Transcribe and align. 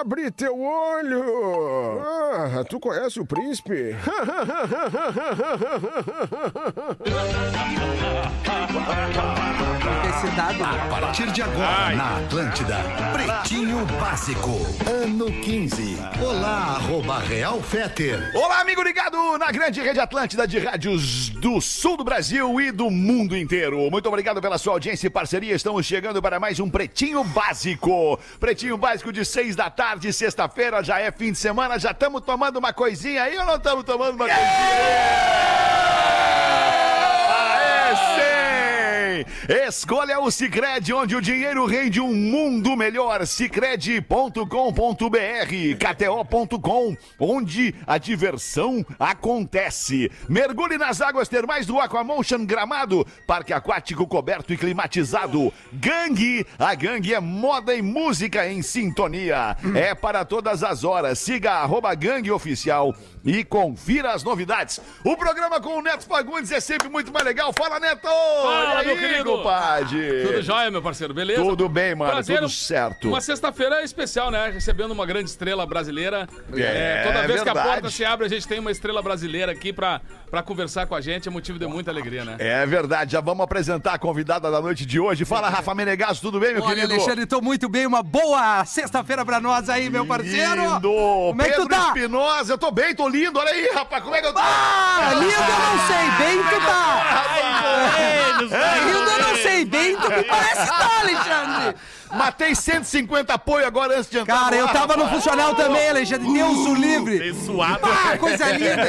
Abre 0.00 0.30
teu 0.30 0.60
olho! 0.60 2.00
Ah, 2.00 2.64
tu 2.68 2.78
conhece 2.78 3.18
o 3.18 3.26
príncipe? 3.26 3.96
A 10.40 10.88
partir 10.88 11.32
de 11.32 11.42
agora, 11.42 11.96
na 11.96 12.18
Atlântida, 12.18 12.76
Pretinho 13.12 13.84
Básico, 13.98 14.50
ano 14.86 15.26
15. 15.26 15.96
Olá, 16.22 16.76
arroba 16.76 17.18
Real 17.18 17.60
Feter. 17.62 18.30
Olá, 18.34 18.60
amigo 18.60 18.82
ligado 18.82 19.38
na 19.38 19.50
grande 19.50 19.80
rede 19.80 19.98
Atlântida 19.98 20.46
de 20.46 20.58
rádios 20.58 21.30
do 21.30 21.60
sul 21.60 21.96
do 21.96 22.04
Brasil 22.04 22.60
e 22.60 22.70
do 22.70 22.90
mundo 22.90 23.36
inteiro. 23.36 23.90
Muito 23.90 24.08
obrigado 24.08 24.40
pela 24.40 24.58
sua 24.58 24.74
audiência 24.74 25.06
e 25.06 25.10
parceria. 25.10 25.54
Estamos 25.54 25.86
chegando 25.86 26.20
para 26.20 26.38
mais 26.38 26.60
um 26.60 26.68
Pretinho 26.68 27.24
Básico. 27.24 28.18
Pretinho 28.38 28.76
Básico 28.76 29.12
de 29.12 29.24
seis 29.40 29.56
da 29.56 29.70
tarde, 29.70 30.12
sexta-feira, 30.12 30.84
já 30.84 30.98
é 30.98 31.10
fim 31.10 31.32
de 31.32 31.38
semana. 31.38 31.78
Já 31.78 31.92
estamos 31.92 32.20
tomando 32.20 32.58
uma 32.58 32.74
coisinha 32.74 33.22
aí 33.22 33.38
ou 33.38 33.46
não 33.46 33.54
estamos 33.54 33.84
tomando 33.84 34.14
uma 34.14 34.26
coisinha? 34.26 34.44
Aê, 37.30 38.29
Escolha 39.48 40.20
o 40.20 40.30
Cicred, 40.30 40.92
onde 40.92 41.16
o 41.16 41.20
dinheiro 41.20 41.64
rende 41.66 42.00
um 42.00 42.14
mundo 42.14 42.76
melhor. 42.76 43.26
Cicred.com.br, 43.26 44.44
KTO.com, 45.78 46.96
onde 47.18 47.74
a 47.86 47.98
diversão 47.98 48.84
acontece. 48.98 50.10
Mergulhe 50.28 50.78
nas 50.78 51.00
águas 51.00 51.28
termais 51.28 51.66
do 51.66 51.78
Aquamotion 51.78 52.44
Gramado, 52.44 53.06
parque 53.26 53.52
aquático 53.52 54.06
coberto 54.06 54.52
e 54.52 54.56
climatizado. 54.56 55.52
Gangue, 55.72 56.46
a 56.58 56.74
gangue 56.74 57.14
é 57.14 57.20
moda 57.20 57.74
e 57.74 57.82
música 57.82 58.46
em 58.48 58.62
sintonia. 58.62 59.56
É 59.74 59.94
para 59.94 60.24
todas 60.24 60.62
as 60.62 60.84
horas. 60.84 61.18
Siga 61.18 61.52
arroba 61.52 61.94
gangue 61.94 62.30
oficial 62.30 62.94
e 63.24 63.44
confira 63.44 64.12
as 64.12 64.22
novidades. 64.22 64.80
O 65.04 65.16
programa 65.16 65.60
com 65.60 65.78
o 65.78 65.82
Neto 65.82 66.06
Fagundes 66.06 66.50
é 66.52 66.60
sempre 66.60 66.88
muito 66.88 67.12
mais 67.12 67.24
legal. 67.24 67.52
Fala, 67.52 67.78
Neto! 67.78 68.08
Fala, 68.08 68.82
E 68.82 68.86
meu 68.86 68.96
querido! 68.96 69.24
compadre? 69.30 70.22
Tudo 70.26 70.42
jóia, 70.42 70.70
meu 70.70 70.82
parceiro, 70.82 71.12
beleza? 71.12 71.42
Tudo 71.42 71.68
bem, 71.68 71.94
mano, 71.94 72.12
Prazer, 72.12 72.38
tudo 72.38 72.48
certo. 72.48 73.08
Uma 73.08 73.20
sexta-feira 73.20 73.82
especial, 73.82 74.30
né? 74.30 74.50
Recebendo 74.50 74.92
uma 74.92 75.04
grande 75.06 75.30
estrela 75.30 75.66
brasileira. 75.66 76.28
É, 76.54 77.02
toda 77.06 77.26
vez 77.26 77.42
que 77.42 77.48
a 77.48 77.54
porta 77.54 77.90
se 77.90 78.04
abre, 78.04 78.26
a 78.26 78.28
gente 78.28 78.46
tem 78.46 78.58
uma 78.58 78.70
estrela 78.70 79.02
brasileira 79.02 79.52
aqui 79.52 79.72
pra, 79.72 80.00
pra 80.30 80.42
conversar 80.42 80.86
com 80.86 80.94
a 80.94 81.00
gente. 81.00 81.28
É 81.28 81.30
motivo 81.30 81.58
de 81.58 81.66
muita 81.66 81.90
alegria, 81.90 82.24
né? 82.24 82.36
É 82.38 82.64
verdade, 82.66 83.12
já 83.12 83.20
vamos 83.20 83.44
apresentar 83.44 83.94
a 83.94 83.98
convidada 83.98 84.50
da 84.50 84.60
noite 84.60 84.86
de 84.86 84.98
hoje. 84.98 85.24
Fala, 85.24 85.48
Rafa 85.48 85.74
Menegasso, 85.74 86.20
tudo 86.20 86.40
bem, 86.40 86.54
meu 86.54 86.62
Olha, 86.62 86.74
querido? 86.74 86.92
Alexandre, 86.94 87.26
tô 87.26 87.40
muito 87.40 87.68
bem. 87.68 87.86
Uma 87.86 88.02
boa 88.02 88.64
sexta-feira 88.64 89.24
pra 89.24 89.40
nós 89.40 89.68
aí, 89.68 89.90
meu 89.90 90.06
parceiro. 90.06 90.74
Lindo! 90.74 90.90
Como 90.90 91.42
é 91.42 91.44
que 91.46 91.52
tu 91.56 91.68
Pedro 91.68 91.76
tá? 91.76 91.88
Espinosa, 91.88 92.52
eu 92.54 92.58
tô 92.58 92.70
bem, 92.70 92.94
tô 92.94 93.08
lindo. 93.10 93.38
Olha 93.38 93.50
aí, 93.50 93.70
rapaz, 93.74 94.02
como 94.02 94.14
é 94.14 94.20
que 94.20 94.26
eu 94.26 94.32
tô? 94.32 94.40
Ah, 94.40 95.10
lindo 95.14 95.32
eu 95.32 95.58
não 95.58 95.78
sei, 95.86 96.10
bem 96.18 96.42
tu 96.42 96.60
tá. 96.66 97.26
Lindo 98.40 99.10
eu 99.10 99.18
não 99.18 99.36
sei, 99.36 99.64
bem 99.64 99.96
tu 99.96 100.08
me 100.08 100.24
parece 100.24 100.66
tá, 100.66 101.00
Alexandre. 101.00 101.74
Matei 102.12 102.54
150 102.54 103.32
apoio 103.34 103.64
agora 103.66 103.96
antes 103.98 104.10
de 104.10 104.18
entrar 104.18 104.36
Cara, 104.44 104.56
eu 104.56 104.68
tava 104.68 104.96
no 104.96 105.08
funcional 105.08 105.54
também, 105.54 105.90
Alexandre. 105.90 106.32
Deus 106.32 106.58
o 106.58 106.74
livre. 106.74 107.34
suado. 107.34 107.80
Ah, 107.84 108.18
coisa 108.18 108.50
linda. 108.50 108.84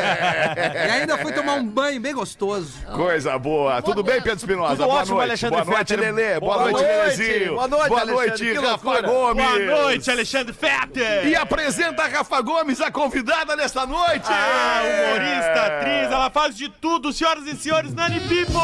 E 0.88 0.92
ainda 0.92 1.18
fui 1.20 1.32
tomar 1.32 1.54
um 1.54 1.66
banho 1.66 2.00
bem 2.02 2.14
gostoso. 2.14 2.74
Coisa 2.94 3.38
boa. 3.38 3.82
Tudo 3.82 4.02
bem, 4.04 4.22
Pedro 4.22 4.38
Espinosa? 4.38 4.76
Tudo 4.76 4.86
boa 4.86 5.00
ótimo, 5.02 5.16
noite. 5.18 5.28
Alexandre 5.30 5.56
Boa 5.64 5.66
noite, 5.76 5.88
Fetter. 5.96 6.00
Lelê. 6.16 6.40
Boa, 6.40 6.54
Boa 6.58 6.72
noite, 6.72 6.82
noite. 6.84 6.92
Lelezinho. 7.22 7.54
Boa 7.54 7.68
noite, 7.68 7.88
Boa 7.90 8.02
Alexandre. 8.02 8.28
noite, 8.30 8.44
Que 8.44 8.54
Rafa 8.68 8.90
loucura. 8.92 9.02
Gomes. 9.08 9.46
Boa 9.46 9.82
noite, 9.84 10.12
Alexandre 10.12 10.54
Fetter. 10.54 11.28
E 11.28 11.36
apresenta 11.36 12.04
a 12.04 12.08
Rafa 12.08 12.42
Gomes, 12.42 12.82
a 12.82 12.92
convidada 12.92 13.56
desta 13.56 13.86
noite. 13.86 14.26
Ah, 14.30 14.82
humorista, 14.84 15.62
atriz, 15.68 16.12
ela 16.12 16.30
faz 16.32 16.56
de 16.58 16.70
tudo, 16.70 17.14
senhoras 17.14 17.46
e 17.46 17.56
senhores, 17.56 17.94
Nani 17.94 18.20
People! 18.22 18.62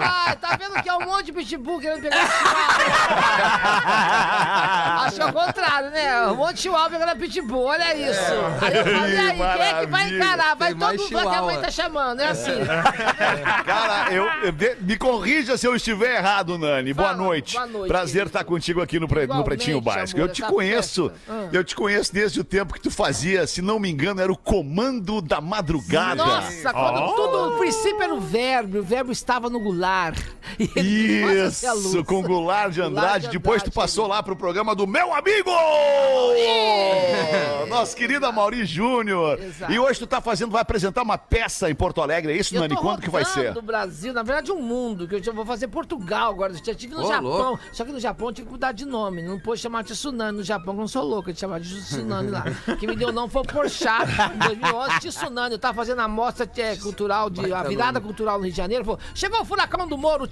Pai, 0.00 0.36
tá 0.36 0.56
vendo 0.56 0.82
que 0.82 0.88
um 1.00 1.06
monte 1.06 1.26
de 1.26 1.32
pitbull 1.32 1.80
querendo 1.80 2.02
pegar 2.02 2.16
chihuahua? 2.28 3.70
Acho 5.06 5.16
que 5.16 5.22
é 5.22 5.26
o 5.26 5.32
contrário, 5.32 5.90
né? 5.90 6.26
Um 6.28 6.36
monte 6.36 6.54
de 6.56 6.60
chihuahua 6.62 6.90
pegando 6.90 7.16
pitbull, 7.18 7.64
olha 7.64 7.94
isso. 7.96 8.20
Aí 8.60 8.76
eu 8.76 8.84
falei, 8.84 9.14
e 9.14 9.18
aí, 9.18 9.36
quem 9.36 9.62
é 9.62 9.74
que 9.80 9.86
vai 9.86 10.08
encarar? 10.10 10.54
Vai 10.56 10.68
Tem 10.74 10.78
todo 10.78 10.98
mundo 10.98 11.08
falar 11.10 11.22
que 11.22 11.28
a 11.28 11.42
mãe 11.42 11.54
chihuahua. 11.54 11.62
tá 11.62 11.70
chamando, 11.70 12.20
é 12.20 12.26
assim. 12.28 12.52
Cara, 13.64 14.12
eu, 14.12 14.24
eu- 14.44 14.54
me 14.80 14.96
corrija 14.96 15.56
se 15.56 15.66
eu 15.66 15.74
estiver 15.74 16.16
errado, 16.16 16.58
Nani. 16.58 16.92
Boa 16.92 17.08
Fala, 17.10 17.18
noite. 17.22 17.54
boa 17.54 17.66
noite, 17.66 17.88
Prazer 17.88 18.12
querido. 18.12 18.28
estar 18.28 18.44
contigo 18.44 18.80
aqui 18.82 18.98
no, 19.00 19.08
pre- 19.08 19.26
no 19.26 19.42
Pretinho 19.44 19.80
Básico. 19.80 20.18
amor, 20.20 20.28
eu 20.28 20.32
te 20.34 20.42
conheço. 20.42 21.10
Ah. 21.28 21.48
eu 21.52 21.64
te 21.64 21.74
conheço 21.74 22.12
desde 22.12 22.40
o 22.40 22.44
tempo 22.44 22.74
que 22.74 22.80
tu 22.80 22.90
fazia, 22.90 23.46
se 23.46 23.62
não 23.62 23.78
me 23.78 23.90
engano, 23.90 24.20
era 24.20 24.30
o 24.32 24.36
Comando 24.36 25.20
da 25.22 25.40
Madrugada. 25.40 26.16
Nossa, 26.24 26.72
quando 26.72 27.14
tudo, 27.14 27.54
o 27.54 27.58
princípio 27.58 28.02
era 28.02 28.14
o 28.14 28.20
verbo, 28.20 28.78
o 28.78 28.82
verbo 28.82 29.12
estava 29.12 29.48
no 29.48 29.60
gular. 29.60 30.14
E 30.58 30.70
ele- 30.76 30.89
É 30.90 31.46
Isso, 31.46 31.74
luz. 31.74 32.06
com 32.06 32.22
Goulart 32.22 32.72
de 32.72 32.80
Goulart 32.80 33.06
Andrade. 33.06 33.26
de 33.26 33.32
Depois 33.32 33.62
tu 33.62 33.70
passou 33.70 34.06
lá 34.06 34.22
pro 34.22 34.36
programa 34.36 34.74
do 34.74 34.86
meu 34.86 35.14
amigo! 35.14 35.50
Nosso 37.68 37.96
querido 37.96 38.26
Amaury 38.26 38.64
Júnior. 38.64 39.38
E 39.68 39.78
hoje 39.78 39.98
tu 39.98 40.06
tá 40.06 40.20
fazendo, 40.20 40.50
vai 40.50 40.62
apresentar 40.62 41.02
uma 41.02 41.16
peça 41.16 41.70
em 41.70 41.74
Porto 41.74 42.00
Alegre, 42.02 42.32
é 42.32 42.36
isso, 42.36 42.54
Eu 42.54 42.60
Nani? 42.60 42.76
Quando 42.76 43.00
que 43.00 43.10
vai 43.10 43.24
ser? 43.24 43.40
rodando 43.48 43.60
o 43.60 43.62
Brasil, 43.62 44.12
na 44.12 44.22
verdade, 44.22 44.52
um 44.52 44.60
mundo, 44.60 45.06
que 45.06 45.28
eu 45.28 45.34
vou 45.34 45.46
fazer 45.46 45.68
Portugal 45.68 46.30
agora. 46.30 46.52
Eu 46.52 46.64
já 46.64 46.74
tive 46.74 46.94
no 46.94 47.04
Ô, 47.04 47.08
Japão. 47.08 47.22
louco. 47.22 47.60
Só 47.72 47.84
que 47.84 47.92
no 47.92 48.00
Japão 48.00 48.28
eu 48.28 48.32
tive 48.32 48.46
que 48.46 48.52
mudar 48.52 48.72
de 48.72 48.84
nome. 48.84 49.22
Não 49.22 49.38
pôde 49.38 49.60
chamar 49.60 49.82
de 49.82 49.92
Tsunami 49.92 50.38
no 50.38 50.44
Japão, 50.44 50.74
que 50.74 50.80
eu 50.80 50.82
não 50.82 50.88
sou 50.88 51.04
louco 51.04 51.32
de 51.32 51.38
chamar 51.38 51.60
de 51.60 51.74
Tsunami 51.80 52.30
lá. 52.30 52.44
Quem 52.78 52.88
me 52.88 52.96
deu 52.96 53.08
o 53.08 53.12
nome 53.12 53.30
foi 53.30 53.42
o 53.42 53.44
Porchat, 53.44 54.08
em 54.34 54.38
2011, 54.38 54.98
Tsunami. 55.00 55.52
Eu 55.54 55.58
tava 55.58 55.74
fazendo 55.74 56.00
a 56.00 56.08
mostra 56.08 56.50
é, 56.56 56.76
cultural, 56.76 57.30
de, 57.30 57.52
a 57.52 57.62
virada 57.62 58.00
cultural 58.00 58.38
no 58.38 58.44
Rio 58.44 58.52
de 58.52 58.56
Janeiro. 58.56 58.84
Falou, 58.84 59.00
chegou 59.14 59.40
o 59.40 59.44
furacão 59.44 59.86
do 59.86 59.96
Moro, 59.96 60.24
o 60.24 60.28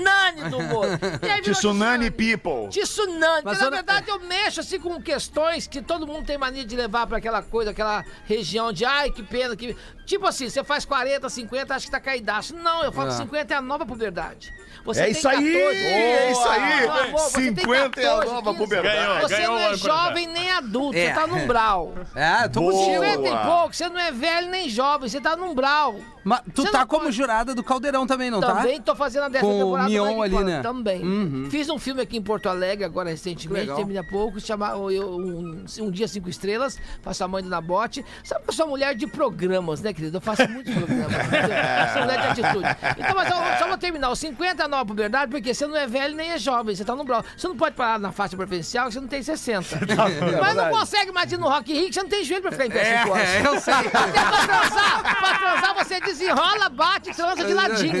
Tsunami 0.00 0.50
do 0.50 0.58
virou 1.42 1.54
Tsunami 1.54 2.10
People. 2.10 2.68
Tsunami. 2.70 3.42
Mas 3.44 3.60
na 3.60 3.70
verdade, 3.70 4.08
eu 4.08 4.20
mexo 4.20 4.60
assim 4.60 4.80
com 4.80 5.00
questões 5.00 5.66
que 5.66 5.82
todo 5.82 6.06
mundo 6.06 6.26
tem 6.26 6.38
mania 6.38 6.64
de 6.64 6.76
levar 6.76 7.06
pra 7.06 7.18
aquela 7.18 7.42
coisa, 7.42 7.70
aquela 7.70 8.04
região 8.24 8.72
de 8.72 8.84
ai, 8.84 9.10
que 9.10 9.22
pena, 9.22 9.56
que. 9.56 9.76
Tipo 10.06 10.26
assim, 10.26 10.48
você 10.48 10.64
faz 10.64 10.84
40, 10.84 11.28
50, 11.28 11.74
acha 11.74 11.84
que 11.84 11.90
tá 11.90 12.00
caidaço. 12.00 12.54
Não, 12.54 12.82
eu 12.82 12.92
falo 12.92 13.10
que 13.10 13.16
50 13.16 13.54
é 13.54 13.56
a 13.56 13.62
nova 13.62 13.86
puberdade. 13.86 14.52
Você 14.84 15.00
É 15.00 15.02
tem 15.04 15.12
isso 15.12 15.28
aí, 15.28 15.52
14, 15.52 15.76
é 15.76 16.32
isso 16.32 16.48
aí. 16.48 17.10
Você 17.12 17.52
tem 17.52 17.54
50 17.64 18.00
é 18.00 18.06
a 18.06 18.10
14, 18.10 18.26
nova 18.34 18.50
15. 18.54 18.58
puberdade. 18.64 19.22
Você 19.22 19.36
Ganhou 19.36 19.54
não 19.58 19.60
é 19.70 19.74
jovem 19.76 20.26
nem 20.26 20.50
adulto, 20.52 20.96
É. 20.98 21.06
você 21.08 21.12
tá 21.20 21.26
no 21.26 21.36
umbral. 21.36 21.92
É, 22.14 22.48
tô 22.48 22.60
Boa. 22.60 22.72
contigo. 22.72 23.04
50 23.04 23.28
e 23.28 23.44
pouco, 23.46 23.74
você 23.74 23.88
não 23.88 24.00
é 24.00 24.10
velho 24.12 24.48
nem 24.50 24.68
jovem, 24.68 25.08
você 25.08 25.20
tá 25.20 25.36
no 25.36 25.46
umbral. 25.46 25.96
Mas 26.22 26.40
tu 26.54 26.62
Você 26.62 26.70
tá 26.70 26.80
não 26.80 26.86
como 26.86 27.04
pode- 27.04 27.16
jurada 27.16 27.54
do 27.54 27.62
Caldeirão 27.64 28.06
também, 28.06 28.30
não 28.30 28.40
tá? 28.40 28.54
Também 28.56 28.78
tô 28.80 28.94
fazendo 28.94 29.22
a 29.24 29.28
décima 29.30 29.50
Com 29.50 29.56
o 29.56 29.64
temporada. 29.64 29.88
Mion 29.88 30.20
ali, 30.22 30.44
né? 30.44 30.60
Também. 30.62 31.02
Uhum. 31.02 31.48
Fiz 31.50 31.70
um 31.70 31.78
filme 31.78 32.02
aqui 32.02 32.18
em 32.18 32.22
Porto 32.22 32.46
Alegre, 32.48 32.84
agora 32.84 33.08
recentemente, 33.08 33.60
Legal. 33.62 33.76
termina 33.76 34.00
há 34.00 34.04
pouco, 34.04 34.38
chamado 34.38 34.90
eu, 34.90 35.08
um, 35.16 35.64
um 35.80 35.90
Dia 35.90 36.06
Cinco 36.06 36.28
Estrelas, 36.28 36.78
faço 37.02 37.24
a 37.24 37.28
mãe 37.28 37.42
do 37.42 37.48
Nabote. 37.48 38.04
Sabe 38.22 38.42
que 38.44 38.50
eu 38.50 38.54
sou 38.54 38.66
mulher 38.66 38.94
de 38.94 39.06
programas, 39.06 39.80
né, 39.80 39.94
querido? 39.94 40.18
Eu 40.18 40.20
faço 40.20 40.46
muitos 40.50 40.74
programas. 40.74 41.10
eu 41.12 41.88
sou 41.94 42.02
mulher 42.02 42.20
de 42.20 42.26
atitude. 42.40 42.76
Então, 42.98 43.14
mas 43.14 43.30
eu, 43.30 43.58
só 43.58 43.68
vou 43.68 43.78
terminar. 43.78 44.10
Os 44.10 44.18
50 44.18 44.68
é 44.70 44.76
nova 44.76 44.86
puberdade, 44.86 45.30
porque 45.30 45.52
você 45.52 45.66
não 45.66 45.76
é 45.76 45.86
velho 45.86 46.14
nem 46.14 46.30
é 46.30 46.38
jovem, 46.38 46.74
você 46.74 46.84
tá 46.84 46.94
no 46.94 47.02
umbral. 47.02 47.24
Você 47.36 47.48
não 47.48 47.56
pode 47.56 47.74
parar 47.74 47.98
na 47.98 48.12
faixa 48.12 48.36
preferencial, 48.36 48.86
que 48.86 48.94
você 48.94 49.00
não 49.00 49.08
tem 49.08 49.22
60. 49.22 49.80
mas 50.40 50.56
não 50.56 50.70
consegue 50.70 51.12
mais 51.12 51.30
ir 51.30 51.38
no 51.38 51.48
Rock 51.48 51.72
Rio, 51.72 51.88
que 51.88 51.94
você 51.94 52.02
não 52.02 52.08
tem 52.08 52.24
joelho 52.24 52.42
pra 52.42 52.52
ficar 52.52 52.66
em 52.66 52.70
pé 52.70 52.98
cinco 52.98 53.12
horas. 53.12 53.28
É, 53.28 53.46
eu 53.46 53.60
sei. 53.60 53.74
Até 53.74 53.90
pra 53.90 54.46
transar, 54.46 55.02
pra 55.02 55.38
transar 55.38 55.74
você 55.74 56.00
desenrola, 56.00 56.68
bate, 56.68 57.14
transa 57.14 57.44
de 57.44 57.52
ladinho. 57.54 58.00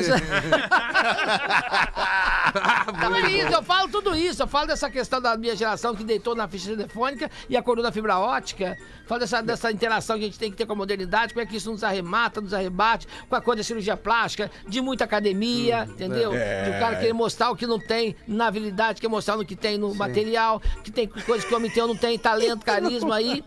Então 2.96 3.14
é 3.14 3.30
isso, 3.30 3.52
eu 3.52 3.62
falo 3.62 3.88
tudo 3.88 4.14
isso. 4.14 4.42
Eu 4.42 4.46
falo 4.46 4.66
dessa 4.66 4.90
questão 4.90 5.20
da 5.20 5.36
minha 5.36 5.54
geração 5.54 5.94
que 5.94 6.02
deitou 6.02 6.34
na 6.34 6.48
ficha 6.48 6.70
telefônica 6.70 7.30
e 7.48 7.56
acordou 7.56 7.84
na 7.84 7.92
fibra 7.92 8.18
ótica. 8.18 8.76
Falo 9.06 9.20
dessa, 9.20 9.42
dessa 9.42 9.72
interação 9.72 10.16
que 10.16 10.22
a 10.24 10.26
gente 10.26 10.38
tem 10.38 10.50
que 10.50 10.56
ter 10.56 10.66
com 10.66 10.72
a 10.72 10.76
modernidade, 10.76 11.32
como 11.32 11.42
é 11.42 11.46
que 11.46 11.56
isso 11.56 11.70
nos 11.70 11.82
arremata, 11.82 12.40
nos 12.40 12.54
arrebate, 12.54 13.06
com 13.28 13.36
a 13.36 13.40
coisa 13.40 13.58
da 13.58 13.64
cirurgia 13.64 13.96
plástica, 13.96 14.50
de 14.68 14.80
muita 14.80 15.04
academia, 15.04 15.84
entendeu? 15.90 16.32
De 16.64 16.70
o 16.70 16.78
cara 16.78 16.96
querer 16.96 17.12
mostrar 17.12 17.50
o 17.50 17.56
que 17.56 17.66
não 17.66 17.78
tem 17.78 18.16
na 18.26 18.46
habilidade, 18.46 19.00
quer 19.00 19.08
mostrar 19.08 19.36
no 19.36 19.44
que 19.44 19.56
tem 19.56 19.78
no 19.78 19.94
material, 19.94 20.60
que 20.82 20.90
tem 20.90 21.06
coisas 21.06 21.44
que 21.44 21.52
o 21.52 21.56
homem 21.56 21.70
tem 21.70 21.82
ou 21.82 21.88
não 21.88 21.96
tem, 21.96 22.18
talento, 22.18 22.64
carisma 22.64 23.16
aí. 23.16 23.44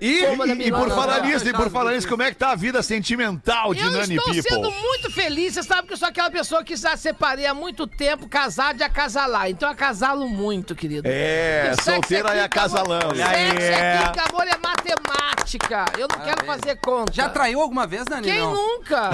E, 0.00 0.22
da 0.36 0.46
e, 0.46 0.68
e 0.68 0.72
por 0.72 0.88
falar 0.90 1.20
nisso, 1.22 1.48
e 1.48 1.52
por 1.52 1.70
falar 1.70 1.92
nisso, 1.92 2.08
como 2.08 2.22
é 2.22 2.30
que 2.30 2.36
tá 2.36 2.50
a 2.52 2.54
vida 2.54 2.82
sentimental 2.82 3.74
de 3.74 3.80
Eu 3.80 3.90
Nani 3.90 4.16
estou 4.16 4.32
People? 4.32 4.42
sendo 4.42 4.70
muito 4.70 5.10
feliz, 5.10 5.54
você 5.54 5.62
sabe 5.62 5.86
que 5.86 5.94
eu 5.94 5.96
sou 5.96 6.08
aquela 6.08 6.30
pessoa 6.30 6.62
que 6.62 6.76
já 6.76 6.96
separei 6.96 7.46
há 7.46 7.54
muito 7.54 7.86
tempo, 7.86 8.28
casar 8.28 8.74
de 8.74 8.82
acasalar. 8.82 9.50
Então 9.50 9.68
eu 9.68 9.72
acasalo 9.72 10.28
muito, 10.28 10.74
querido. 10.74 11.08
É, 11.08 11.74
solteira 11.82 12.34
é 12.34 12.42
acasalando. 12.42 13.16
Sexo 13.16 13.26
aqui, 13.26 14.12
que 14.12 14.20
amor 14.20 14.46
é 14.46 14.56
matemática. 14.58 15.84
Eu 15.98 16.08
não 16.08 16.18
quero 16.20 16.44
fazer 16.44 16.76
conta. 16.76 17.12
Já 17.12 17.28
traiu 17.28 17.60
alguma 17.60 17.86
vez, 17.86 18.04
Nani? 18.08 18.26
Quem 18.26 18.38
Não. 18.38 18.54
nunca? 18.54 19.10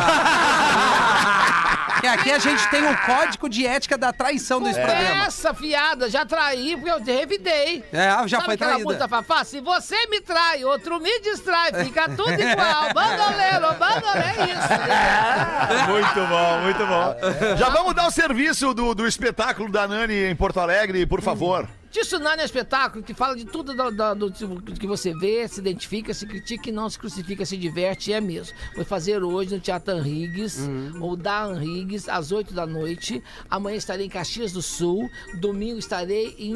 Porque 1.86 2.06
aqui 2.08 2.30
a 2.30 2.38
gente 2.38 2.68
tem 2.70 2.81
um 2.88 2.96
código 3.06 3.48
de 3.48 3.66
ética 3.66 3.96
da 3.96 4.12
traição 4.12 4.60
desse 4.60 4.80
programa. 4.80 5.24
Essa 5.26 5.54
fiada, 5.54 6.08
já 6.10 6.24
traí 6.26 6.76
porque 6.76 6.90
eu 6.90 7.02
revidei. 7.02 7.84
É, 7.92 8.08
já 8.26 8.38
Sabe 8.38 8.44
foi 8.44 8.54
aquela 8.54 8.70
traída. 8.72 8.84
música 8.84 9.08
Fafá? 9.08 9.44
Se 9.44 9.60
você 9.60 10.06
me 10.06 10.20
trai, 10.20 10.64
outro 10.64 11.00
me 11.00 11.20
distrai, 11.20 11.72
fica 11.84 12.08
tudo 12.08 12.30
igual. 12.32 12.92
Bandoleiro, 12.94 13.74
bandoleiro, 13.78 14.40
é 14.40 14.44
isso. 14.52 15.88
Muito 15.92 16.28
bom, 16.28 16.60
muito 16.60 16.86
bom. 16.86 17.56
Já 17.56 17.68
vamos 17.68 17.94
dar 17.94 18.06
o 18.06 18.10
serviço 18.10 18.72
do, 18.74 18.94
do 18.94 19.06
espetáculo 19.06 19.70
da 19.70 19.86
Nani 19.88 20.30
em 20.30 20.36
Porto 20.36 20.60
Alegre, 20.60 21.06
por 21.06 21.20
favor. 21.22 21.66
Tsunami 22.00 22.38
é 22.38 22.42
um 22.42 22.44
espetáculo 22.46 23.04
que 23.04 23.12
fala 23.14 23.36
de 23.36 23.44
tudo 23.44 23.74
do, 23.74 23.90
do- 23.90 24.14
do- 24.30 24.30
do 24.60 24.72
que 24.80 24.86
você 24.86 25.14
vê, 25.14 25.46
se 25.46 25.60
identifica, 25.60 26.12
se 26.14 26.26
critica 26.26 26.68
e 26.70 26.72
não 26.72 26.88
se 26.88 26.98
crucifica, 26.98 27.44
se 27.44 27.56
diverte, 27.56 28.10
e 28.10 28.14
é 28.14 28.20
mesmo. 28.20 28.56
Vou 28.74 28.84
fazer 28.84 29.22
hoje 29.22 29.54
no 29.54 29.60
Teatro 29.60 29.96
Henrigues, 29.98 30.58
Uhum. 30.58 30.92
ou 31.00 31.16
da 31.16 31.48
Henrigues, 31.50 32.08
às 32.08 32.32
8 32.32 32.54
da 32.54 32.66
noite. 32.66 33.22
Amanhã 33.50 33.76
estarei 33.76 34.06
em 34.06 34.08
Caxias 34.08 34.52
do 34.52 34.62
Sul. 34.62 35.08
Domingo 35.34 35.78
estarei 35.78 36.34
em 36.38 36.54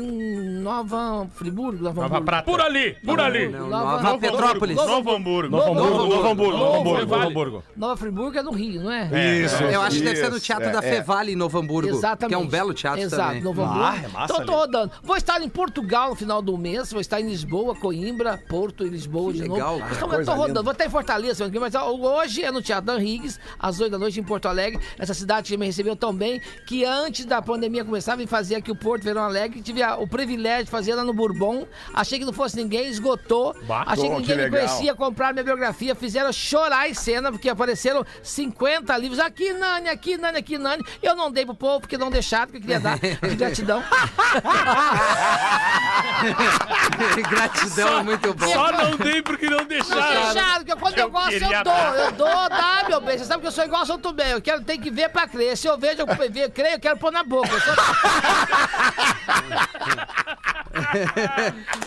Nova 0.61 1.29
Friburgo. 1.35 1.83
Nova, 1.85 2.03
Nova. 2.03 2.21
Prata. 2.23 2.51
Por 2.51 2.61
ali, 2.61 2.97
por 3.05 3.21
ali. 3.21 3.49
Nova- 3.49 4.03
Nova 4.03 4.19
Petrópolis. 4.19 4.77
Novo 4.77 5.11
Hamburgo. 5.15 5.57
Novo 5.57 5.75
Novo 5.75 5.85
Hamburgo. 6.29 6.59
Novo 6.59 6.77
Hamburgo. 6.77 7.07
Novo 7.07 7.15
Hamburgo. 7.29 7.65
Nova 7.77 7.97
Friburgo 7.97 8.39
é 8.39 8.43
no 8.43 8.53
Rio, 8.53 8.83
não 8.85 8.91
é? 8.93 9.43
Isso. 9.45 9.63
Eu 9.65 9.83
acho 9.83 9.99
que 9.99 10.05
deve 10.05 10.17
ser 10.17 10.31
no 10.31 10.41
Teatro 10.41 10.69
é, 10.69 10.73
da 10.73 10.79
é. 10.79 10.83
Fevale 10.83 11.33
em 11.33 11.37
Novo 11.37 11.59
Hamburgo. 11.59 11.89
Exatamente. 11.91 12.29
Que 12.29 12.35
é 12.35 12.39
um 12.39 12.49
belo 12.49 12.73
teatro 12.73 13.01
Exato, 13.01 13.29
também. 13.29 13.43
Novo 13.43 13.63
Hamburgo. 13.63 13.83
Ah, 13.83 13.97
é 14.03 14.09
massa 14.09 14.33
então 14.35 14.47
tô 14.47 14.53
rodando. 14.53 14.93
Vou 15.03 15.17
estar 15.27 15.43
em 15.43 15.49
Portugal 15.49 16.11
no 16.11 16.15
final 16.15 16.41
do 16.41 16.57
mês, 16.57 16.93
vou 16.93 17.01
estar 17.01 17.21
em 17.21 17.29
Lisboa, 17.29 17.75
Coimbra, 17.75 18.39
Porto 18.49 18.87
e 18.87 18.89
Lisboa 18.89 19.33
Que 19.33 19.41
de 19.43 19.49
legal, 19.49 19.79
novo. 19.81 19.95
Então, 19.95 20.13
eu 20.13 20.25
tô 20.25 20.33
rodando. 20.35 20.63
Vou 20.63 20.73
estar 20.73 20.87
em 20.87 20.91
Fortaleza, 20.91 21.51
que 21.51 21.59
mas 21.59 21.75
hoje 21.75 22.45
é 22.45 22.53
no 22.53 22.63
Teatro 22.63 22.95
Henrigues, 22.95 23.41
às 23.59 23.81
8 23.81 23.91
da 23.91 23.99
noite 23.99 24.21
em 24.21 24.23
Porto 24.23 24.47
Alegre. 24.47 24.81
Essa 24.97 25.13
cidade 25.15 25.49
que 25.51 25.57
me 25.57 25.67
recebeu 25.67 25.97
tão 25.97 26.15
bem 26.15 26.41
que 26.67 26.85
antes 26.85 27.25
da 27.25 27.43
pandemia 27.43 27.85
começar, 27.85 28.15
vim 28.15 28.27
fazer 28.27 28.55
aqui 28.57 28.71
o 28.71 28.77
Porto 28.77 29.03
Verão 29.03 29.23
Alegre. 29.25 29.61
Tive 29.63 29.83
a- 29.83 29.97
o 29.97 30.07
privilégio 30.07 30.67
de 30.67 30.71
fazer 30.71 30.95
lá 30.95 31.03
no 31.03 31.13
Bourbon. 31.13 31.67
Achei 31.93 32.19
que 32.21 32.25
não 32.25 32.33
fosse 32.33 32.55
ninguém, 32.57 32.87
esgotou. 32.89 33.55
Bah. 33.67 33.83
Achei 33.87 34.09
que 34.09 34.15
que 34.15 34.21
ninguém 34.21 34.37
me 34.37 34.43
legal. 34.45 34.67
conhecia, 34.69 34.95
compraram 34.95 35.35
minha 35.35 35.45
biografia, 35.45 35.95
fizeram 35.97 36.33
chorar 36.33 36.89
em 36.89 36.95
cena, 36.95 37.33
porque 37.33 37.49
apareceram 37.49 38.05
50 38.23 38.97
livros. 38.97 39.19
Aqui, 39.19 39.53
Nani, 39.53 39.89
aqui, 39.89 40.17
Nani, 40.17 40.39
aqui, 40.39 40.57
Nani. 40.57 40.85
Eu 41.03 41.17
não 41.17 41.33
dei 41.33 41.45
pro 41.45 41.55
povo 41.55 41.81
porque 41.81 41.99
não 41.99 42.11
deixaram, 42.11 42.47
porque 42.47 42.59
eu 42.59 42.61
queria 42.63 42.79
dar 42.81 42.99
de 42.99 43.17
gratidão. 43.35 43.83
Gratidão 47.31 47.99
é 47.99 48.03
muito 48.03 48.35
bom. 48.35 48.49
Só 48.49 48.73
não 48.73 48.97
dei 48.97 49.23
porque 49.23 49.49
não 49.49 49.59
Não 49.59 49.65
deixaram. 49.67 50.33
deixaram, 50.33 50.65
porque 50.65 50.77
quando 50.81 50.99
eu, 50.99 51.05
Eu 51.05 51.11
gosto, 51.11 51.33
eu 51.33 51.41
dou. 51.41 51.65
dar. 51.65 51.95
Eu 51.97 52.13
dou, 52.13 52.49
dá, 52.49 52.85
meu 52.89 53.01
bem. 53.01 53.19
Você 53.19 53.25
sabe 53.25 53.41
que 53.43 53.47
eu 53.49 53.53
sou 53.53 53.65
igual 53.65 53.81
ao 53.81 53.87
São 53.87 53.99
Tomé. 53.99 54.33
Eu 54.35 54.41
quero, 54.43 54.63
tem 54.63 54.81
que 54.81 54.91
ver 54.91 55.09
pra 55.11 55.27
crer. 55.29 55.57
Se 55.57 55.67
eu 55.67 55.79
vejo, 55.79 56.03
eu 56.03 56.07
ver, 56.31 56.51
creio, 56.51 56.75
eu 56.77 56.81
quero 56.81 56.97
pôr 56.99 57.11
na 57.13 57.23
boca. 57.23 57.49
Eu 57.53 57.61
sou- 57.61 57.75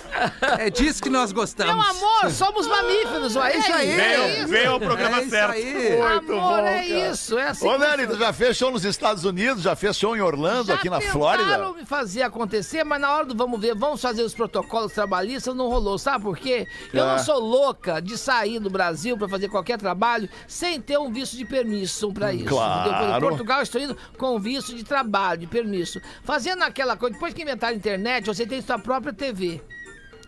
É 0.58 0.70
disso 0.70 1.02
que 1.02 1.10
nós 1.10 1.32
gostamos. 1.32 1.74
Meu 1.74 1.84
amor, 1.84 2.32
somos 2.32 2.68
mamíferos. 2.68 3.36
É 3.36 3.58
isso 3.58 3.74
aí. 3.74 3.96
Veio, 3.96 4.48
veio 4.48 4.72
ao 4.72 4.80
programa 4.80 5.18
é 5.18 5.22
isso 5.22 5.30
certo. 5.30 5.52
aí. 5.54 5.98
Muito 5.98 6.32
Amor, 6.32 6.42
bom, 6.42 6.58
é 6.60 6.64
cara. 6.64 6.86
isso. 7.12 7.38
É 7.38 7.48
assim 7.50 7.68
Ô, 7.68 7.78
Nani, 7.78 8.08
tu 8.08 8.18
já 8.18 8.34
fez 8.34 8.58
show 8.58 8.72
nos 8.72 8.86
Estados 8.86 9.24
Unidos, 9.26 9.64
já 9.64 9.76
fez 9.76 9.98
show 9.98 10.16
em 10.16 10.22
Orlando, 10.22 10.68
Já 10.68 10.76
aqui 10.76 10.90
na 10.90 11.02
Flórida? 11.02 11.70
me 11.74 11.86
fazer 11.86 12.24
acontecer, 12.24 12.84
mas 12.84 13.00
na 13.00 13.14
hora 13.16 13.26
do 13.26 13.36
vamos 13.36 13.60
ver, 13.60 13.76
vamos 13.76 14.02
fazer 14.02 14.24
os 14.24 14.34
protocolos 14.34 14.92
trabalhistas, 14.92 15.56
não 15.56 15.68
rolou. 15.68 15.98
Sabe 15.98 16.24
por 16.24 16.38
quê? 16.38 16.68
Eu 16.94 17.06
não 17.06 17.20
sou 17.20 17.40
louca 17.40 18.02
de 18.02 18.18
sair 18.18 18.60
do 18.60 18.70
Brasil 18.70 19.18
pra 19.18 19.30
fazer 19.30 19.50
qualquer 19.50 19.78
trabalho 19.78 20.30
sem 20.48 20.80
ter 20.82 20.98
um 20.98 21.12
visto 21.12 21.38
de 21.38 21.46
permisso 21.46 22.12
pra 22.12 22.34
isso. 22.34 22.46
Claro. 22.46 23.18
Em 23.18 23.20
Portugal 23.20 23.60
eu 23.60 23.64
estou 23.64 23.82
indo 23.82 23.98
com 24.18 24.40
visto 24.40 24.76
de 24.76 24.84
trabalho, 24.84 25.40
de 25.42 25.48
permisso. 25.48 26.02
Fazendo 26.24 26.64
aquela 26.64 26.98
coisa, 26.98 27.14
depois 27.14 27.34
que 27.34 27.42
inventaram 27.42 27.74
a 27.74 27.78
internet, 27.78 28.26
você 28.26 28.46
tem 28.46 28.62
sua 28.62 28.80
própria 28.80 29.14
TV. 29.14 29.62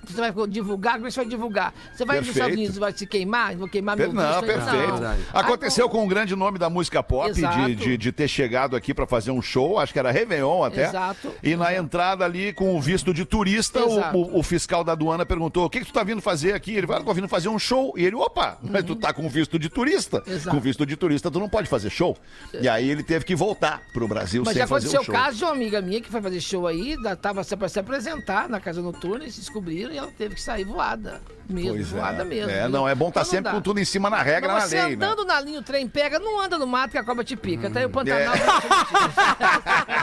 Você 0.06 0.20
vai 0.32 0.48
divulgar, 0.48 0.94
como 0.96 1.06
é 1.06 1.10
que 1.10 1.14
você 1.14 1.20
vai 1.22 1.30
divulgar? 1.30 1.74
Você 1.94 2.06
vai 2.06 2.20
nos. 2.20 2.30
Estados 2.30 2.54
Unidos, 2.56 2.78
vai 2.78 2.92
se 2.92 3.06
queimar? 3.06 3.56
Vou 3.56 3.68
queimar 3.68 3.96
meu 3.98 4.12
Não, 4.14 4.24
visto? 4.42 4.46
perfeito. 4.46 5.00
Não. 5.02 5.16
Aconteceu 5.40 5.88
com 5.90 6.04
um 6.04 6.08
grande 6.08 6.36
nome 6.36 6.58
da 6.58 6.70
música 6.70 7.04
pop 7.04 7.32
de, 7.34 7.76
de, 7.76 7.98
de 7.98 8.12
ter 8.12 8.28
chegado 8.28 8.76
aqui 8.76 8.94
pra 8.94 9.06
fazer 9.06 9.32
um 9.32 9.42
show, 9.42 9.80
acho 9.80 9.94
que 9.94 10.00
era 10.00 10.12
Réveillon 10.12 10.64
até. 10.64 10.88
Exato. 10.88 11.34
E 11.44 11.56
na 11.56 11.74
entrada 11.76 12.26
ali, 12.26 12.52
com 12.54 12.76
o 12.76 12.82
visto 12.82 13.14
de 13.14 13.26
turista, 13.26 13.84
o, 13.86 14.18
o- 14.18 14.40
o 14.40 14.44
fiscal 14.44 14.84
da 14.84 14.94
aduana 14.94 15.26
perguntou: 15.26 15.66
o 15.66 15.70
que, 15.70 15.80
que 15.82 15.86
tu 15.86 15.94
tá 15.94 16.04
vindo 16.04 16.22
fazer 16.22 16.54
aqui? 16.54 16.74
Ele 16.74 16.88
falou: 16.88 17.02
"Ah, 17.02 17.06
tô 17.06 17.14
vindo 17.14 17.28
fazer 17.28 17.50
um 17.50 17.60
show. 17.60 17.94
E 17.98 18.04
ele, 18.06 18.16
opa, 18.16 18.58
mas 18.64 18.84
tu 18.84 18.96
tá 18.96 19.14
com 19.14 19.28
visto 19.30 19.60
de 19.60 19.70
turista. 19.70 20.24
Exato. 20.26 20.56
Com 20.56 20.62
visto 20.62 20.86
de 20.86 20.96
turista, 20.96 21.30
tu 21.30 21.40
não 21.40 21.50
pode 21.50 21.68
fazer 21.70 21.90
show. 21.90 22.18
E 22.60 22.68
aí 22.68 22.90
ele 22.90 23.04
teve 23.04 23.24
que 23.26 23.36
voltar 23.36 23.82
pro 23.94 24.08
Brasil 24.08 24.44
Mas 24.46 24.54
sem 24.54 24.62
já 24.64 24.68
fazer 24.68 24.88
aconteceu 24.88 25.00
o 25.00 25.04
o 25.04 25.06
show. 25.06 25.14
caso 25.14 25.38
de 25.38 25.44
uma 25.44 25.52
amiga 25.52 25.82
minha 25.82 26.02
que 26.02 26.10
foi 26.10 26.22
fazer 26.22 26.40
show 26.42 26.66
aí, 26.68 26.96
tava 27.22 27.44
pra 27.44 27.70
se 27.70 27.80
apresentar 27.80 28.48
na 28.50 28.60
casa 28.60 28.82
noturna 28.82 29.26
e 29.26 29.32
se 29.32 29.40
descobriram 29.42 29.91
e 29.94 29.98
ela 29.98 30.12
teve 30.18 30.36
que 30.36 30.42
sair 30.42 30.64
voada. 30.64 31.22
Mesmo, 31.50 31.74
Pois 31.74 31.90
voada 31.90 32.22
é. 32.22 32.26
mesmo. 32.26 32.50
É, 32.50 32.68
não, 32.70 32.88
é 32.88 32.96
bom 32.96 33.10
estar 33.10 33.22
Então 33.22 33.32
não 33.34 33.38
sempre 33.38 33.52
com 33.52 33.62
tudo 33.62 33.80
em 33.80 33.86
cima 33.86 34.10
na 34.10 34.22
regra, 34.22 34.54
Mas 34.54 34.64
na 34.64 34.70
você 34.70 34.84
lei, 34.84 34.96
né? 34.96 35.06
andando 35.06 35.26
na 35.26 35.42
linha, 35.42 35.60
o 35.60 35.64
trem 35.64 35.86
pega, 35.88 36.18
não 36.18 36.40
anda 36.40 36.58
no 36.58 36.66
mato 36.66 36.92
que 36.92 36.98
a 36.98 37.04
cobra 37.04 37.24
te 37.26 37.36
pica. 37.36 37.70
Tá 37.70 37.80
aí 37.80 37.86
o 37.86 37.90
Hum, 37.90 37.92
Pantanal. 37.92 38.34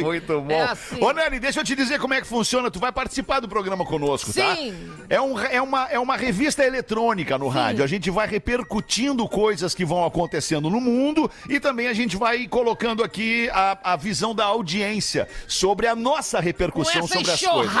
Muito 0.00 0.40
bom. 0.40 0.52
É 0.52 0.62
assim. 0.62 1.02
Ô, 1.02 1.12
Nani, 1.12 1.38
deixa 1.38 1.60
eu 1.60 1.64
te 1.64 1.74
dizer 1.74 1.98
como 1.98 2.14
é 2.14 2.20
que 2.20 2.26
funciona. 2.26 2.70
Tu 2.70 2.78
vai 2.78 2.92
participar 2.92 3.40
do 3.40 3.48
programa 3.48 3.84
conosco, 3.84 4.32
tá? 4.32 4.56
Sim. 4.56 4.74
É, 5.08 5.20
um, 5.20 5.38
é, 5.38 5.60
uma, 5.60 5.88
é 5.88 5.98
uma 5.98 6.16
revista 6.16 6.64
eletrônica 6.64 7.36
no 7.38 7.48
rádio. 7.48 7.82
A 7.82 7.86
gente 7.86 8.10
vai 8.10 8.26
repercutindo 8.26 9.26
coisas 9.28 9.74
que 9.74 9.84
vão 9.84 10.04
acontecendo 10.04 10.68
no 10.68 10.80
mundo 10.80 11.30
e 11.48 11.58
também 11.58 11.88
a 11.88 11.94
gente 11.94 12.16
vai 12.16 12.46
colocando 12.46 13.02
aqui 13.02 13.48
a, 13.52 13.92
a 13.92 13.96
visão 13.96 14.34
da 14.34 14.44
audiência 14.44 15.28
sobre 15.46 15.86
a 15.86 15.96
nossa 15.96 16.40
repercussão 16.40 17.06
sobre 17.06 17.30
as 17.30 17.40
coisas. 17.40 17.72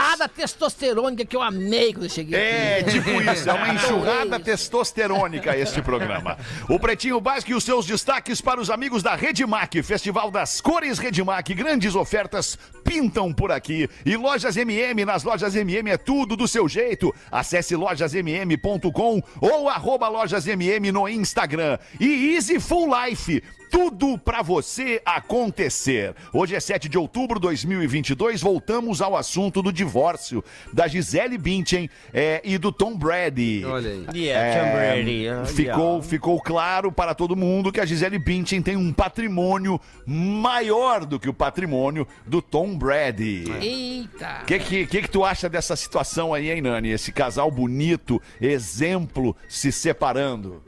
Testosterônica 0.62 1.24
que 1.24 1.34
eu 1.34 1.42
amei 1.42 1.92
quando 1.92 2.04
eu 2.04 2.10
cheguei. 2.10 2.38
É, 2.38 2.78
aqui. 2.80 2.92
tipo 2.92 3.10
isso, 3.10 3.50
é 3.50 3.52
uma 3.52 3.68
enxurrada 3.74 4.36
isso. 4.36 4.44
testosterônica 4.44 5.56
este 5.56 5.80
programa. 5.82 6.38
O 6.68 6.78
Pretinho 6.78 7.20
Básico 7.20 7.50
e 7.50 7.54
os 7.54 7.64
seus 7.64 7.84
destaques 7.86 8.40
para 8.40 8.60
os 8.60 8.70
amigos 8.70 9.02
da 9.02 9.14
Redmac, 9.14 9.82
Festival 9.82 10.30
das 10.30 10.60
Cores 10.60 10.98
Redmac, 10.98 11.52
grandes 11.54 11.94
ofertas 11.94 12.58
pintam 12.84 13.32
por 13.32 13.50
aqui. 13.50 13.88
E 14.04 14.16
Lojas 14.16 14.56
MM, 14.56 15.04
nas 15.04 15.24
Lojas 15.24 15.54
MM 15.56 15.90
é 15.90 15.96
tudo 15.96 16.36
do 16.36 16.46
seu 16.46 16.68
jeito. 16.68 17.12
Acesse 17.30 17.74
lojasmm.com 17.74 19.22
ou 19.40 19.68
arroba 19.68 20.08
lojasmm 20.08 20.92
no 20.92 21.08
Instagram. 21.08 21.78
E 21.98 22.34
Easy 22.34 22.60
Full 22.60 22.88
Life, 22.94 23.42
tudo 23.72 24.18
pra 24.18 24.42
você 24.42 25.00
acontecer. 25.02 26.14
Hoje 26.30 26.54
é 26.54 26.60
7 26.60 26.90
de 26.90 26.98
outubro 26.98 27.40
de 27.40 27.46
2022. 27.46 28.42
Voltamos 28.42 29.00
ao 29.00 29.16
assunto 29.16 29.62
do 29.62 29.72
divórcio 29.72 30.44
da 30.74 30.86
Gisele 30.86 31.38
Bündchen 31.38 31.88
é, 32.12 32.42
e 32.44 32.58
do 32.58 32.70
Tom 32.70 32.94
Brady. 32.94 33.64
Olha 33.64 33.90
aí. 33.90 34.28
É, 34.28 35.46
ficou, 35.46 36.02
ficou 36.02 36.38
claro 36.42 36.92
para 36.92 37.14
todo 37.14 37.34
mundo 37.34 37.72
que 37.72 37.80
a 37.80 37.86
Gisele 37.86 38.18
Bündchen 38.18 38.60
tem 38.60 38.76
um 38.76 38.92
patrimônio 38.92 39.80
maior 40.04 41.06
do 41.06 41.18
que 41.18 41.30
o 41.30 41.34
patrimônio 41.34 42.06
do 42.26 42.42
Tom 42.42 42.76
Brady. 42.76 43.44
Eita. 43.58 44.40
O 44.42 44.44
que, 44.44 44.58
que, 44.58 44.86
que 44.86 45.02
que 45.02 45.10
tu 45.10 45.24
acha 45.24 45.48
dessa 45.48 45.74
situação 45.74 46.34
aí, 46.34 46.50
hein, 46.50 46.60
Nani? 46.60 46.90
Esse 46.90 47.10
casal 47.10 47.50
bonito, 47.50 48.20
exemplo, 48.38 49.34
se 49.48 49.72
separando. 49.72 50.62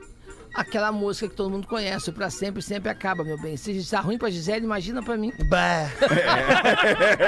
Aquela 0.55 0.91
música 0.91 1.27
que 1.27 1.35
todo 1.35 1.49
mundo 1.49 1.67
conhece, 1.67 2.09
o 2.09 2.13
pra 2.13 2.29
sempre, 2.29 2.61
sempre 2.61 2.89
acaba, 2.89 3.23
meu 3.23 3.37
bem. 3.37 3.57
Se 3.57 3.83
tá 3.89 3.99
ruim 3.99 4.17
pra 4.17 4.29
Gisele, 4.29 4.63
imagina 4.65 5.03
pra 5.03 5.17
mim. 5.17 5.31
Tá 5.31 5.89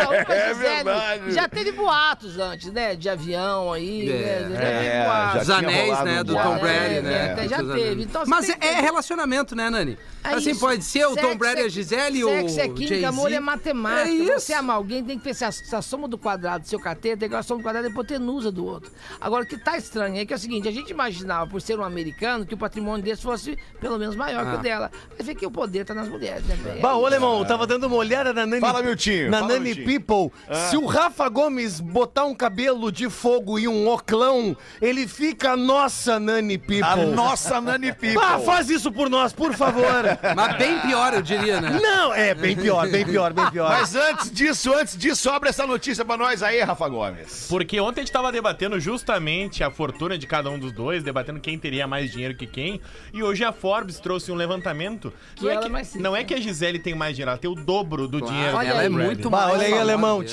ruim 0.06 0.24
pra 0.24 0.36
É 0.36 0.54
Gisele. 0.54 0.74
verdade. 0.76 1.32
Já 1.34 1.48
teve 1.50 1.72
boatos 1.74 2.38
antes, 2.38 2.72
né? 2.72 2.96
De 2.96 3.10
avião 3.10 3.74
aí, 3.74 4.10
É. 4.10 4.14
né? 4.14 4.50
Já 4.50 4.60
teve 4.60 4.88
É, 4.88 5.06
boatos. 5.06 5.42
Os 5.42 5.50
anéis, 5.50 6.04
né, 6.04 6.24
do. 6.24 6.34
Tom 6.36 6.58
Brady, 6.60 6.96
É, 6.96 7.02
né? 7.02 7.36
é, 7.44 7.48
já 7.48 7.58
teve. 7.58 8.04
Então, 8.04 8.22
você 8.24 8.30
Mas 8.30 8.46
tem 8.46 8.56
é, 8.56 8.60
que- 8.60 8.68
é 8.68 8.82
relacionamento, 8.82 9.56
né, 9.56 9.70
Nani? 9.70 9.98
É 10.24 10.34
assim, 10.34 10.52
isso. 10.52 10.60
pode 10.60 10.84
ser 10.84 11.06
o 11.08 11.16
Tom 11.16 11.36
Brady 11.38 11.62
e 11.62 11.64
é- 11.64 11.66
a 11.66 11.70
Gisele 11.70 12.24
ou 12.24 12.32
Sexo 12.50 12.60
é 12.60 12.68
química, 12.70 13.10
amor 13.10 13.32
é 13.32 13.40
matemática. 13.40 14.10
É 14.10 14.14
isso. 14.14 14.40
Você 14.40 14.54
ama 14.54 14.74
alguém, 14.74 15.04
tem 15.04 15.18
que 15.18 15.24
ver 15.24 15.34
se 15.34 15.46
a, 15.46 15.52
se 15.52 15.76
a 15.76 15.82
soma 15.82 16.08
do 16.08 16.18
quadrado 16.18 16.64
do 16.64 16.68
seu 16.68 16.80
cateto 16.80 17.24
é 17.24 17.26
igual 17.26 17.40
a 17.40 17.44
soma 17.44 17.60
do 17.60 17.64
quadrado 17.64 17.86
da 17.88 17.92
hipotenusa 17.92 18.52
do 18.52 18.66
outro. 18.66 18.92
Agora, 19.20 19.44
o 19.44 19.48
que 19.48 19.58
tá 19.58 19.78
estranho 19.78 20.18
é 20.18 20.26
que 20.26 20.34
é 20.34 20.36
o 20.36 20.40
seguinte, 20.40 20.68
a 20.68 20.72
gente 20.72 20.90
imaginava, 20.92 21.50
por 21.50 21.62
ser 21.62 21.80
um 21.80 21.84
americano, 21.84 22.46
que 22.46 22.54
o 22.54 22.58
patrimônio 22.58 23.04
dele 23.04 23.17
talvez 23.18 23.22
fosse 23.22 23.58
pelo 23.80 23.98
menos 23.98 24.16
maior 24.16 24.44
que 24.46 24.52
Ah. 24.52 24.56
o 24.56 24.58
dela. 24.62 24.92
Mas 25.18 25.26
vê 25.28 25.36
que 25.36 25.46
o 25.46 25.52
poder 25.52 25.86
tá 25.86 25.94
nas 25.94 26.08
mulheres, 26.08 26.44
né? 26.46 26.58
Bah, 26.82 26.96
ô 26.96 27.06
Alemão, 27.06 27.44
tava 27.46 27.66
dando 27.68 27.86
uma 27.88 27.96
olhada 27.98 28.34
na 28.34 28.46
Nani, 28.46 28.62
Fala, 28.62 28.82
Miltinho, 28.82 29.30
na 29.30 29.40
fala, 29.40 29.54
Nani 29.54 29.76
Miltinho. 29.76 29.86
People. 30.02 30.32
Se 30.70 30.78
o 30.78 30.86
Rafa 30.86 31.28
Gomes 31.30 31.80
botar 31.80 32.26
um 32.26 32.36
cabelo 32.36 32.92
de 32.92 33.10
fogo 33.10 33.60
e 33.60 33.68
um 33.68 33.88
oclão, 33.90 34.56
ele 34.82 35.08
fica 35.08 35.52
a 35.52 35.58
nossa 35.58 36.20
Nani 36.20 36.58
People. 36.58 36.84
A 36.84 36.96
nossa 36.96 37.60
Nani 37.62 37.92
People. 37.94 38.18
Ah, 38.22 38.40
faz 38.40 38.70
isso 38.70 38.92
por 38.92 39.10
nós, 39.10 39.34
por 39.34 39.54
favor. 39.54 39.88
Mas 40.36 40.58
bem 40.58 40.80
pior, 40.82 41.14
eu 41.14 41.22
diria, 41.22 41.60
né? 41.62 41.80
Não, 41.82 42.14
é 42.14 42.34
bem 42.34 42.56
pior, 42.56 42.88
bem 42.90 43.06
pior, 43.06 43.34
bem 43.34 43.50
pior. 43.52 43.70
Mas 43.70 43.96
antes 43.96 44.32
disso, 44.32 44.74
antes 44.74 44.98
disso, 44.98 45.30
abre 45.30 45.50
essa 45.50 45.66
notícia 45.66 46.04
pra 46.06 46.18
nós 46.18 46.42
aí, 46.44 46.62
Rafa 46.62 46.88
Gomes. 46.88 47.48
Porque 47.50 47.80
ontem 47.80 48.02
a 48.02 48.04
gente 48.04 48.14
tava 48.14 48.32
debatendo 48.32 48.80
justamente 48.80 49.64
a 49.64 49.72
fortuna 49.72 50.18
de 50.18 50.28
cada 50.28 50.50
um 50.50 50.60
dos 50.60 50.72
dois, 50.72 51.04
debatendo 51.04 51.40
quem 51.40 51.58
teria 51.58 51.88
mais 51.88 52.12
dinheiro 52.12 52.36
que 52.36 52.46
quem. 52.48 52.82
E 53.14 53.24
hoje 53.24 53.44
a 53.44 53.52
Forbes 53.52 54.00
trouxe 54.00 54.32
um 54.32 54.36
levantamento. 54.36 55.14
Que 55.36 55.46
não, 55.46 55.52
é 55.52 55.58
que, 55.58 55.66
é 55.66 55.70
mais 55.70 55.88
rica, 55.94 56.04
não 56.04 56.16
é 56.16 56.24
que 56.24 56.34
a 56.34 56.40
Gisele 56.40 56.80
tem 56.80 56.94
mais 56.96 57.16
dinheiro, 57.16 57.32
ela 57.32 57.40
tem 57.40 57.50
o 57.50 57.56
dobro 57.56 58.08
do 58.08 58.22
dinheiro. 58.22 58.56
Olha 58.56 58.68
Ela 58.70 58.84
é 58.84 58.90
muito 58.90 59.30
mais. 59.32 59.54
olha 59.54 59.68
aí. 59.68 59.74
Alemão. 59.74 60.24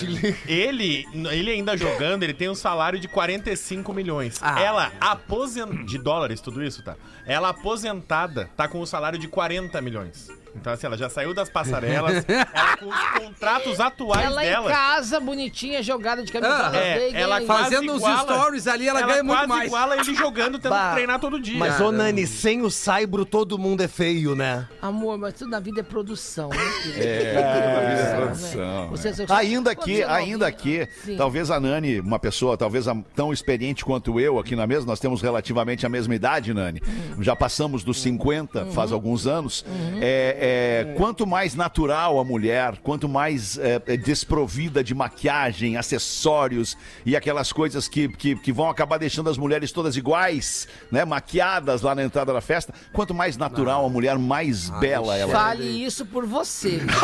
Ele, 0.47 1.05
ele 1.31 1.51
ainda 1.51 1.77
jogando, 1.77 2.23
ele 2.23 2.35
tem 2.35 2.49
um 2.49 2.55
salário 2.55 2.99
de 2.99 3.09
45 3.09 3.93
milhões. 3.93 4.39
Ah. 4.41 4.61
Ela 4.61 4.93
aposentada. 5.01 5.85
De 5.85 5.99
dólares, 5.99 6.41
tudo 6.41 6.63
isso, 6.63 6.83
tá? 6.83 6.97
Ela 7.27 7.51
aposentada 7.51 8.51
tá 8.57 8.67
com 8.69 8.81
um 8.81 8.87
salário 8.87 9.19
de 9.19 9.29
40 9.29 9.81
milhões. 9.81 10.29
Então, 10.57 10.73
assim, 10.73 10.87
ela 10.87 10.97
já 10.97 11.09
saiu 11.11 11.35
das 11.35 11.49
passarelas. 11.51 12.25
ela 12.29 12.77
com 12.79 12.87
os 12.89 13.09
contratos 13.19 13.81
atuais 13.81 14.25
Ela 14.25 14.45
em 14.45 14.49
dela. 14.49 14.71
casa, 14.71 15.21
bonitinha, 15.21 15.83
jogada 15.83 16.23
de 16.23 16.31
camisa 16.33 16.71
Ah, 16.71 16.77
é, 16.77 16.99
vermelha, 16.99 17.19
ela 17.19 17.41
Fazendo 17.43 17.97
iguala- 17.97 18.23
stories 18.23 18.67
ali, 18.67 18.89
ela, 18.89 19.03
ganha 19.03 19.23
muito 19.23 19.37
quase 19.37 19.49
mais. 19.49 19.67
iguala 19.67 19.97
ele 19.97 20.15
jogando, 20.15 20.59
tendo 20.59 20.71
Bah, 20.71 20.89
que 20.91 20.95
treinar 20.95 21.19
todo 21.21 21.41
dia. 21.41 21.59
Mas, 21.59 21.81
ô 21.81 21.91
Nani, 21.93 22.27
sem 22.27 22.63
o 22.63 22.71
saibro 22.71 23.25
todo 23.27 23.59
mundo 23.59 23.83
é 23.83 23.89
feio, 23.89 24.35
né? 24.35 24.67
Amor, 24.81 25.19
mas 25.19 25.35
tudo 25.35 25.51
na 25.51 25.61
vida 25.61 25.81
é 25.81 25.83
produção, 25.83 26.49
né? 26.49 26.57
É, 26.97 28.15
produção, 28.17 28.83
né? 28.85 28.89
Você- 28.91 29.13
você- 29.13 29.27
Ainda 29.33 29.75
quando 29.75 29.85
que, 29.85 29.97
você 29.97 30.03
é 30.03 30.07
ainda 30.11 30.51
que, 30.53 30.89
Sim. 31.05 31.17
talvez 31.17 31.51
a 31.51 31.59
Nani, 31.61 32.01
uma 32.01 32.19
pessoa 32.19 32.57
talvez 32.57 32.87
a- 32.89 32.97
tão 33.15 33.33
experiente 33.33 33.85
quanto 33.85 34.19
eu 34.21 34.39
aqui 34.39 34.55
na 34.57 34.67
mesa, 34.67 34.87
nós 34.87 35.01
temos 35.01 35.21
relativamente 35.21 35.85
a 35.85 35.89
mesma 35.89 36.15
idade, 36.15 36.55
Nani. 36.55 36.81
Uhum. 37.17 37.23
Já 37.23 37.35
passamos 37.37 37.83
dos 37.85 38.01
50, 38.01 38.67
faz 38.67 38.93
alguns 38.93 39.27
anos. 39.27 39.65
É, 40.01 40.44
é, 40.47 40.95
quanto 40.99 41.27
mais 41.27 41.55
natural 41.55 42.19
a 42.21 42.25
mulher, 42.25 42.77
quanto 42.83 43.09
mais 43.09 43.57
é, 43.57 43.81
é, 43.87 43.97
desprovida 43.97 44.85
de 44.85 44.95
maquiagem, 44.95 45.79
acessórios 45.79 46.77
e 47.07 47.17
aquelas 47.17 47.51
coisas 47.51 47.89
que, 47.89 48.09
que, 48.09 48.37
que 48.37 48.53
vão 48.53 48.69
acabar 48.69 48.99
deixando 48.99 49.31
as 49.31 49.39
mulheres 49.39 49.73
todas 49.73 49.97
iguais, 49.97 50.69
né? 50.93 51.03
Maquiadas 51.03 51.81
lá 51.81 51.95
na 51.95 52.03
entrada 52.05 52.31
da 52.31 52.43
festa, 52.43 52.75
quanto 52.93 53.15
mais 53.15 53.39
natural 53.39 53.87
a 53.87 53.89
mulher, 53.89 54.19
mais 54.19 54.69
bela 54.69 55.17
ela 55.17 55.31
é. 55.31 55.35
Fale 55.35 55.65
isso 55.65 56.05
por 56.05 56.27
você. 56.27 56.81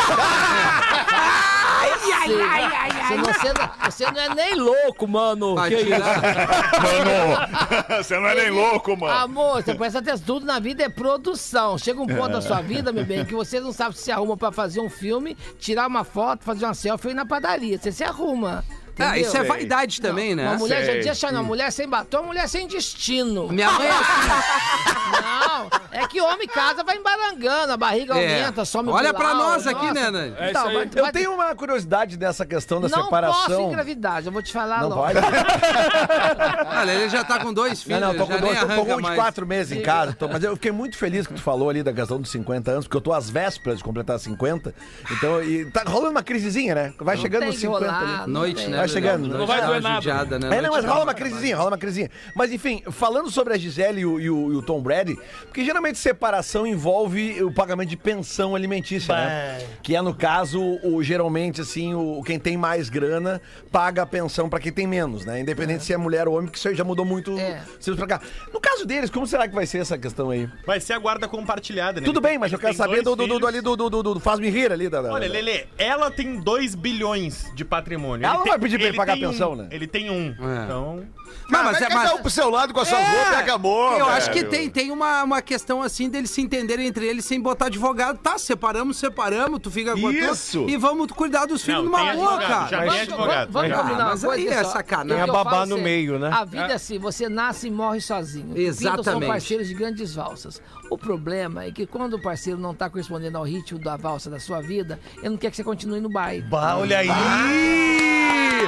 Você, 1.91 3.17
não, 3.17 3.25
você, 3.25 3.53
não, 3.53 3.91
você 3.91 4.11
não 4.11 4.21
é 4.21 4.35
nem 4.35 4.55
louco, 4.55 5.09
mano. 5.09 5.55
Vai 5.55 5.71
Que 5.71 5.85
tirar- 5.85 6.21
Mano, 6.23 7.99
você 8.05 8.19
não 8.19 8.29
é 8.29 8.35
nem 8.35 8.51
louco, 8.51 8.97
mano. 8.97 9.13
Amor, 9.13 9.63
você 9.63 9.75
presta 9.75 9.99
atenção, 9.99 10.25
tudo 10.27 10.47
na 10.47 10.59
vida 10.59 10.83
é 10.85 10.89
produção. 10.89 11.77
Chega 11.79 12.01
um 12.01 12.07
ponto 12.07 12.29
da 12.31 12.41
sua 12.41 12.61
vida, 12.61 12.93
meu 12.93 13.05
bem, 13.05 13.25
que 13.31 13.35
você 13.37 13.61
não 13.61 13.73
sabe 13.73 13.97
se 13.97 14.11
arruma 14.11 14.37
pra 14.37 14.51
fazer 14.51 14.81
um 14.81 14.91
filme, 14.91 15.37
tirar 15.57 15.87
uma 15.87 16.03
foto, 16.03 16.43
fazer 16.43 16.65
uma 16.65 16.75
selfie 16.75 17.09
e 17.09 17.11
ir 17.13 17.15
na 17.15 17.25
padaria. 17.25 17.79
Você 17.79 17.93
se 17.93 18.03
arruma. 18.03 18.65
Ah, 18.99 19.19
isso 19.19 19.37
é 19.37 19.43
vaidade 19.45 20.01
também, 20.01 20.35
né? 20.35 20.49
Uma 20.49 20.59
mulher, 20.59 20.85
Sei. 20.85 20.95
já 20.97 21.01
tinha 21.01 21.13
achado, 21.13 21.33
uma 21.35 21.43
mulher 21.43 21.71
sem 21.73 21.89
batom, 21.89 22.19
uma 22.19 22.27
mulher 22.29 22.49
sem 22.49 22.67
destino. 22.67 23.49
Minha 23.49 23.71
mãe 23.73 23.87
é 23.87 23.91
assim. 23.91 25.11
Não, 25.13 25.71
é 25.93 26.07
que 26.07 26.21
homem 26.21 26.47
casa 26.49 26.83
vai 26.85 26.97
embarangando, 26.97 27.73
a 27.73 27.77
barriga 27.77 28.19
É. 28.19 28.39
aumenta, 28.41 28.65
some 28.65 28.91
Olha 28.91 29.11
o 29.11 29.15
pra 29.15 29.35
nós 29.35 29.67
aqui, 29.67 29.81
nossa. 29.87 29.95
né, 29.95 30.11
Nani? 30.11 30.35
É 30.39 30.51
isso 30.53 30.59
aí. 30.67 30.75
vai- 30.75 30.91
Eu 30.95 31.03
vai- 31.03 31.13
tenho 31.13 31.33
uma 31.35 31.55
curiosidade 31.55 32.17
dessa 32.17 32.45
questão 32.47 32.81
da 32.81 32.89
Não 32.89 32.95
posso 32.99 33.05
separação. 33.07 33.69
engravidar, 33.69 34.23
já 34.23 34.31
vou 34.31 34.43
te 34.43 34.53
falar 34.53 34.81
Não 34.83 34.89
logo. 34.91 35.03
pode? 35.03 35.19
Olha, 36.81 36.91
ele 36.93 37.09
já 37.09 37.25
tá 37.25 37.39
com 37.41 37.53
dois 37.53 37.83
filhos, 37.83 38.01
Não, 38.01 38.09
não, 38.13 38.15
tô 38.15 38.27
já 38.33 38.39
com, 38.39 38.45
nem 38.45 38.55
dois, 38.55 38.59
tô 38.61 38.67
com 38.67 38.73
arranca 38.73 38.93
um 38.95 38.97
de 38.97 39.03
mais. 39.03 39.15
quatro 39.17 39.47
meses 39.47 39.77
em 39.79 39.83
casa. 39.83 40.13
tô- 40.13 40.29
mas 40.29 40.43
eu 40.43 40.55
fiquei 40.55 40.73
muito 40.73 40.97
feliz 40.97 41.27
que 41.27 41.35
tu 41.35 41.43
falou 41.43 41.69
ali 41.71 41.83
da 41.83 41.93
questão 41.93 42.21
dos 42.21 42.31
50 42.31 42.71
anos, 42.71 42.87
porque 42.87 42.97
eu 42.97 43.01
tô 43.01 43.13
às 43.13 43.29
vésperas 43.31 43.79
de 43.79 43.85
completar 43.85 44.19
50. 44.19 44.75
Então, 45.11 45.43
e 45.43 45.65
tá 45.71 45.83
rolando 45.87 46.11
uma 46.13 46.23
crisezinha, 46.23 46.75
né? 46.75 46.93
Vai 46.99 47.17
chegando 47.17 47.41
Tem 47.41 47.49
nos 47.49 47.57
que 47.57 47.63
50 47.63 47.87
rolar, 47.93 47.99
ali. 48.23 48.33
não 48.33 48.41
Noite, 48.41 48.57
tem. 48.63 48.69
né? 48.69 48.77
Vai 48.79 48.89
chegando, 48.93 49.29
Não 49.29 49.39
não 49.39 49.47
vai 49.47 49.61
Dá 49.61 49.67
doer 49.67 49.83
nada. 49.83 49.95
judiada, 49.97 50.39
né? 50.39 50.57
É, 50.57 50.61
não, 50.63 50.71
mas 50.73 50.85
rola 50.85 51.05
uma 51.05 51.15
crisezinha, 51.15 51.57
rola 51.57 51.71
uma 51.71 51.79
crisezinha. 51.79 52.11
Mas 52.35 52.53
enfim, 52.53 52.83
falando 52.91 53.31
sobre 53.31 53.55
a 53.55 53.59
Gisele 53.59 54.01
e 54.01 54.07
o, 54.07 54.21
e 54.21 54.31
o- 54.31 54.53
e 54.53 54.57
o 54.57 54.63
Tom 54.63 54.81
Brady, 54.81 55.17
porque 55.45 55.65
geralmente 55.65 55.99
separação 55.99 56.67
envolve 56.67 57.43
o 57.43 57.53
pagamento 57.53 57.89
de 57.89 57.97
pensão 57.97 58.55
alimentícia, 58.55 59.15
né? 59.15 59.59
Que 59.83 59.97
é, 59.97 60.03
no 60.03 60.15
caso, 60.15 60.61
o, 60.83 61.03
geralmente, 61.03 61.61
assim, 61.61 61.95
o, 61.95 62.23
quem 62.25 62.39
tem 62.39 62.57
mais 62.57 62.89
grana 62.89 63.41
paga 63.71 64.03
a 64.03 64.07
pensão 64.07 64.49
pra 64.49 64.59
quem 64.61 64.73
tem 64.73 64.87
menos, 64.87 65.25
né? 65.25 65.41
Independente 65.41 65.85
se 65.85 65.93
é 65.93 65.97
mulher 65.97 66.29
ou 66.29 66.37
homem, 66.37 66.51
que 66.51 66.59
isso 66.59 66.69
aí 66.69 66.75
já 66.75 66.85
mudou 66.85 67.05
muito 67.05 67.39
É. 67.39 67.61
pra 67.97 68.07
cá. 68.07 68.21
No 68.53 68.61
caso 68.61 68.85
deles, 68.87 69.11
como 69.11 69.27
será 69.27 69.49
que 69.49 69.55
vai 69.55 69.67
ser 69.67 69.79
essa 69.79 69.97
questão 69.99 70.31
aí? 70.31 70.49
Vai 70.67 70.81
ser 70.81 70.93
a 70.95 70.99
guarda 70.99 71.27
compartilhada, 71.29 72.01
né? 72.01 72.05
Tudo 72.05 72.21
bem, 72.21 72.39
mas 72.39 72.53
eu 72.53 72.59
quero 72.59 72.75
saber 72.75 73.03
do, 73.03 73.15
do, 73.17 73.27
do, 73.27 73.39
do 73.39 73.47
ali 73.47 73.61
do, 73.61 73.77
do, 73.77 73.91
do, 73.91 74.03
do 74.03 74.21
Faz-me 74.21 74.49
rir 74.51 74.73
ali. 74.73 74.89
Da, 74.89 75.03
da- 75.03 75.13
Olha, 75.13 75.29
Lele, 75.29 75.67
ela 75.79 76.11
tem 76.11 76.41
2 76.41 76.75
bilhões 76.75 77.51
de 77.55 77.65
patrimônio. 77.65 78.25
Ela 78.25 78.35
não 78.35 78.43
tem- 78.43 78.51
vai 78.53 78.59
pedir 78.59 78.70
pra 78.79 78.89
ele 78.89 78.97
pagar 78.97 79.15
tem 79.15 79.27
um, 79.27 79.31
pensão, 79.31 79.57
né? 79.57 79.69
Ele 79.71 79.87
tem 79.87 80.11
um. 80.11 80.29
É. 80.29 80.65
Então. 80.65 81.05
Não, 81.49 81.65
mas 81.65 81.77
é, 81.81 81.87
cada 81.87 81.95
mas... 81.95 82.13
um 82.13 82.19
pro 82.19 82.31
seu 82.31 82.49
lado 82.51 82.73
com 82.73 82.81
as 82.81 82.89
suas 82.89 83.01
É, 83.01 83.05
roupas 83.11 83.33
e 83.33 83.37
acabou. 83.37 83.97
Eu 83.99 84.07
acho 84.07 84.31
que 84.31 84.39
velho. 84.41 84.51
tem, 84.51 84.71
tem 84.71 84.91
uma, 84.91 85.23
uma 85.25 85.43
questão 85.43 85.83
assim 85.83 86.09
deles 86.09 86.31
se 86.31 86.41
entenderem 86.41 86.87
entre 86.87 87.07
eles 87.07 87.25
sem 87.25 87.41
botar 87.41 87.67
advogado. 87.67 88.19
Tá, 88.19 88.39
separamos, 88.39 88.97
separamos, 88.99 89.59
tu 89.61 89.71
fica 89.71 89.93
com 89.93 90.09
a 90.09 90.13
tua- 90.13 90.31
Isso. 90.33 90.67
E 90.69 90.77
vamos 90.77 91.09
cuidar 91.13 91.47
dos 91.47 91.63
filhos 91.65 91.85
Não, 91.85 91.91
numa 91.91 92.13
boa, 92.15 92.39
cara. 92.39 92.69
já 92.69 92.79
Vamos, 92.79 92.93
tem 92.95 93.03
advogado. 93.03 93.51
vamos, 93.53 93.71
vamos 93.71 93.83
combinar 93.83 94.05
uma 94.05 94.11
mas 94.11 94.25
coisa 94.25 94.43
aí 94.43 94.49
é 94.49 94.65
sacanagem. 94.65 95.25
Tem 95.25 95.31
a 95.31 95.33
babá 95.33 95.67
no 95.67 95.79
meio, 95.79 96.19
né? 96.19 96.31
A 96.33 96.45
vida 96.45 96.67
é 96.69 96.75
assim, 96.75 96.99
você 96.99 97.29
nasce 97.29 97.67
e 97.69 97.71
morre 97.71 98.01
sozinho. 98.01 98.57
Exatamente. 98.57 99.05
São 99.05 99.21
parceiros 99.21 99.69
de 99.69 99.75
grandes 99.75 100.15
valsas. 100.15 100.61
O 100.91 100.99
problema 100.99 101.65
é 101.65 101.71
que 101.71 101.87
quando 101.87 102.15
o 102.15 102.21
parceiro 102.21 102.59
não 102.59 102.75
tá 102.75 102.91
correspondendo 102.91 103.39
ao 103.39 103.45
ritmo 103.45 103.79
da 103.79 103.97
valsa 103.97 104.29
da 104.29 104.41
sua 104.41 104.61
vida, 104.61 104.99
ele 105.19 105.31
não 105.31 105.37
quer 105.37 105.51
que 105.51 105.57
você 105.57 105.63
continue 105.63 106.01
no 106.01 106.11
baile. 106.11 106.43
Bah, 106.43 106.77
olha 106.77 106.99
aí! 106.99 107.09
É 107.09 108.65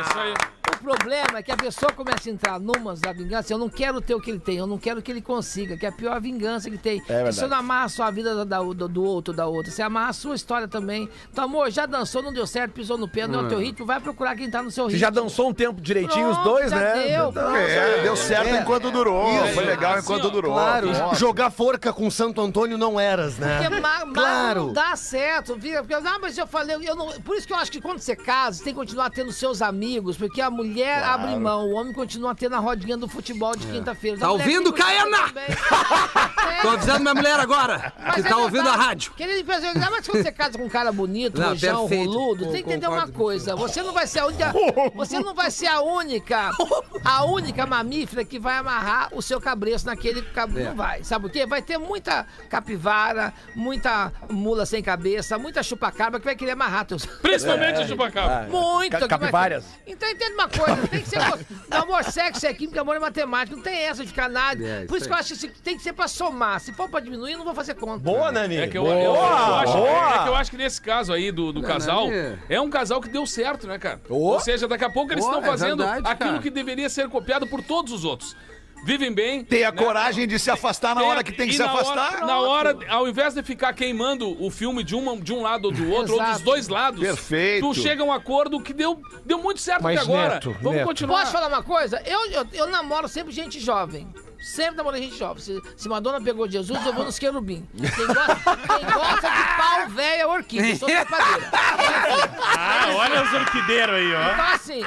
isso 0.00 0.18
aí. 0.18 0.34
O 0.80 0.84
problema 0.84 1.38
é 1.38 1.42
que 1.42 1.50
a 1.52 1.56
pessoa 1.56 1.92
começa 1.92 2.28
a 2.28 2.32
entrar 2.32 2.58
numas 2.60 3.00
da 3.00 3.12
vingança. 3.12 3.52
Eu 3.52 3.58
não 3.58 3.68
quero 3.68 4.00
ter 4.00 4.14
o 4.14 4.20
que 4.20 4.30
ele 4.30 4.38
tem, 4.38 4.56
eu 4.56 4.66
não 4.66 4.78
quero 4.78 5.02
que 5.02 5.10
ele 5.10 5.20
consiga, 5.20 5.76
que 5.76 5.84
é 5.84 5.88
a 5.88 5.92
pior 5.92 6.20
vingança 6.20 6.70
que 6.70 6.78
tem. 6.78 7.00
verdade. 7.02 7.34
você 7.34 7.46
não 7.46 7.56
amarra 7.58 7.88
só 7.88 8.04
a 8.04 8.10
vida 8.10 8.44
da- 8.44 8.58
do, 8.62 8.88
do 8.88 9.04
outro, 9.04 9.34
da 9.34 9.46
outra, 9.46 9.70
você 9.72 9.82
amarra 9.82 10.10
a 10.10 10.12
sua 10.12 10.34
história 10.34 10.68
também. 10.68 11.08
Então, 11.32 11.44
amor, 11.44 11.70
já 11.70 11.84
dançou, 11.86 12.22
não 12.22 12.32
deu 12.32 12.46
certo, 12.46 12.72
pisou 12.72 12.96
no 12.96 13.08
pé, 13.08 13.26
não 13.26 13.40
é 13.40 13.42
o 13.44 13.48
teu 13.48 13.58
ritmo, 13.58 13.84
vai 13.86 14.00
procurar 14.00 14.36
quem 14.36 14.50
tá 14.50 14.62
no 14.62 14.70
seu 14.70 14.84
Você 14.84 14.92
ritmo. 14.92 15.00
já 15.00 15.10
dançou 15.10 15.48
um 15.48 15.54
tempo 15.54 15.80
direitinho 15.80 16.28
os 16.30 16.36
Pronto, 16.38 16.48
dois, 16.50 16.70
já 16.70 16.76
né? 16.78 16.92
deu, 16.94 17.28
Então, 17.28 17.32
pronto. 17.32 17.56
É, 17.56 18.02
deu 18.02 18.16
certo 18.16 18.54
enquanto 18.54 18.90
durou. 18.90 19.28
Foi 19.54 19.64
legal 19.64 19.94
Assim, 19.94 20.02
enquanto 20.04 20.26
ó, 20.26 20.30
durou. 20.30 20.52
Claro, 20.54 20.92
Nossa. 20.92 21.14
jogar 21.16 21.50
forca 21.50 21.92
com 21.92 22.10
Santo 22.10 22.40
Antônio 22.40 22.78
não 22.78 22.98
eras, 23.00 23.34
Porque 23.34 23.44
né? 23.68 23.80
ma- 23.80 24.04
ma- 24.04 24.12
Claro. 24.14 24.66
não 24.66 24.72
dá 24.72 24.94
certo. 24.96 25.54
Porque, 25.54 25.94
ah, 25.94 26.18
mas 26.20 26.38
eu 26.38 26.46
falei, 26.46 26.76
eu 26.88 26.94
não, 26.94 27.08
por 27.22 27.36
isso 27.36 27.46
que 27.46 27.52
eu 27.52 27.56
acho 27.56 27.70
que 27.72 27.80
quando 27.80 27.98
você 27.98 28.14
casa, 28.14 28.58
você 28.58 28.64
tem 28.64 28.72
que 28.74 28.78
continuar 28.78 29.10
tendo 29.10 29.32
seus 29.32 29.60
amigos, 29.60 30.16
porque 30.16 30.40
a 30.40 30.50
mulher 30.50 30.67
abre 31.04 31.36
mão, 31.36 31.66
o 31.66 31.72
homem 31.72 31.92
continua 31.92 32.34
tendo 32.34 32.54
a 32.54 32.58
rodinha 32.58 32.96
do 32.96 33.08
futebol 33.08 33.54
de 33.56 33.66
quinta-feira. 33.66 34.18
Tá 34.18 34.28
mulher 34.28 34.42
ouvindo, 34.42 34.72
Caiana? 34.72 35.18
É. 36.48 36.62
Tô 36.62 36.68
avisando 36.70 37.00
minha 37.00 37.14
mulher 37.14 37.38
agora, 37.40 37.92
Mas 37.98 38.14
que 38.16 38.20
é 38.20 38.24
tá 38.24 38.36
ouvindo 38.38 38.68
a 38.68 38.74
rádio. 38.76 39.12
Querido 39.12 39.38
empresário, 39.40 39.76
ainda 39.76 39.90
mais 39.90 40.06
quando 40.06 40.22
você 40.22 40.32
casa 40.32 40.58
com 40.58 40.64
um 40.64 40.68
cara 40.68 40.90
bonito, 40.92 41.40
Não, 41.40 41.50
rojão, 41.50 41.88
perfeito. 41.88 42.10
roludo, 42.12 42.44
tem 42.50 42.62
que 42.62 42.68
entender 42.70 42.86
uma 42.86 42.96
concordo. 43.06 43.12
coisa. 43.18 43.56
Você 43.56 43.82
não 43.82 43.92
vai 43.92 44.06
ser 44.06 44.20
a 44.20 44.26
única. 44.26 44.52
Você 44.94 45.18
não 45.20 45.34
vai 45.34 45.50
ser 45.50 45.66
a 45.66 45.80
única. 45.80 46.50
A 47.04 47.24
única 47.24 47.66
mamífera 47.66 48.24
que 48.24 48.38
vai 48.38 48.56
amarrar 48.58 49.08
o 49.12 49.22
seu 49.22 49.40
cabreço 49.40 49.86
naquele 49.86 50.22
cabelo. 50.22 50.66
É. 50.66 50.68
Não 50.70 50.76
vai. 50.76 51.04
Sabe 51.04 51.22
por 51.26 51.30
quê? 51.30 51.46
Vai 51.46 51.62
ter 51.62 51.78
muita 51.78 52.26
capivara, 52.48 53.32
muita 53.54 54.12
mula 54.30 54.66
sem 54.66 54.82
cabeça, 54.82 55.38
muita 55.38 55.62
chupacabra 55.62 56.18
que 56.18 56.24
vai 56.26 56.34
querer 56.36 56.52
amarrar 56.52 56.84
teus. 56.84 57.04
Principalmente 57.06 57.82
o 57.82 57.86
chupacabra. 57.88 58.48
Muito! 58.50 58.90
Ca- 58.92 58.98
que 59.00 59.06
vai- 59.08 59.18
capivárias. 59.18 59.64
Então 59.86 60.08
entenda 60.08 60.34
uma 60.34 60.48
coisa, 60.48 60.88
tem 60.88 61.00
que 61.02 61.08
ser. 61.08 61.18
Amor, 61.70 62.04
sexo 62.04 62.46
é 62.46 62.52
química, 62.54 62.80
amor 62.80 62.96
é 62.96 62.98
matemática. 62.98 63.56
Não 63.56 63.62
tem 63.62 63.78
essa 63.84 64.02
de 64.02 64.08
ficar 64.08 64.28
nada. 64.28 64.62
É, 64.64 64.84
Por 64.86 64.96
isso 64.96 64.98
isso 64.98 65.06
que 65.06 65.12
eu 65.12 65.16
acho 65.18 65.28
que 65.28 65.34
isso 65.46 65.62
tem 65.62 65.76
que 65.76 65.82
ser 65.82 65.92
pra 65.92 66.08
somar. 66.08 66.37
Se 66.60 66.72
for 66.72 66.88
pra 66.88 67.00
diminuir, 67.00 67.32
eu 67.32 67.38
não 67.38 67.44
vou 67.44 67.54
fazer 67.54 67.74
conta. 67.74 67.98
Boa, 67.98 68.30
Nani! 68.32 68.56
É 68.56 68.66
que 68.66 68.76
eu, 68.78 68.82
Boa, 68.84 68.94
eu- 68.94 69.14
eu 69.14 69.22
acho, 69.24 69.72
boa. 69.72 69.88
é 70.14 70.22
que 70.22 70.28
eu 70.28 70.34
acho 70.34 70.50
que 70.50 70.56
nesse 70.56 70.80
caso 70.80 71.12
aí 71.12 71.30
do, 71.30 71.52
do 71.52 71.62
casal, 71.62 72.08
né? 72.08 72.38
é 72.48 72.60
um 72.60 72.70
casal 72.70 73.00
que 73.00 73.08
deu 73.08 73.26
certo, 73.26 73.66
né, 73.66 73.78
cara? 73.78 74.00
Ô. 74.08 74.14
Ou 74.32 74.40
seja, 74.40 74.66
daqui 74.68 74.84
a 74.84 74.90
pouco 74.90 75.12
eles 75.12 75.24
Ô, 75.24 75.28
estão 75.28 75.42
é 75.42 75.46
fazendo 75.46 75.78
verdade, 75.84 76.06
aquilo 76.08 76.30
cara. 76.30 76.42
que 76.42 76.50
deveria 76.50 76.88
ser 76.88 77.08
copiado 77.08 77.46
por 77.46 77.62
todos 77.62 77.92
os 77.92 78.04
outros. 78.04 78.36
Vivem 78.84 79.12
bem. 79.12 79.44
Tem 79.44 79.64
a 79.64 79.72
né? 79.72 79.76
coragem 79.82 80.24
de 80.24 80.38
se 80.38 80.52
afastar 80.52 80.94
na 80.94 81.00
Tem 81.00 81.10
hora 81.10 81.24
que 81.24 81.32
tem 81.32 81.48
que 81.48 81.54
se 81.54 81.58
na 81.58 81.72
hora- 81.72 81.82
afastar. 81.82 82.24
na 82.24 82.40
hora, 82.40 82.78
ao 82.88 83.08
invés 83.08 83.34
de 83.34 83.42
ficar 83.42 83.72
queimando 83.72 84.40
o 84.40 84.50
filme 84.52 84.84
de, 84.84 84.94
uma, 84.94 85.16
de 85.16 85.32
um 85.32 85.42
lado 85.42 85.64
ou 85.64 85.72
do 85.72 85.90
outro, 85.90 86.14
ou 86.14 86.22
dos 86.22 86.40
dois 86.42 86.68
lados, 86.68 87.00
Perfeito. 87.00 87.66
tu 87.66 87.74
chega 87.74 88.04
a 88.04 88.06
um 88.06 88.12
acordo 88.12 88.60
que 88.60 88.72
deu, 88.72 89.02
deu 89.26 89.42
muito 89.42 89.60
certo 89.60 89.82
Mas, 89.82 89.98
até 89.98 90.08
agora. 90.08 90.34
Neto, 90.34 90.56
Vamos 90.62 90.76
Neto. 90.78 90.86
continuar. 90.86 91.20
Posso 91.22 91.32
falar 91.32 91.48
uma 91.48 91.62
coisa? 91.64 92.00
Eu, 92.06 92.30
eu, 92.30 92.46
eu 92.52 92.66
namoro 92.68 93.08
sempre 93.08 93.32
gente 93.32 93.58
jovem. 93.58 94.06
Sempre 94.40 94.76
namorei 94.76 95.02
gente 95.02 95.18
jovem. 95.18 95.42
Se, 95.42 95.60
se 95.76 95.88
Madonna 95.88 96.20
pegou 96.20 96.48
Jesus, 96.48 96.84
eu 96.86 96.92
vou 96.92 97.04
nos 97.04 97.18
querubim. 97.18 97.68
Quem 97.76 98.06
gosta, 98.06 98.56
quem 98.56 98.86
gosta 98.86 99.28
de 99.30 99.56
pau 99.56 99.88
velho 99.90 100.20
é 100.22 100.26
orquídea. 100.26 100.70
Eu 100.70 100.76
sou 100.76 100.88
trepadeira. 100.88 101.50
Ah, 102.56 102.86
olha 102.94 103.22
os 103.22 103.32
orquideiros 103.32 103.94
aí, 103.94 104.14
ó. 104.14 104.32
Então, 104.32 104.44
assim, 104.54 104.82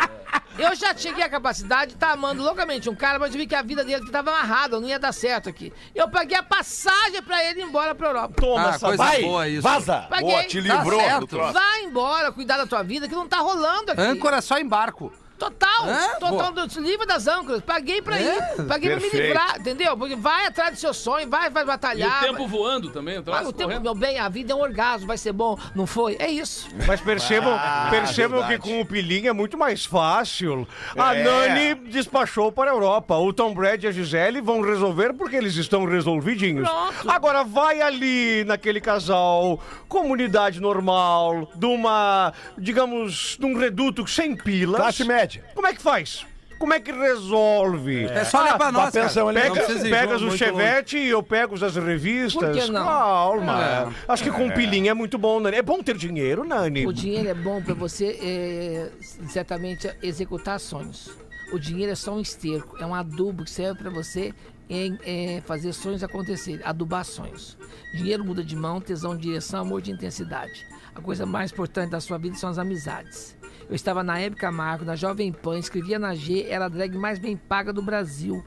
eu 0.58 0.76
já 0.76 0.96
cheguei 0.96 1.24
à 1.24 1.30
capacidade 1.30 1.88
de 1.88 1.94
estar 1.96 2.12
amando 2.12 2.42
loucamente 2.44 2.90
um 2.90 2.96
cara, 2.96 3.20
mas 3.20 3.34
eu 3.34 3.40
vi 3.40 3.46
que 3.48 3.56
a 3.56 3.62
vida 3.62 3.84
dele 3.84 4.04
estava 4.06 4.32
amarrada, 4.32 4.80
não 4.80 4.88
ia 4.88 4.98
dar 5.00 5.12
certo 5.12 5.50
aqui. 5.50 5.72
Eu 5.94 6.10
paguei 6.10 6.38
a 6.38 6.44
passagem 6.44 7.22
pra 7.22 7.44
ele 7.44 7.62
ir 7.62 7.64
embora 7.64 7.94
pra 7.94 8.08
Europa. 8.10 8.34
Toma, 8.42 8.70
Ah, 8.76 8.80
coisa 8.80 8.98
vai. 8.98 9.22
boa 9.22 9.48
isso. 9.48 9.62
Vaza! 9.62 10.08
Paguei. 10.10 10.30
Boa, 10.30 10.44
te 10.46 10.60
livrou 10.62 11.00
Tá 11.00 11.06
do 11.06 11.10
certo. 11.10 11.28
troço. 11.28 11.54
Vai 11.54 11.82
embora, 11.84 12.32
cuidar 12.32 12.58
da 12.58 12.66
tua 12.66 12.84
vida, 12.84 13.08
que 13.08 13.16
não 13.16 13.28
tá 13.28 13.38
rolando 13.40 13.92
aqui. 13.92 14.02
Âncora 14.02 14.42
só 14.42 14.58
em 14.58 14.68
barco. 14.68 15.12
Total, 15.46 15.90
É? 15.90 16.16
total, 16.20 16.52
do 16.54 16.82
livro 16.82 17.08
das 17.08 17.26
âncoras. 17.26 17.62
Paguei 17.64 18.00
pra 18.00 18.16
É? 18.20 18.22
ir, 18.60 18.66
paguei 18.68 18.90
pra 18.92 19.00
me 19.00 19.02
Perfeito. 19.10 19.24
livrar, 19.24 19.60
entendeu? 19.60 19.98
Porque 19.98 20.16
vai 20.16 20.46
atrás 20.46 20.74
do 20.74 20.80
seu 20.80 20.94
sonho, 20.94 21.28
vai, 21.28 21.50
vai 21.50 21.64
E 21.64 21.66
batalhar. 21.66 22.22
o 22.24 22.28
tempo 22.28 22.48
voando 22.48 22.92
também, 22.92 23.18
o. 23.18 23.24
Ah, 23.34 23.42
o 23.44 23.52
tempo, 23.52 23.80
meu 23.80 23.96
bem, 23.96 24.20
a 24.20 24.30
vida 24.30 24.54
é 24.54 24.56
um 24.56 24.62
orgasmo, 24.62 25.08
vai 25.08 25.18
ser 25.18 25.32
bom, 25.34 25.58
não 25.74 25.88
foi? 25.88 26.16
É 26.20 26.30
isso. 26.30 26.68
Mas 26.86 27.02
percebam, 27.02 27.60
percebam 27.90 28.40
verdade. 28.42 28.62
que 28.62 28.70
com 28.70 28.82
o 28.82 28.86
Pilinha 28.86 29.32
é 29.32 29.34
muito 29.34 29.58
mais 29.58 29.84
fácil. 29.84 30.68
A 30.96 31.16
É. 31.16 31.24
Nani 31.24 31.76
despachou 31.90 32.52
para 32.52 32.70
a 32.70 32.74
Europa. 32.76 33.16
O 33.18 33.34
Tom 33.34 33.52
Brady 33.54 33.88
e 33.88 33.90
a 33.90 33.92
Gisele 33.92 34.42
vão 34.42 34.62
resolver 34.62 35.14
porque 35.14 35.36
eles 35.36 35.56
estão 35.56 35.86
resolvidinhos. 35.86 36.70
Pronto. 36.70 37.10
Agora 37.10 37.44
vai 37.44 37.82
ali 37.82 38.44
naquele 38.44 38.80
casal, 38.80 39.60
comunidade 39.88 40.60
normal, 40.62 41.50
de 41.56 41.66
uma, 41.66 42.32
digamos, 42.58 43.38
de 43.40 43.46
um 43.48 43.58
reduto 43.58 44.06
sem 44.08 44.36
pilas. 44.36 44.80
Classe 44.80 45.04
média. 45.04 45.31
Como 45.54 45.68
é 45.68 45.74
que 45.74 45.82
faz? 45.82 46.26
Como 46.62 46.74
é 46.74 46.80
que 46.80 46.92
resolve? 46.92 48.06
É 48.06 48.24
só 48.24 48.44
olhar 48.44 48.56
pra 48.56 48.72
nós, 48.72 48.94
pensão 48.94 49.34
cara. 49.34 49.42
Pega, 49.42 49.64
precisa 49.64 49.88
ir 49.88 49.90
pegas 49.90 50.22
o 50.22 50.26
muito 50.26 50.38
Chevette 50.38 50.96
e 50.96 51.10
eu 51.10 51.24
pego 51.24 51.56
as 51.56 51.76
revistas. 51.76 52.34
Por 52.34 52.52
que 52.52 52.72
não? 52.72 52.86
Calma. 52.86 53.92
Acho 54.08 54.24
que 54.24 54.30
com 54.30 54.48
pilinha 54.52 54.92
é 54.92 54.94
muito 54.94 55.18
bom, 55.18 55.40
Nani. 55.40 55.58
É 55.58 55.62
bom 55.64 55.82
ter 55.82 55.98
dinheiro, 55.98 56.44
Nani. 56.44 56.86
O 56.86 56.94
dinheiro 56.94 57.30
é 57.30 57.34
bom 57.34 57.64
pra 57.64 57.74
você, 57.74 58.16
é, 58.22 58.92
certamente, 59.28 59.92
executar 60.04 60.60
sonhos. 60.60 61.10
O 61.52 61.58
dinheiro 61.58 61.92
é 61.92 61.96
só 61.96 62.14
um 62.14 62.22
esterco, 62.22 62.78
é 62.78 62.86
um 62.86 62.94
adubo 62.94 63.44
que 63.44 63.50
serve 63.50 63.82
pra 63.82 63.90
você 63.90 64.32
em, 64.70 65.00
é, 65.04 65.42
fazer 65.42 65.74
sonhos 65.74 66.04
acontecerem, 66.04 66.62
adubar 66.64 67.04
sonhos. 67.04 67.58
Dinheiro 67.94 68.24
muda 68.24 68.44
de 68.44 68.56
mão, 68.56 68.80
tesão 68.80 69.16
de 69.16 69.24
direção, 69.24 69.62
amor 69.62 69.82
de 69.82 69.92
intensidade. 69.92 70.66
A 70.94 71.02
coisa 71.02 71.26
mais 71.26 71.52
importante 71.52 71.90
da 71.90 72.00
sua 72.00 72.20
vida 72.20 72.36
são 72.36 72.52
as 72.52 72.60
amizades. 72.60 73.36
Eu 73.72 73.76
estava 73.76 74.04
na 74.04 74.20
época 74.20 74.52
Marco, 74.52 74.84
na 74.86 74.96
Jovem 74.98 75.32
Pan, 75.32 75.58
escrevia 75.58 75.98
na 75.98 76.14
G, 76.14 76.44
era 76.50 76.66
a 76.66 76.70
drag 76.70 76.94
mais 76.98 77.18
bem 77.18 77.36
paga 77.38 77.72
do 77.72 77.82
Brasil. 77.82 78.44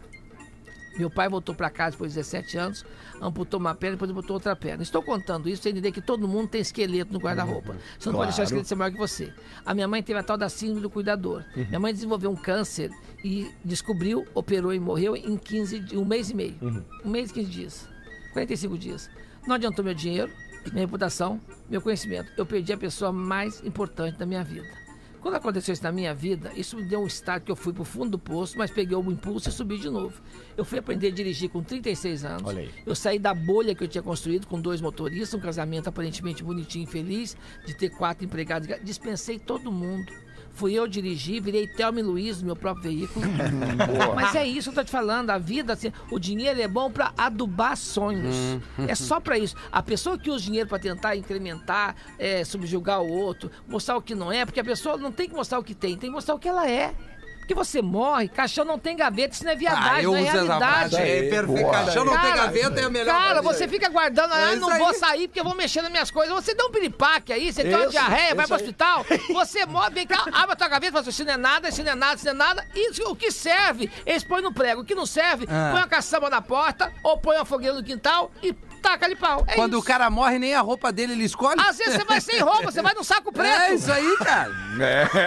Meu 0.98 1.10
pai 1.10 1.28
voltou 1.28 1.54
para 1.54 1.68
casa 1.70 1.92
depois 1.92 2.12
de 2.12 2.18
17 2.20 2.56
anos, 2.58 2.84
amputou 3.20 3.58
uma 3.58 3.74
perna 3.74 3.94
e 3.94 3.96
depois 3.96 4.12
botou 4.12 4.34
outra 4.34 4.54
perna. 4.54 4.82
Estou 4.82 5.02
contando 5.02 5.48
isso 5.48 5.62
para 5.62 5.70
entender 5.72 5.90
que 5.90 6.00
todo 6.00 6.28
mundo 6.28 6.48
tem 6.50 6.60
esqueleto 6.60 7.12
no 7.12 7.18
guarda-roupa. 7.18 7.74
Você 7.98 8.10
não 8.10 8.16
pode 8.16 8.28
deixar 8.28 8.42
o 8.42 8.44
esqueleto 8.44 8.68
ser 8.68 8.74
maior 8.76 8.92
que 8.92 8.98
você. 8.98 9.32
A 9.66 9.74
minha 9.74 9.88
mãe 9.88 10.02
teve 10.04 10.20
a 10.20 10.22
tal 10.22 10.36
da 10.36 10.48
síndrome 10.48 10.82
do 10.82 10.90
cuidador. 10.90 11.42
Minha 11.56 11.80
mãe 11.80 11.92
desenvolveu 11.92 12.30
um 12.30 12.36
câncer 12.36 12.90
e 13.24 13.50
descobriu, 13.64 14.24
operou 14.34 14.72
e 14.72 14.78
morreu 14.78 15.16
em 15.16 15.36
15, 15.36 15.80
di- 15.80 15.96
um 15.96 16.04
mês 16.04 16.30
e 16.30 16.34
meio. 16.36 16.54
Um 17.04 17.10
mês 17.10 17.30
e 17.30 17.34
15 17.34 17.50
dias. 17.50 17.88
45 18.34 18.78
dias. 18.78 19.10
Não 19.48 19.56
adiantou 19.56 19.84
meu 19.84 19.94
dinheiro, 19.94 20.30
minha 20.70 20.84
reputação, 20.84 21.40
meu 21.68 21.80
conhecimento. 21.80 22.30
Eu 22.36 22.46
perdi 22.46 22.72
a 22.72 22.78
pessoa 22.78 23.10
mais 23.10 23.60
importante 23.64 24.16
da 24.16 24.26
minha 24.26 24.44
vida. 24.44 24.83
Quando 25.24 25.36
aconteceu 25.36 25.72
isso 25.72 25.82
na 25.82 25.90
minha 25.90 26.14
vida, 26.14 26.52
isso 26.54 26.76
me 26.76 26.82
deu 26.82 27.00
um 27.00 27.06
estado 27.06 27.44
que 27.44 27.50
eu 27.50 27.56
fui 27.56 27.72
pro 27.72 27.82
fundo 27.82 28.10
do 28.10 28.18
poço, 28.18 28.58
mas 28.58 28.70
peguei 28.70 28.94
o 28.94 29.10
impulso 29.10 29.48
e 29.48 29.52
subi 29.52 29.78
de 29.78 29.88
novo. 29.88 30.20
Eu 30.54 30.66
fui 30.66 30.78
aprender 30.78 31.06
a 31.06 31.10
dirigir 31.10 31.48
com 31.48 31.62
36 31.62 32.26
anos. 32.26 32.42
Eu 32.84 32.94
saí 32.94 33.18
da 33.18 33.32
bolha 33.32 33.74
que 33.74 33.82
eu 33.82 33.88
tinha 33.88 34.02
construído 34.02 34.46
com 34.46 34.60
dois 34.60 34.82
motoristas, 34.82 35.32
um 35.32 35.40
casamento 35.40 35.88
aparentemente 35.88 36.44
bonitinho 36.44 36.84
e 36.84 36.86
feliz, 36.86 37.38
de 37.64 37.72
ter 37.72 37.88
quatro 37.88 38.22
empregados. 38.22 38.68
Dispensei 38.82 39.38
todo 39.38 39.72
mundo. 39.72 40.12
Fui 40.54 40.73
eu 40.73 40.87
dirigir, 40.87 41.42
virei 41.42 41.66
Thelma 41.66 42.00
e 42.00 42.02
Luiz 42.02 42.40
no 42.40 42.46
meu 42.46 42.56
próprio 42.56 42.84
veículo. 42.84 43.26
Mas 44.14 44.34
é 44.34 44.46
isso 44.46 44.70
que 44.70 44.78
eu 44.78 44.82
tô 44.82 44.84
te 44.84 44.90
falando. 44.90 45.30
A 45.30 45.38
vida, 45.38 45.73
assim, 45.73 45.92
o 46.11 46.18
dinheiro 46.18 46.61
é 46.61 46.68
bom 46.68 46.90
pra 46.90 47.12
adubar 47.16 47.76
sonhos. 47.76 48.37
É 48.87 48.94
só 48.94 49.18
pra 49.20 49.37
isso. 49.37 49.56
A 49.73 49.82
pessoa 49.82 50.16
que 50.16 50.30
usa 50.30 50.44
dinheiro 50.44 50.68
pra 50.68 50.78
tentar 50.78 51.16
incrementar, 51.16 51.96
é, 52.18 52.44
subjugar 52.44 53.02
o 53.02 53.09
outro, 53.09 53.50
mostrar 53.66 53.96
o 53.96 54.02
que 54.02 54.14
não 54.14 54.31
é, 54.31 54.44
porque 54.44 54.61
a 54.61 54.64
pessoa 54.64 54.96
não 54.96 55.11
tem 55.11 55.28
que 55.28 55.35
mostrar 55.35 55.59
o 55.59 55.64
que 55.64 55.74
tem, 55.74 55.96
tem 55.96 56.09
que 56.09 56.14
mostrar 56.14 56.35
o 56.35 56.38
que 56.38 56.48
ela 56.48 56.70
é. 56.70 56.94
Porque 57.44 57.54
você 57.54 57.83
morre, 57.83 58.26
caixão 58.26 58.64
não 58.64 58.78
tem 58.78 58.96
gaveta, 58.96 59.35
isso 59.35 59.44
não 59.44 59.50
é 59.50 59.54
Ah, 59.54 59.59
viadagem, 59.59 60.04
eu 60.04 60.12
não 60.12 60.18
é 60.18 60.22
realidade. 60.22 60.96
É 60.96 61.28
perfeito. 61.28 61.70
Caixão 61.70 62.04
não 62.07 62.12
tem 62.14 62.22
Cara, 62.33 62.37
gaveta, 62.46 62.80
é 62.80 62.85
a 62.85 62.90
melhor 62.90 63.14
Cara, 63.14 63.42
você 63.42 63.68
fica 63.68 63.90
guardando, 63.90 64.33
ah, 64.33 64.52
É 64.52 64.57
não 64.57 64.68
isso 64.70 64.78
vou 64.78 64.88
aí. 64.88 64.94
sair 64.94 65.28
porque 65.28 65.40
eu 65.40 65.44
vou 65.44 65.54
mexer 65.54 65.83
nas 65.83 65.90
minhas 65.90 66.11
coisas. 66.11 66.35
Você 66.35 66.54
dá 66.54 66.64
um 66.64 66.70
piripaque 66.70 67.35
aí, 67.35 67.52
você 67.52 67.62
tem 67.62 67.74
uma 67.74 67.83
Isso, 67.83 67.90
diarreia, 67.90 68.35
vai 68.35 68.44
isso 68.46 68.54
pro 68.54 68.57
aí. 68.57 68.62
hospital, 68.62 69.04
você 69.35 69.66
morre, 69.66 69.90
vem 69.90 70.07
cá, 70.07 70.24
abre 70.33 70.52
a 70.52 70.57
tua 70.57 70.68
gaveta, 70.68 70.92
fala 70.92 71.00
assim, 71.02 71.11
isso 71.11 71.24
não 71.26 71.33
é 71.35 71.37
nada, 71.37 71.68
isso 71.68 71.85
não 71.85 71.92
é 71.92 71.94
nada, 71.94 72.14
isso 72.14 72.24
não 72.24 72.33
é 72.33 72.35
nada. 72.35 72.66
Isso, 72.74 73.02
o 73.11 73.14
que 73.14 73.30
serve, 73.30 73.90
eles 74.07 74.24
põem 74.24 74.40
no 74.40 74.52
prego. 74.52 74.80
O 74.80 74.85
que 74.85 74.94
não 74.94 75.04
serve, 75.04 75.44
Ah. 75.50 75.68
põe 75.72 75.80
uma 75.83 75.87
caçamba 75.88 76.30
na 76.30 76.40
porta, 76.40 76.90
ou 77.02 77.18
põe 77.18 77.37
uma 77.37 77.44
fogueira 77.44 77.76
no 77.76 77.85
quintal 77.85 78.33
e 78.42 78.54
taca 78.85 79.07
ali 79.07 79.16
pau. 79.16 79.42
É 79.49 79.55
Quando 79.55 79.75
o 79.75 79.79
isso. 79.79 79.87
cara 79.87 80.11
morre, 80.11 80.38
nem 80.38 80.55
a 80.55 80.61
roupa 80.61 80.92
dele 80.92 81.14
ele 81.14 81.25
escolhe. 81.25 81.59
Às 81.61 81.79
vezes 81.79 81.94
você 81.94 82.05
vai 82.05 82.20
sem 82.20 82.38
roupa, 82.40 82.70
você 82.70 82.83
vai 82.83 82.92
num 82.94 83.03
saco 83.03 83.33
preto. 83.33 83.49
É 83.62 83.75
isso 83.75 83.90
aí, 83.90 84.16
cara. 84.18 84.51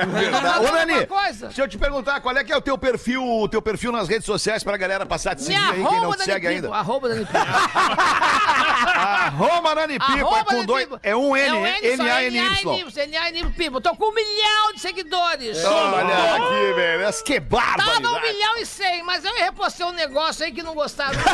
Verdade. 0.08 0.66
Ô, 0.66 0.72
Nani, 0.72 1.06
coisa. 1.08 1.48
deixa 1.48 1.62
eu 1.64 1.68
te 1.68 1.78
perguntar, 1.78 2.20
qual 2.22 2.36
é 2.38 2.44
que 2.44 2.52
é 2.54 2.58
o 2.58 2.62
teu 2.62 2.78
perfil, 2.78 3.24
o 3.24 3.48
teu 3.50 3.62
perfil 3.62 3.92
nas 3.92 4.08
redes 4.08 4.26
sociais 4.26 4.64
pra 4.64 4.78
galera 4.78 5.06
passar 5.06 5.32
a 5.32 5.36
te 5.36 5.40
Me 5.40 5.46
seguir 5.48 5.58
aí, 5.58 5.84
quem 5.86 6.02
não 6.02 6.14
te 6.14 6.24
segue 6.24 6.48
ainda? 6.48 6.74
arroba 6.74 7.10
Dani. 7.10 7.28
Arroba 8.86 9.76
Nani 9.76 10.00
Pipa 10.00 10.06
Arroba 10.14 10.46
com 10.46 10.66
dois. 10.66 10.88
É 11.04 11.16
um 11.16 11.36
N, 11.36 11.48
É 11.48 11.54
um 11.54 11.66
N-A-N-Y. 11.66 12.88
N-A-N-Y, 13.08 13.52
Pipo. 13.54 13.82
Tô 13.82 13.96
com 13.96 14.10
um 14.10 14.14
milhão 14.14 14.74
de 14.74 14.80
seguidores. 14.80 15.64
Olha 15.64 16.36
aqui, 16.36 16.74
velho. 16.74 17.04
Mas 17.06 17.22
Que 17.22 17.40
Tava 17.42 17.46
um 17.46 17.78
barbaridade. 17.78 18.34
milhão 18.34 18.58
e 18.58 18.66
cem, 18.66 19.04
mas 19.04 19.24
eu 19.26 19.34
repostei 19.36 19.86
um 19.86 19.92
negócio 19.92 20.46
aí 20.46 20.52
que 20.52 20.64
não 20.64 20.74
gostaram. 20.74 21.18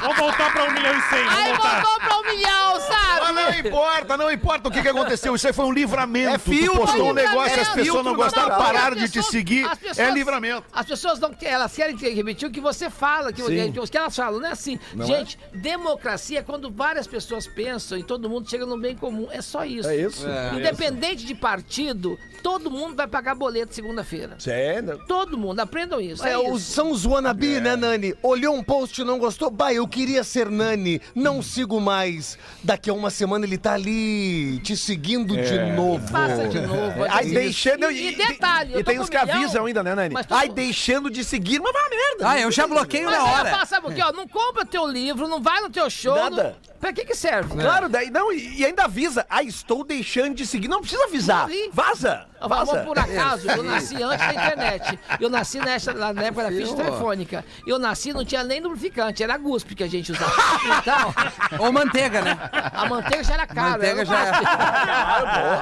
Vamos 0.00 0.16
voltar 0.16 0.50
pra 0.52 0.64
um 0.64 0.70
milhão 0.72 0.96
e 0.96 1.02
cem. 1.02 1.28
aí 1.28 1.52
voltou 1.54 2.00
pra 2.00 2.18
um 2.18 2.22
milhão, 2.24 2.72
Mas 2.72 3.34
não 3.34 3.44
sabe? 3.52 3.68
importa, 3.68 4.16
não 4.16 4.30
importa 4.32 4.68
o 4.68 4.72
que, 4.72 4.80
que 4.80 4.88
aconteceu. 4.88 5.34
Isso 5.34 5.46
aí 5.46 5.52
foi 5.52 5.66
um 5.66 5.72
livramento. 5.72 6.34
É 6.34 6.38
filtro, 6.38 6.72
tu 6.72 6.78
postou 6.86 7.04
um 7.04 7.08
livramento. 7.12 7.28
negócio, 7.36 7.60
as 7.60 7.68
pessoas 7.68 8.04
não 8.04 8.14
gostaram, 8.14 8.56
pararam 8.56 8.96
de 8.96 9.08
te 9.10 9.22
seguir. 9.22 9.68
pessoas- 9.76 9.98
É 9.98 10.10
livramento. 10.10 10.64
As 10.72 10.86
pessoas 10.86 11.18
não 11.18 11.34
querem, 11.34 11.54
elas 11.54 11.74
querem 11.74 11.96
que 11.96 12.08
repetir 12.08 12.48
o 12.48 12.50
que 12.50 12.60
você 12.60 12.88
fala, 12.88 13.30
que, 13.32 13.42
o 13.42 13.46
que 13.86 13.98
elas 13.98 14.16
falam, 14.16 14.40
não 14.40 14.48
é 14.48 14.52
assim. 14.52 14.79
Gente, 15.04 15.38
democracia 15.52 16.40
é 16.40 16.42
quando 16.42 16.70
várias 16.70 17.06
pessoas 17.06 17.46
pensam 17.46 17.98
e 17.98 18.02
todo 18.02 18.28
mundo 18.28 18.48
chega 18.48 18.66
no 18.66 18.78
bem 18.78 18.96
comum. 18.96 19.28
É 19.30 19.40
só 19.42 19.64
isso. 19.64 19.88
É 19.88 19.96
isso. 19.96 20.26
Independente 20.56 21.24
de 21.24 21.34
partido, 21.34 22.18
todo 22.42 22.70
mundo 22.70 22.94
vai 22.96 23.06
pagar 23.06 23.34
boleto 23.34 23.74
segunda-feira. 23.74 24.36
Sério? 24.38 24.98
Todo 25.06 25.36
mundo, 25.38 25.60
aprendam 25.60 26.00
isso. 26.00 26.24
É, 26.26 26.32
É, 26.32 26.38
os, 26.38 26.62
isso. 26.62 26.72
são 26.72 26.90
os 26.90 27.04
wannabe, 27.06 27.60
né, 27.60 27.76
Nani? 27.76 28.14
Olhou 28.22 28.54
um 28.54 28.62
post 28.62 29.00
e 29.00 29.04
não 29.04 29.18
gostou? 29.18 29.50
Bah, 29.50 29.72
eu 29.72 29.86
queria 29.86 30.22
ser 30.24 30.48
Nani. 30.50 31.00
Não 31.14 31.42
sigo 31.42 31.80
mais. 31.80 32.38
Daqui 32.62 32.88
a 32.90 32.94
uma 32.94 33.10
semana 33.10 33.44
ele 33.44 33.58
tá 33.58 33.74
ali 33.74 34.58
te 34.60 34.76
seguindo 34.76 35.36
de 35.36 35.58
novo. 35.74 36.10
Passa 36.10 36.48
de 36.48 36.60
novo. 36.60 37.04
Aí 37.10 37.30
deixando. 37.32 37.90
E, 37.90 38.08
e 38.12 38.16
detalhe, 38.16 38.76
E, 38.78 38.84
tem 38.84 38.98
uns 38.98 39.08
que 39.08 39.18
milhão, 39.18 39.36
avisam 39.36 39.66
ainda, 39.66 39.82
né, 39.82 39.94
Nani? 39.94 40.14
Ai, 40.30 40.48
com- 40.48 40.54
deixando 40.54 41.10
de 41.10 41.24
seguir, 41.24 41.60
mas 41.60 41.72
vai 41.72 41.82
uma 41.82 41.90
merda. 41.90 42.28
Ah, 42.30 42.40
eu 42.40 42.50
já 42.50 42.66
bloqueio 42.66 43.06
Mas 43.06 43.18
na 43.18 43.24
aí 43.24 43.34
hora. 43.54 43.66
sabe 43.66 43.86
o 43.88 43.92
quê? 43.94 44.00
Ó, 44.02 44.12
não 44.12 44.26
compra 44.28 44.64
teu 44.70 44.86
livro, 44.86 45.28
não 45.28 45.40
vai 45.42 45.60
no 45.60 45.68
teu 45.70 45.88
show. 45.90 46.14
Nada. 46.14 46.56
Não... 46.64 46.70
Pra 46.80 46.94
que 46.94 47.04
que 47.04 47.14
serve? 47.14 47.54
Claro, 47.60 47.90
daí 47.90 48.08
não, 48.10 48.32
e 48.32 48.60
e 48.60 48.64
ainda 48.64 48.84
avisa. 48.84 49.26
Ah, 49.28 49.42
estou 49.42 49.84
deixando 49.84 50.34
de 50.34 50.46
seguir. 50.46 50.66
Não 50.66 50.80
precisa 50.80 51.04
avisar. 51.04 51.46
Vaza. 51.74 52.26
Vaza. 52.40 52.72
"Bom, 52.78 52.84
por 52.86 52.98
acaso, 52.98 53.50
eu 53.50 53.62
nasci 53.62 54.02
antes 54.02 54.26
da 54.26 54.32
internet. 54.32 54.98
Eu 55.20 55.28
nasci 55.28 55.58
nessa, 55.58 55.92
na 55.92 56.22
época 56.22 56.44
da 56.44 56.48
ficha 56.50 56.74
telefônica. 56.74 57.44
Eu 57.66 57.78
nasci, 57.78 58.14
não 58.14 58.24
tinha 58.24 58.42
nem 58.42 58.62
lubrificante, 58.62 59.22
era 59.22 59.36
guspe 59.36 59.74
que 59.74 59.84
a 59.84 59.88
gente 59.88 60.10
usava. 60.12 60.30
Então, 60.80 61.14
Ou 61.58 61.70
manteiga, 61.70 62.22
né? 62.22 62.38
a 62.72 62.86
manteiga 62.86 63.24
já 63.24 63.34
era 63.34 63.46
cara. 63.46 63.70
Manteiga 63.72 64.00
era 64.00 64.04
já 64.06 64.24
guspe. 64.30 64.44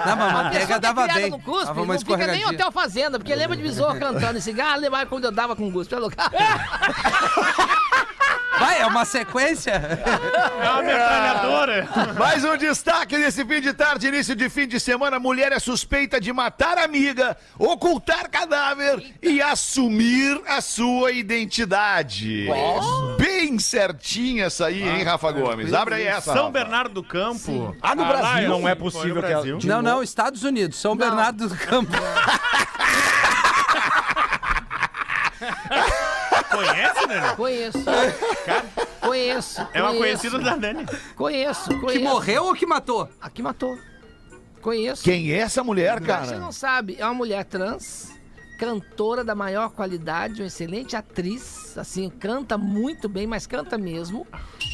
Não, 0.07 0.17
mas 0.17 0.29
A 0.29 0.43
manteiga 0.43 0.75
é 0.75 0.79
dava 0.79 1.07
bem. 1.09 1.31
no 1.31 1.41
cuspe, 1.41 1.67
Dava 1.67 1.85
não 1.87 1.99
fica 1.99 2.27
nem 2.29 2.47
hotel 2.47 2.71
fazenda, 2.71 3.19
porque 3.19 3.35
lembra 3.35 3.57
de 3.57 3.63
Besouro 3.65 3.99
cantando 3.99 4.39
esse 4.39 4.43
cigarro, 4.51 4.81
lembra 4.81 5.05
quando 5.07 5.25
eu 5.25 5.33
dava 5.33 5.57
com 5.57 5.69
guspe. 5.71 5.95
É 5.95 5.99
louco. 5.99 6.15
Vai, 8.69 8.83
é 8.83 8.87
uma 8.87 9.07
sequência. 9.07 9.71
É 9.71 10.71
uma 10.71 10.83
metralhadora. 10.83 11.89
Mais 12.19 12.45
um 12.45 12.55
destaque 12.55 13.17
nesse 13.17 13.43
fim 13.43 13.63
de 13.63 13.73
tarde, 13.73 14.09
início 14.09 14.37
de 14.37 14.51
fim 14.51 14.69
de 14.69 14.79
semana. 14.79 15.19
Mulher 15.19 15.53
é 15.53 15.59
suspeita 15.59 16.21
de 16.21 16.31
matar 16.35 16.77
amiga, 16.77 17.35
ocultar 17.59 18.29
cadáver 18.29 19.03
e 19.23 19.41
assumir 19.41 20.39
a 20.47 20.61
sua 20.61 21.13
identidade. 21.13 22.47
Bem 23.17 23.59
certinha 23.59 24.45
essa 24.45 24.67
aí, 24.67 24.87
hein, 24.87 25.03
Rafa 25.03 25.33
Gomes? 25.33 25.73
Abre 25.73 25.95
aí 25.95 26.07
essa. 26.07 26.35
São. 26.35 26.51
Bernardo 26.51 26.93
do 26.93 27.03
Campo. 27.03 27.75
Ah, 27.81 27.95
no 27.95 28.03
lá, 28.03 28.09
Brasil? 28.09 28.51
Não 28.51 28.69
é 28.69 28.75
possível 28.75 29.23
que 29.23 29.33
ela... 29.33 29.47
Não, 29.65 29.81
não, 29.81 30.03
Estados 30.03 30.45
Unidos, 30.45 30.79
São 30.79 30.95
Bernardo 30.95 31.49
do 31.49 31.57
Campo. 31.57 31.93
Conhece, 36.51 37.07
Nani? 37.07 37.37
Conheço. 37.37 37.79
Conheço. 39.01 39.61
É 39.73 39.83
uma 39.83 39.93
conheço, 39.95 39.99
conhecida 39.99 40.39
da 40.39 40.57
Nani. 40.57 40.87
Conheço, 41.17 41.69
conheço. 41.81 41.87
Que 41.93 41.99
morreu 41.99 42.45
ou 42.45 42.55
que 42.55 42.67
matou? 42.67 43.09
A 43.21 43.31
que 43.31 43.43
matou. 43.43 43.79
Conheço. 44.61 45.03
Quem 45.05 45.33
é 45.33 45.39
essa 45.39 45.63
mulher, 45.63 46.01
Você 46.01 46.07
cara? 46.07 46.39
não 46.39 46.51
sabe, 46.53 46.97
é 46.99 47.05
uma 47.05 47.15
mulher 47.15 47.45
trans, 47.45 48.11
cantora 48.59 49.23
da 49.23 49.35
maior 49.35 49.71
qualidade, 49.71 50.43
uma 50.43 50.49
excelente 50.49 50.97
atriz, 50.97 51.79
assim, 51.79 52.11
canta 52.11 52.59
muito 52.59 53.09
bem, 53.09 53.27
mas 53.27 53.47
canta 53.47 53.79
mesmo. 53.79 54.27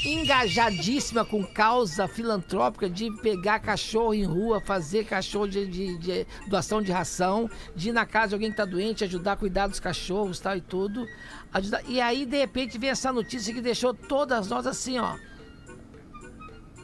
Engajadíssima 0.04 1.24
com 1.24 1.42
causa 1.44 2.06
filantrópica 2.06 2.90
de 2.90 3.10
pegar 3.22 3.58
cachorro 3.58 4.12
em 4.12 4.24
rua, 4.24 4.60
fazer 4.60 5.04
cachorro 5.04 5.48
de, 5.48 5.66
de- 5.66 5.96
de 5.98 6.26
doação 6.46 6.82
de 6.82 6.92
ração, 6.92 7.48
de 7.74 7.88
ir 7.88 7.92
na 7.92 8.04
casa 8.04 8.28
de 8.28 8.34
alguém 8.34 8.50
que 8.50 8.56
tá 8.56 8.64
doente, 8.66 9.02
ajudar 9.04 9.32
a 9.32 9.36
cuidar 9.36 9.66
dos 9.66 9.80
cachorros 9.80 10.38
tal 10.38 10.56
e 10.56 10.60
tudo. 10.60 11.06
Ajudar- 11.52 11.82
E 11.88 12.00
aí, 12.00 12.26
de 12.26 12.36
repente, 12.36 12.76
vem 12.78 12.90
essa 12.90 13.12
notícia 13.12 13.52
que 13.54 13.60
deixou 13.62 13.94
todas 13.94 14.48
nós 14.48 14.66
assim, 14.66 14.98
ó. 14.98 15.16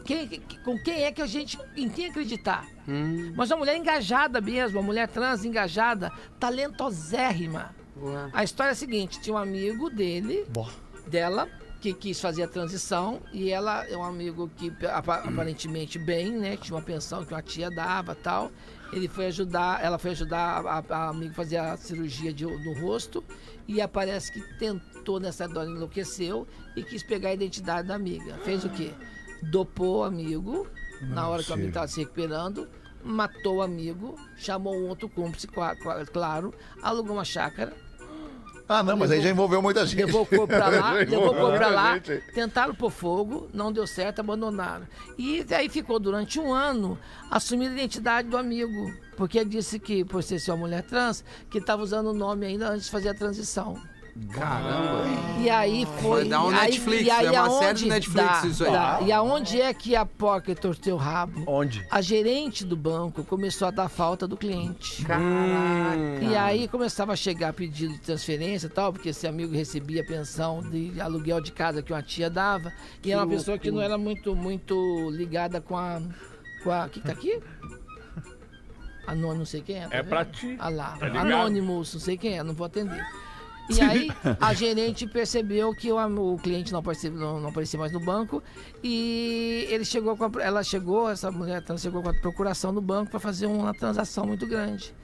Quem- 0.05 0.27
que- 0.27 0.59
com 0.65 0.79
quem 0.83 1.03
é 1.05 1.13
que 1.13 1.21
a 1.23 1.27
gente. 1.27 1.59
Em 1.77 1.89
quem 1.89 2.07
acreditar? 2.07 2.67
Mas 3.37 3.51
uma 3.51 3.59
mulher 3.59 3.77
engajada 3.77 4.41
mesmo, 4.41 4.79
uma 4.79 4.85
mulher 4.87 5.07
trans 5.09 5.45
engajada, 5.45 6.11
talentosérrima. 6.41 7.75
A 8.33 8.43
história 8.43 8.71
é 8.71 8.73
a 8.73 8.77
seguinte: 8.77 9.21
tinha 9.21 9.35
um 9.35 9.39
amigo 9.39 9.91
dele, 9.91 10.47
dela, 11.07 11.47
que 11.81 11.95
quis 11.95 12.21
fazer 12.21 12.43
a 12.43 12.49
transição, 12.49 13.21
e 13.33 13.51
ela 13.51 13.87
é 13.89 13.97
um 13.97 14.05
amigo 14.05 14.51
que 14.57 14.71
apa- 14.87 15.17
aparentemente 15.21 15.99
bem, 15.99 16.31
né? 16.33 16.57
Que 16.57 16.65
tinha 16.65 16.77
uma 16.77 16.83
pensão 16.85 17.25
que 17.25 17.33
uma 17.33 17.43
tia 17.43 17.71
dava 17.71 18.15
tal. 18.15 18.51
Ele 18.93 19.09
foi 19.09 19.27
ajudar, 19.27 19.83
ela 19.83 19.99
foi 19.99 20.11
ajudar 20.11 20.65
a, 20.67 20.79
a, 20.79 20.85
a 20.97 21.09
amigo 21.09 21.33
fazer 21.33 21.57
a 21.57 21.77
cirurgia 21.77 22.33
de- 22.33 22.45
no 22.45 22.73
rosto 22.81 23.25
e 23.67 23.81
aparece 23.81 24.33
que 24.33 24.41
tentou 24.59 25.19
nessa 25.21 25.47
dor, 25.49 25.65
enlouqueceu 25.67 26.47
e 26.77 26.83
quis 26.83 27.03
pegar 27.03 27.31
a 27.31 27.35
identidade 27.35 27.89
da 27.89 27.95
amiga. 27.95 28.35
Fez 28.45 28.65
o 28.65 28.69
quê? 28.69 28.91
Dopou 29.51 30.01
o 30.01 30.05
amigo, 30.05 30.67
na 31.03 31.29
hora 31.29 31.43
que 31.43 31.51
o 31.51 31.55
amigo 31.55 31.69
estava 31.69 31.89
se 31.89 32.01
recuperando, 32.01 32.69
matou 33.03 33.57
o 33.57 33.63
amigo, 33.63 34.17
chamou 34.37 34.75
um 34.75 34.89
outro 34.89 35.09
cúmplice, 35.09 35.47
claro, 36.13 36.53
alugou 36.83 37.15
uma 37.17 37.25
chácara, 37.25 37.73
Ah, 38.73 38.85
não, 38.85 38.97
mas 38.97 39.11
aí 39.11 39.21
já 39.21 39.31
envolveu 39.31 39.61
muita 39.61 39.85
gente. 39.85 40.05
levou 40.05 40.23
o 40.23 40.27
corpo 40.27 40.47
pra 40.47 40.69
lá, 40.69 40.93
levou 41.03 41.35
corpo 41.35 41.57
pra 41.57 41.69
lá, 41.71 41.95
gente. 41.95 42.23
tentaram 42.33 42.73
pôr 42.73 42.89
fogo, 42.89 43.49
não 43.53 43.73
deu 43.73 43.85
certo, 43.85 44.21
abandonaram. 44.21 44.87
E 45.19 45.45
aí 45.51 45.69
ficou 45.69 45.99
durante 45.99 46.39
um 46.39 46.55
ano 46.55 46.97
assumindo 47.29 47.73
a 47.73 47.79
identidade 47.79 48.29
do 48.29 48.37
amigo, 48.37 48.95
porque 49.17 49.45
disse 49.45 49.81
que, 49.81 50.05
por 50.05 50.23
ser 50.23 50.39
sua 50.39 50.57
mulher 50.57 50.85
trans, 50.85 51.25
que 51.51 51.59
estava 51.59 51.83
usando 51.83 52.11
o 52.11 52.15
nome 52.15 52.47
ainda 52.47 52.69
antes 52.69 52.85
de 52.85 52.93
fazer 52.93 53.09
a 53.09 53.15
transição. 53.15 53.77
Caramba. 54.33 55.05
E 55.41 55.49
aí 55.49 55.87
foi. 56.01 56.21
Vai 56.21 56.29
dar 56.29 56.45
um 56.45 56.49
aí, 56.49 56.55
Netflix, 56.71 57.03
e 57.07 57.11
aí 57.11 57.27
é 57.27 57.31
uma 57.31 57.41
aonde 57.49 57.59
série 57.65 57.79
do 57.81 57.87
Netflix 57.89 58.43
dá, 58.43 58.47
isso 58.49 58.65
aí. 58.65 58.73
dá. 58.73 58.99
E 59.03 59.13
aonde 59.13 59.61
é 59.61 59.73
que 59.75 59.97
a 59.97 60.05
porca 60.05 60.55
torceu 60.55 60.95
o 60.97 60.99
rabo? 60.99 61.43
Onde? 61.47 61.87
A 61.91 62.01
gerente 62.01 62.65
do 62.65 62.77
banco 62.77 63.25
começou 63.25 63.69
a 63.69 63.71
dar 63.71 63.89
falta 63.89 64.27
do 64.29 64.37
cliente. 64.37 65.05
Caraca. 65.05 66.23
E 66.23 66.37
aí 66.37 66.69
começava 66.69 67.13
a 67.13 67.17
chegar 67.17 67.53
pedido 67.53 67.95
de 67.95 68.01
transferência 68.01 68.67
e 68.67 68.71
tal, 68.71 68.93
porque 68.93 69.11
esse 69.11 69.27
amigo 69.27 69.55
recebia 69.55 70.05
pensão 70.05 70.61
de 70.63 71.01
aluguel 71.01 71.41
de 71.41 71.53
casa 71.53 71.83
que 71.83 71.93
uma 71.93 72.03
tia 72.03 72.29
dava. 72.29 72.73
E 73.05 73.11
era 73.13 73.21
uma 73.23 73.29
pessoa 73.29 73.59
que 73.59 73.71
não 73.71 73.81
era 73.81 73.97
muito, 73.97 74.35
muito 74.37 75.11
ligada 75.11 75.61
com 75.61 75.77
a. 75.77 76.01
Com 76.63 76.71
a. 76.71 76.87
O 76.87 76.89
que 76.91 77.01
que 77.01 77.07
tá 77.07 77.13
aqui? 77.13 77.41
Anônimo, 79.07 79.39
não 79.39 79.45
sei 79.47 79.61
quem 79.63 79.77
é. 79.77 79.89
tá 79.89 79.97
É 79.97 80.03
vendo? 80.03 80.09
pra 80.09 80.25
ti. 80.25 80.57
Ah 80.59 80.69
lá. 80.69 80.97
Tá 80.99 81.07
ligado? 81.09 81.27
Anônimos, 81.27 81.95
não 81.95 82.01
sei 82.01 82.17
quem 82.17 82.39
é, 82.39 82.43
não 82.43 82.55
vou 82.55 82.67
atender. 82.67 83.05
E 83.69 83.81
aí, 83.81 84.11
a 84.41 84.53
gerente 84.53 85.07
percebeu 85.07 85.73
que 85.75 85.93
o, 85.93 86.33
o 86.35 86.37
cliente 86.39 86.73
não 86.73 86.81
aparecia, 86.81 87.11
não, 87.11 87.39
não 87.41 87.51
aparecia 87.51 87.79
mais 87.79 87.93
no 87.93 88.01
banco 88.01 88.43
e 88.83 89.67
ele 89.71 89.85
chegou 89.85 90.17
com 90.17 90.25
a- 90.25 90.43
ela 90.43 90.63
chegou, 90.65 91.09
essa 91.09 91.31
mulher 91.31 91.63
trans 91.63 91.81
chegou 91.81 92.03
com 92.03 92.09
a 92.09 92.15
procuração 92.15 92.73
no 92.73 92.81
banco 92.81 93.11
para 93.13 93.21
fazer 93.21 93.47
uma 93.47 93.73
transação 93.73 94.27
muito 94.27 94.47
grande. 94.47 94.95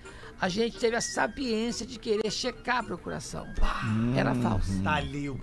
A 0.40 0.48
gente 0.50 0.78
teve 0.78 0.94
a 0.96 1.00
sapiência 1.00 1.86
de 1.86 1.98
querer 1.98 2.30
checar 2.30 2.78
a 2.78 2.82
procuração. 2.82 3.46
Era 4.14 4.34
falsa. 4.34 4.82
Tá 4.82 4.94
ali 4.96 5.30
o. 5.30 5.40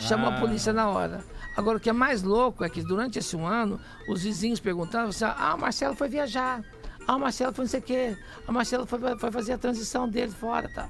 Chamou 0.00 0.28
a 0.30 0.32
polícia 0.40 0.72
na 0.72 0.88
hora. 0.88 1.22
Agora, 1.56 1.76
o 1.76 1.80
que 1.80 1.90
é 1.90 1.92
mais 1.92 2.22
louco 2.22 2.64
é 2.64 2.70
que 2.70 2.82
durante 2.82 3.18
esse 3.18 3.36
um 3.36 3.46
ano, 3.46 3.78
os 4.08 4.22
vizinhos 4.22 4.60
perguntavam 4.60 5.10
assim, 5.10 5.24
ah, 5.26 5.54
o 5.56 5.60
Marcelo 5.60 5.94
foi 5.94 6.08
viajar. 6.08 6.62
Ah, 7.06 7.16
o 7.16 7.20
Marcelo 7.20 7.52
foi 7.52 7.64
não 7.64 7.70
sei 7.70 7.80
o 7.80 7.82
quê. 7.82 8.16
Ah, 8.46 8.50
o 8.50 8.54
Marcelo 8.54 8.86
foi, 8.86 8.98
foi 9.18 9.30
fazer 9.30 9.52
a 9.52 9.58
transição 9.58 10.08
dele 10.08 10.32
fora, 10.32 10.70
tá? 10.72 10.88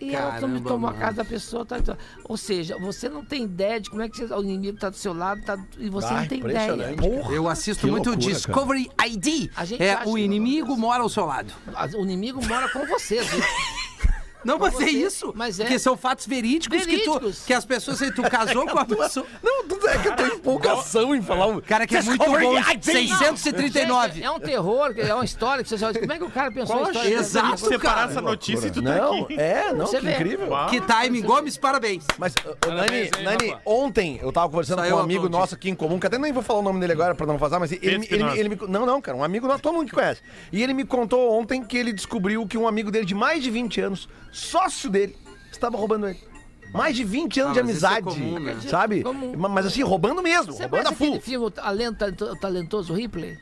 E 0.00 0.14
ela 0.14 0.32
tom- 0.32 0.40
Caramba, 0.48 0.68
tomou 0.68 0.90
a 0.90 0.94
casa 0.94 1.16
da 1.18 1.24
pessoa. 1.24 1.64
Tá, 1.64 1.80
tá. 1.80 1.96
Ou 2.24 2.36
seja, 2.36 2.76
você 2.78 3.08
não 3.08 3.24
tem 3.24 3.44
ideia 3.44 3.80
de 3.80 3.88
como 3.88 4.02
é 4.02 4.08
que 4.08 4.22
o 4.24 4.42
inimigo 4.42 4.78
tá 4.78 4.90
do 4.90 4.96
seu 4.96 5.14
lado 5.14 5.40
tá, 5.42 5.58
e 5.78 5.88
você 5.88 6.06
Ah, 6.08 6.20
não 6.20 6.26
tem 6.28 6.40
ideia. 6.40 6.72
impressionante, 6.74 7.32
Eu 7.34 7.48
assisto 7.48 7.86
Que 7.86 7.90
muito 7.90 8.10
loucura, 8.10 8.32
Discovery 8.34 8.90
ID. 9.06 9.50
A 9.56 9.64
gente 9.64 9.82
É, 9.82 9.98
o 10.04 10.18
inimigo 10.18 10.76
mora 10.76 11.02
ao 11.02 11.08
seu 11.08 11.24
lado. 11.24 11.52
O 11.96 12.02
inimigo 12.02 12.44
mora 12.46 12.68
com 12.68 12.86
você, 12.86 13.22
viu? 13.22 13.40
Não, 14.46 14.58
mas 14.58 14.80
é 14.80 14.90
isso. 14.90 15.32
mas 15.34 15.60
é. 15.60 15.64
Porque 15.64 15.78
são 15.78 15.96
fatos 15.96 16.26
verídicos, 16.26 16.78
Que, 16.78 16.84
Verídicos. 16.86 17.40
tu, 17.40 17.46
que 17.46 17.52
as 17.52 17.64
pessoas... 17.64 17.98
Tu 17.98 18.22
casou 18.22 18.66
com 18.66 18.78
a 18.78 18.84
pessoa... 18.86 19.26
Não, 19.42 19.64
tudo 19.66 19.88
é 19.88 19.98
que 19.98 20.08
eu 20.08 20.16
tô 20.16 20.24
em 20.26 20.34
empolgação 20.36 21.14
em 21.14 21.22
falar 21.22 21.46
um. 21.46 21.60
Cara, 21.60 21.86
que 21.86 21.96
é 21.96 22.02
muito 22.02 22.24
bom. 22.24 22.62
639. 22.80 24.14
Gente, 24.14 24.24
é 24.24 24.30
um 24.30 24.40
terror, 24.40 24.94
é 24.96 25.14
uma 25.14 25.24
história 25.24 25.62
que 25.62 25.68
você 25.68 25.76
já... 25.76 25.92
Como 25.92 26.12
é 26.12 26.18
que 26.18 26.24
o 26.24 26.30
cara 26.30 26.50
pensou 26.50 26.84
a 26.84 26.90
história? 26.90 27.14
Exato? 27.14 27.58
Separar 27.58 28.10
essa 28.10 28.20
notícia 28.20 28.68
e 28.68 28.70
tu 28.70 28.82
tá 28.82 28.94
Não, 28.96 29.22
aqui. 29.24 29.34
é, 29.38 29.72
não, 29.72 29.86
Você 29.86 29.98
que 29.98 30.04
vê. 30.06 30.12
incrível. 30.14 30.48
Que 30.70 30.80
time, 30.80 31.22
Gomes, 31.22 31.56
parabéns. 31.56 32.04
Mas, 32.18 32.34
Nani, 32.66 33.10
aí, 33.16 33.22
Nani 33.22 33.56
ontem 33.64 34.18
eu 34.22 34.30
tava 34.32 34.48
conversando 34.48 34.80
Saiu 34.80 34.92
com 34.92 35.00
um 35.00 35.04
amigo 35.04 35.28
nosso 35.28 35.54
aqui 35.54 35.70
em 35.70 35.74
comum, 35.74 35.98
que 35.98 36.06
até 36.06 36.18
nem 36.18 36.32
vou 36.32 36.42
falar 36.42 36.60
o 36.60 36.62
nome 36.62 36.80
dele 36.80 36.92
agora 36.92 37.14
pra 37.14 37.26
não 37.26 37.36
vazar, 37.38 37.58
mas 37.58 37.72
ele, 37.72 38.06
ele 38.10 38.48
me. 38.48 38.58
Não, 38.68 38.84
não, 38.86 39.00
cara, 39.00 39.16
um 39.16 39.24
amigo 39.24 39.46
nosso, 39.46 39.62
todo 39.62 39.74
mundo 39.74 39.86
que 39.88 39.94
conhece. 39.94 40.20
E 40.52 40.62
ele 40.62 40.74
me 40.74 40.84
contou 40.84 41.32
ontem 41.32 41.62
que 41.64 41.76
ele 41.76 41.92
descobriu 41.92 42.46
que 42.46 42.56
um 42.58 42.68
amigo 42.68 42.90
dele 42.90 43.04
de 43.04 43.14
mais 43.14 43.42
de 43.42 43.50
20 43.50 43.80
anos, 43.80 44.08
sócio 44.36 44.90
dele, 44.90 45.16
estava 45.50 45.76
roubando 45.76 46.08
ele. 46.08 46.20
Mais 46.72 46.94
de 46.96 47.04
20 47.04 47.40
anos 47.40 47.50
Ah, 47.50 47.54
de 47.54 47.58
é 47.60 47.62
amizade, 47.62 48.02
comum, 48.04 48.38
né? 48.38 48.56
sabe? 48.68 49.02
Comum. 49.02 49.34
Ma- 49.36 49.48
Mas 49.48 49.66
assim, 49.66 49.82
roubando 49.82 50.20
mesmo, 50.22 50.52
Você 50.52 50.62
roubando 50.62 50.88
a 50.88 50.92
full. 50.92 51.20
filme, 51.20 51.46
o 51.46 51.50
Talento- 51.50 52.24
o 52.24 52.36
Talentoso 52.36 52.92
Ripley? 52.92 53.38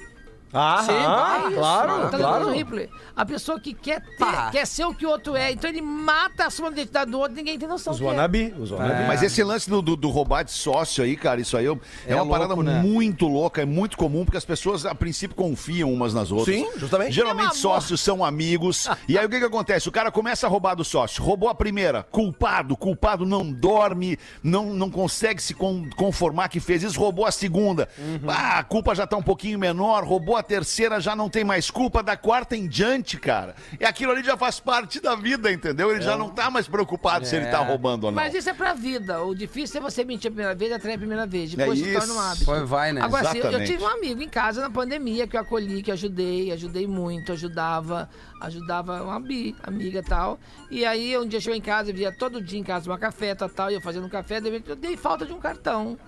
Ah, 0.54 0.82
Sim, 0.86 0.92
ah, 0.92 1.40
É 1.44 1.48
isso, 1.48 1.58
claro, 1.58 1.88
Talentoso 1.88 2.22
claro. 2.22 2.50
Ripley. 2.52 2.88
A 3.16 3.26
pessoa 3.26 3.58
que 3.58 3.74
quer 3.74 4.00
ter, 4.00 4.50
quer 4.52 4.66
ser 4.66 4.84
o 4.84 4.94
que 4.94 5.04
o 5.04 5.10
outro 5.10 5.34
é. 5.34 5.50
Então 5.52 5.68
ele 5.68 5.82
mata 5.82 6.46
a 6.46 6.50
sua 6.50 6.68
identidade 6.68 7.10
do 7.10 7.18
outro, 7.18 7.34
ninguém 7.34 7.58
tem 7.58 7.68
noção 7.68 7.92
Os 7.92 7.98
do 7.98 8.02
que 8.02 8.08
é. 8.08 8.10
wannabe, 8.12 8.54
os 8.58 8.70
wannabe. 8.70 9.06
Mas 9.08 9.22
esse 9.22 9.42
lance 9.42 9.68
do, 9.68 9.82
do, 9.82 9.96
do 9.96 10.08
roubar 10.10 10.44
de 10.44 10.52
sócio 10.52 11.02
aí, 11.02 11.16
cara, 11.16 11.40
isso 11.40 11.56
aí 11.56 11.66
é, 11.66 11.68
é 12.06 12.14
uma 12.14 12.22
louco, 12.22 12.30
parada 12.30 12.56
né? 12.62 12.80
muito 12.80 13.26
louca, 13.26 13.62
é 13.62 13.64
muito 13.64 13.96
comum, 13.96 14.24
porque 14.24 14.36
as 14.36 14.44
pessoas, 14.44 14.86
a 14.86 14.94
princípio, 14.94 15.34
confiam 15.36 15.92
umas 15.92 16.14
nas 16.14 16.30
outras. 16.30 16.54
Sim, 16.54 16.68
justamente. 16.76 17.12
Geralmente 17.12 17.46
amor. 17.46 17.56
sócios 17.56 18.00
são 18.00 18.24
amigos. 18.24 18.88
e 19.08 19.18
aí 19.18 19.26
o 19.26 19.28
que, 19.28 19.38
que 19.40 19.44
acontece? 19.44 19.88
O 19.88 19.92
cara 19.92 20.10
começa 20.12 20.46
a 20.46 20.50
roubar 20.50 20.74
do 20.76 20.84
sócio. 20.84 21.22
Roubou 21.22 21.48
a 21.48 21.54
primeira, 21.54 22.04
culpado, 22.04 22.76
culpado 22.76 23.26
não 23.26 23.50
dorme, 23.50 24.16
não, 24.42 24.66
não 24.66 24.88
consegue 24.90 25.42
se 25.42 25.54
con- 25.54 25.88
conformar 25.96 26.48
que 26.48 26.60
fez 26.60 26.82
isso, 26.84 26.98
roubou 26.98 27.26
a 27.26 27.32
segunda. 27.32 27.88
Ah, 28.28 28.58
a 28.58 28.62
culpa 28.62 28.94
já 28.94 29.06
tá 29.06 29.16
um 29.16 29.22
pouquinho 29.22 29.58
menor, 29.58 30.04
roubou 30.04 30.36
a 30.36 30.43
terceira, 30.44 31.00
já 31.00 31.16
não 31.16 31.28
tem 31.28 31.42
mais 31.42 31.70
culpa, 31.70 32.02
da 32.02 32.16
quarta 32.16 32.56
em 32.56 32.68
diante, 32.68 33.18
cara. 33.18 33.56
E 33.80 33.84
aquilo 33.84 34.12
ali 34.12 34.22
já 34.22 34.36
faz 34.36 34.60
parte 34.60 35.00
da 35.00 35.16
vida, 35.16 35.50
entendeu? 35.50 35.90
Ele 35.90 36.02
já 36.02 36.16
não 36.16 36.30
tá 36.30 36.50
mais 36.50 36.68
preocupado 36.68 37.26
se 37.26 37.34
ele 37.34 37.46
tá 37.46 37.58
roubando 37.58 38.04
ou 38.04 38.10
não. 38.12 38.16
Mas 38.16 38.34
isso 38.34 38.48
é 38.48 38.54
pra 38.54 38.74
vida. 38.74 39.22
O 39.22 39.34
difícil 39.34 39.78
é 39.78 39.82
você 39.82 40.04
mentir 40.04 40.28
a 40.28 40.30
primeira 40.30 40.54
vez 40.54 40.70
e 40.70 40.74
atrair 40.74 40.94
a 40.94 40.98
primeira 40.98 41.26
vez. 41.26 41.52
Depois 41.54 41.80
É 41.80 41.84
se 41.84 41.92
torna 41.92 42.12
um 42.12 42.16
isso. 42.16 42.20
hábito. 42.20 42.44
Foi, 42.44 42.64
vai, 42.64 42.92
né? 42.92 43.00
Agora, 43.00 43.30
sim, 43.32 43.38
eu 43.38 43.64
tive 43.64 43.82
um 43.82 43.88
amigo 43.88 44.22
em 44.22 44.28
casa 44.28 44.60
na 44.60 44.70
pandemia 44.70 45.26
que 45.26 45.36
eu 45.36 45.40
acolhi, 45.40 45.82
que 45.82 45.90
eu 45.90 45.94
ajudei, 45.94 46.52
ajudei 46.52 46.86
muito, 46.86 47.32
ajudava, 47.32 48.08
ajudava 48.40 49.02
uma 49.02 49.18
bi, 49.18 49.56
amiga 49.62 50.00
e 50.00 50.02
tal. 50.02 50.38
E 50.70 50.84
aí 50.84 51.16
um 51.18 51.26
dia 51.26 51.40
chegou 51.40 51.56
em 51.56 51.62
casa, 51.62 51.90
eu 51.90 51.94
via 51.94 52.12
todo 52.12 52.42
dia 52.42 52.58
em 52.58 52.64
casa 52.64 52.90
uma 52.90 52.98
café, 52.98 53.34
tal, 53.34 53.48
tal, 53.48 53.70
e 53.70 53.74
eu 53.74 53.80
fazendo 53.80 54.06
um 54.06 54.10
café, 54.10 54.40
de 54.40 54.50
repente, 54.50 54.68
eu 54.70 54.76
dei 54.76 54.96
falta 54.96 55.24
de 55.24 55.32
um 55.32 55.38
cartão. 55.38 55.98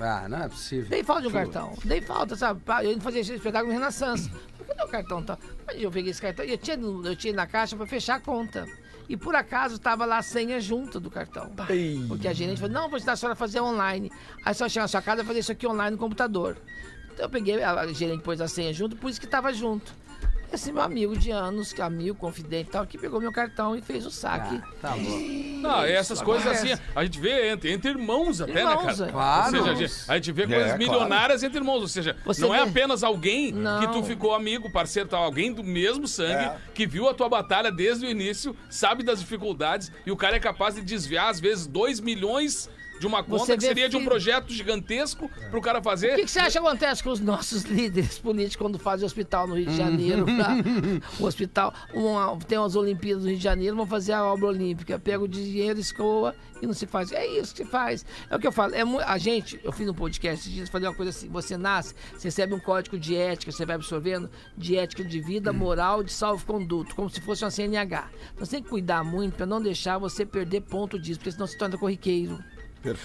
Ah, 0.00 0.28
não 0.28 0.44
é 0.44 0.48
possível. 0.48 0.88
Dei 0.88 1.04
falta 1.04 1.22
de 1.22 1.28
um 1.28 1.30
cartão. 1.32 1.74
Dei 1.84 2.00
falta, 2.00 2.36
sabe? 2.36 2.60
Eu 2.82 2.92
indo 2.92 3.00
fazer 3.02 3.20
esse 3.20 3.34
espetáculo 3.34 3.72
no 3.72 3.78
Renaissance. 3.78 4.28
Falei, 4.28 4.66
Cadê 4.66 4.82
o 4.82 4.88
cartão? 4.88 5.22
Tal? 5.22 5.38
Aí 5.68 5.82
eu 5.82 5.90
peguei 5.90 6.10
esse 6.10 6.20
cartão 6.20 6.44
e 6.44 6.50
eu 6.50 6.58
tinha, 6.58 6.76
eu 6.76 7.16
tinha 7.16 7.32
na 7.32 7.46
caixa 7.46 7.76
pra 7.76 7.86
fechar 7.86 8.16
a 8.16 8.20
conta. 8.20 8.66
E 9.08 9.16
por 9.16 9.34
acaso 9.36 9.78
tava 9.78 10.04
lá 10.04 10.18
a 10.18 10.22
senha 10.22 10.58
junto 10.60 10.98
do 10.98 11.10
cartão. 11.10 11.50
Porque 12.08 12.26
a 12.26 12.32
gerente 12.32 12.60
falou, 12.60 12.74
não, 12.74 12.88
vou 12.88 12.96
ensinar 12.96 13.12
a 13.12 13.16
senhora 13.16 13.34
a 13.34 13.36
fazer 13.36 13.60
online. 13.60 14.10
Aí 14.44 14.50
a 14.50 14.54
senhora 14.54 14.70
chega 14.70 14.84
na 14.84 14.88
sua 14.88 15.02
casa 15.02 15.22
e 15.22 15.24
fazer 15.24 15.40
isso 15.40 15.52
aqui 15.52 15.66
online 15.66 15.92
no 15.92 15.98
computador. 15.98 16.56
Então 17.12 17.26
eu 17.26 17.30
peguei, 17.30 17.62
a 17.62 17.72
a 17.72 17.92
gerente 17.92 18.22
pôs 18.22 18.40
a 18.40 18.48
senha 18.48 18.72
junto, 18.72 18.96
por 18.96 19.10
isso 19.10 19.20
que 19.20 19.26
tava 19.26 19.52
junto. 19.52 19.94
Esse 20.54 20.72
meu 20.72 20.82
amigo 20.82 21.16
de 21.16 21.30
anos, 21.30 21.72
que 21.72 21.80
é 21.80 21.84
amigo, 21.84 22.16
confidente 22.16 22.68
e 22.68 22.72
tal, 22.72 22.86
que 22.86 22.96
pegou 22.98 23.20
meu 23.20 23.32
cartão 23.32 23.76
e 23.76 23.82
fez 23.82 24.06
o 24.06 24.10
saque. 24.10 24.60
Tá 24.80 24.94
louco. 24.94 25.44
Não, 25.60 25.82
essas 25.82 26.20
coisas 26.20 26.46
assim, 26.46 26.78
a 26.94 27.04
gente 27.04 27.18
vê 27.18 27.50
entre, 27.50 27.72
entre 27.72 27.90
irmãos 27.90 28.40
até, 28.40 28.60
Irmãos, 28.60 28.98
né, 28.98 29.06
cara? 29.06 29.08
é. 29.08 29.12
Claro. 29.12 29.44
Ou 29.44 29.50
seja, 29.64 29.70
a 29.70 29.74
gente, 29.74 29.94
a 30.10 30.14
gente 30.16 30.32
vê 30.32 30.46
coisas 30.46 30.64
claro. 30.64 30.78
milionárias 30.78 31.42
entre 31.42 31.58
irmãos. 31.58 31.80
Ou 31.80 31.88
seja, 31.88 32.16
Você 32.24 32.40
não 32.42 32.54
é 32.54 32.62
vê- 32.62 32.68
apenas 32.70 33.02
alguém 33.02 33.52
Não. 33.52 33.80
que 33.80 33.86
tu 33.92 34.02
ficou 34.04 34.34
amigo, 34.34 34.70
parceiro, 34.70 35.08
tal, 35.08 35.22
alguém 35.24 35.52
do 35.52 35.64
mesmo 35.64 36.06
sangue, 36.06 36.50
que 36.74 36.86
viu 36.86 37.08
a 37.08 37.14
tua 37.14 37.28
batalha 37.28 37.70
desde 37.72 38.06
o 38.06 38.10
início, 38.10 38.54
sabe 38.68 39.02
das 39.02 39.20
dificuldades, 39.20 39.90
e 40.04 40.10
o 40.10 40.16
cara 40.16 40.36
é 40.36 40.40
capaz 40.40 40.74
de 40.74 40.82
desviar, 40.82 41.30
às 41.30 41.40
vezes, 41.40 41.66
2 41.66 42.00
milhões 42.00 42.68
de 43.04 43.08
uma 43.08 43.22
conta 43.22 43.44
Você 43.44 43.56
que 43.56 43.62
seria 43.64 43.88
de 43.88 43.96
um 43.96 44.04
projeto 44.04 44.50
gigantesco 44.52 45.30
pro 45.50 45.60
cara 45.60 45.82
fazer. 45.82 46.12
O 46.12 46.16
que, 46.16 46.24
que 46.24 46.30
você 46.30 46.38
acha 46.38 46.52
que 46.58 46.66
acontece 46.66 47.02
com 47.02 47.10
os 47.10 47.20
nossos 47.20 47.62
líderes 47.68 48.18
políticos 48.18 48.56
quando 48.56 48.78
fazem 48.78 49.04
hospital 49.04 49.46
no 49.46 49.54
Rio 49.56 49.66
de 49.66 49.76
Janeiro? 49.76 50.24
pra- 50.24 50.56
o 51.20 51.24
hospital, 51.26 51.74
uma- 51.92 52.36
tem 52.48 52.56
umas 52.58 52.74
Olimpíadas 52.76 53.24
no 53.24 53.28
Rio 53.28 53.38
de 53.38 53.44
Janeiro, 53.44 53.76
vão 53.76 53.86
fazer 53.86 54.12
a 54.14 54.24
obra 54.24 54.46
olímpica. 54.46 54.98
Pega 54.98 55.22
o 55.22 55.28
dinheiro, 55.28 55.78
escoa 55.78 56.34
e 56.62 56.66
não 56.66 56.72
se 56.72 56.86
faz. 56.86 57.12
É 57.12 57.26
isso 57.26 57.54
que 57.54 57.64
se 57.64 57.70
faz. 57.70 58.06
É 58.30 58.36
o 58.36 58.38
que 58.38 58.46
eu 58.46 58.52
falo. 58.52 58.74
É 58.74 58.82
a 59.04 59.18
gente, 59.18 59.60
eu 59.62 59.70
fiz 59.72 59.86
um 59.88 59.92
podcast 59.94 60.40
esses 60.40 60.52
dias, 60.52 60.68
falei 60.70 60.88
uma 60.88 60.94
coisa 60.94 61.10
assim: 61.10 61.28
você 61.28 61.56
nasce, 61.58 61.94
você 62.16 62.28
recebe 62.28 62.54
um 62.54 62.60
código 62.60 62.98
de 62.98 63.14
ética, 63.14 63.52
você 63.52 63.66
vai 63.66 63.76
absorvendo 63.76 64.30
de 64.56 64.76
ética 64.76 65.04
de 65.04 65.20
vida, 65.20 65.52
moral, 65.52 66.02
de 66.02 66.10
salvo-conduto, 66.12 66.94
como 66.94 67.10
se 67.10 67.20
fosse 67.20 67.44
uma 67.44 67.50
CNH. 67.50 68.08
Então 68.32 68.46
você 68.46 68.52
tem 68.52 68.62
que 68.62 68.68
cuidar 68.70 69.04
muito 69.04 69.34
para 69.36 69.44
não 69.46 69.60
deixar 69.60 69.98
você 69.98 70.24
perder 70.24 70.62
ponto 70.62 70.98
disso, 70.98 71.18
porque 71.18 71.32
senão 71.32 71.46
se 71.46 71.58
torna 71.58 71.76
corriqueiro. 71.76 72.38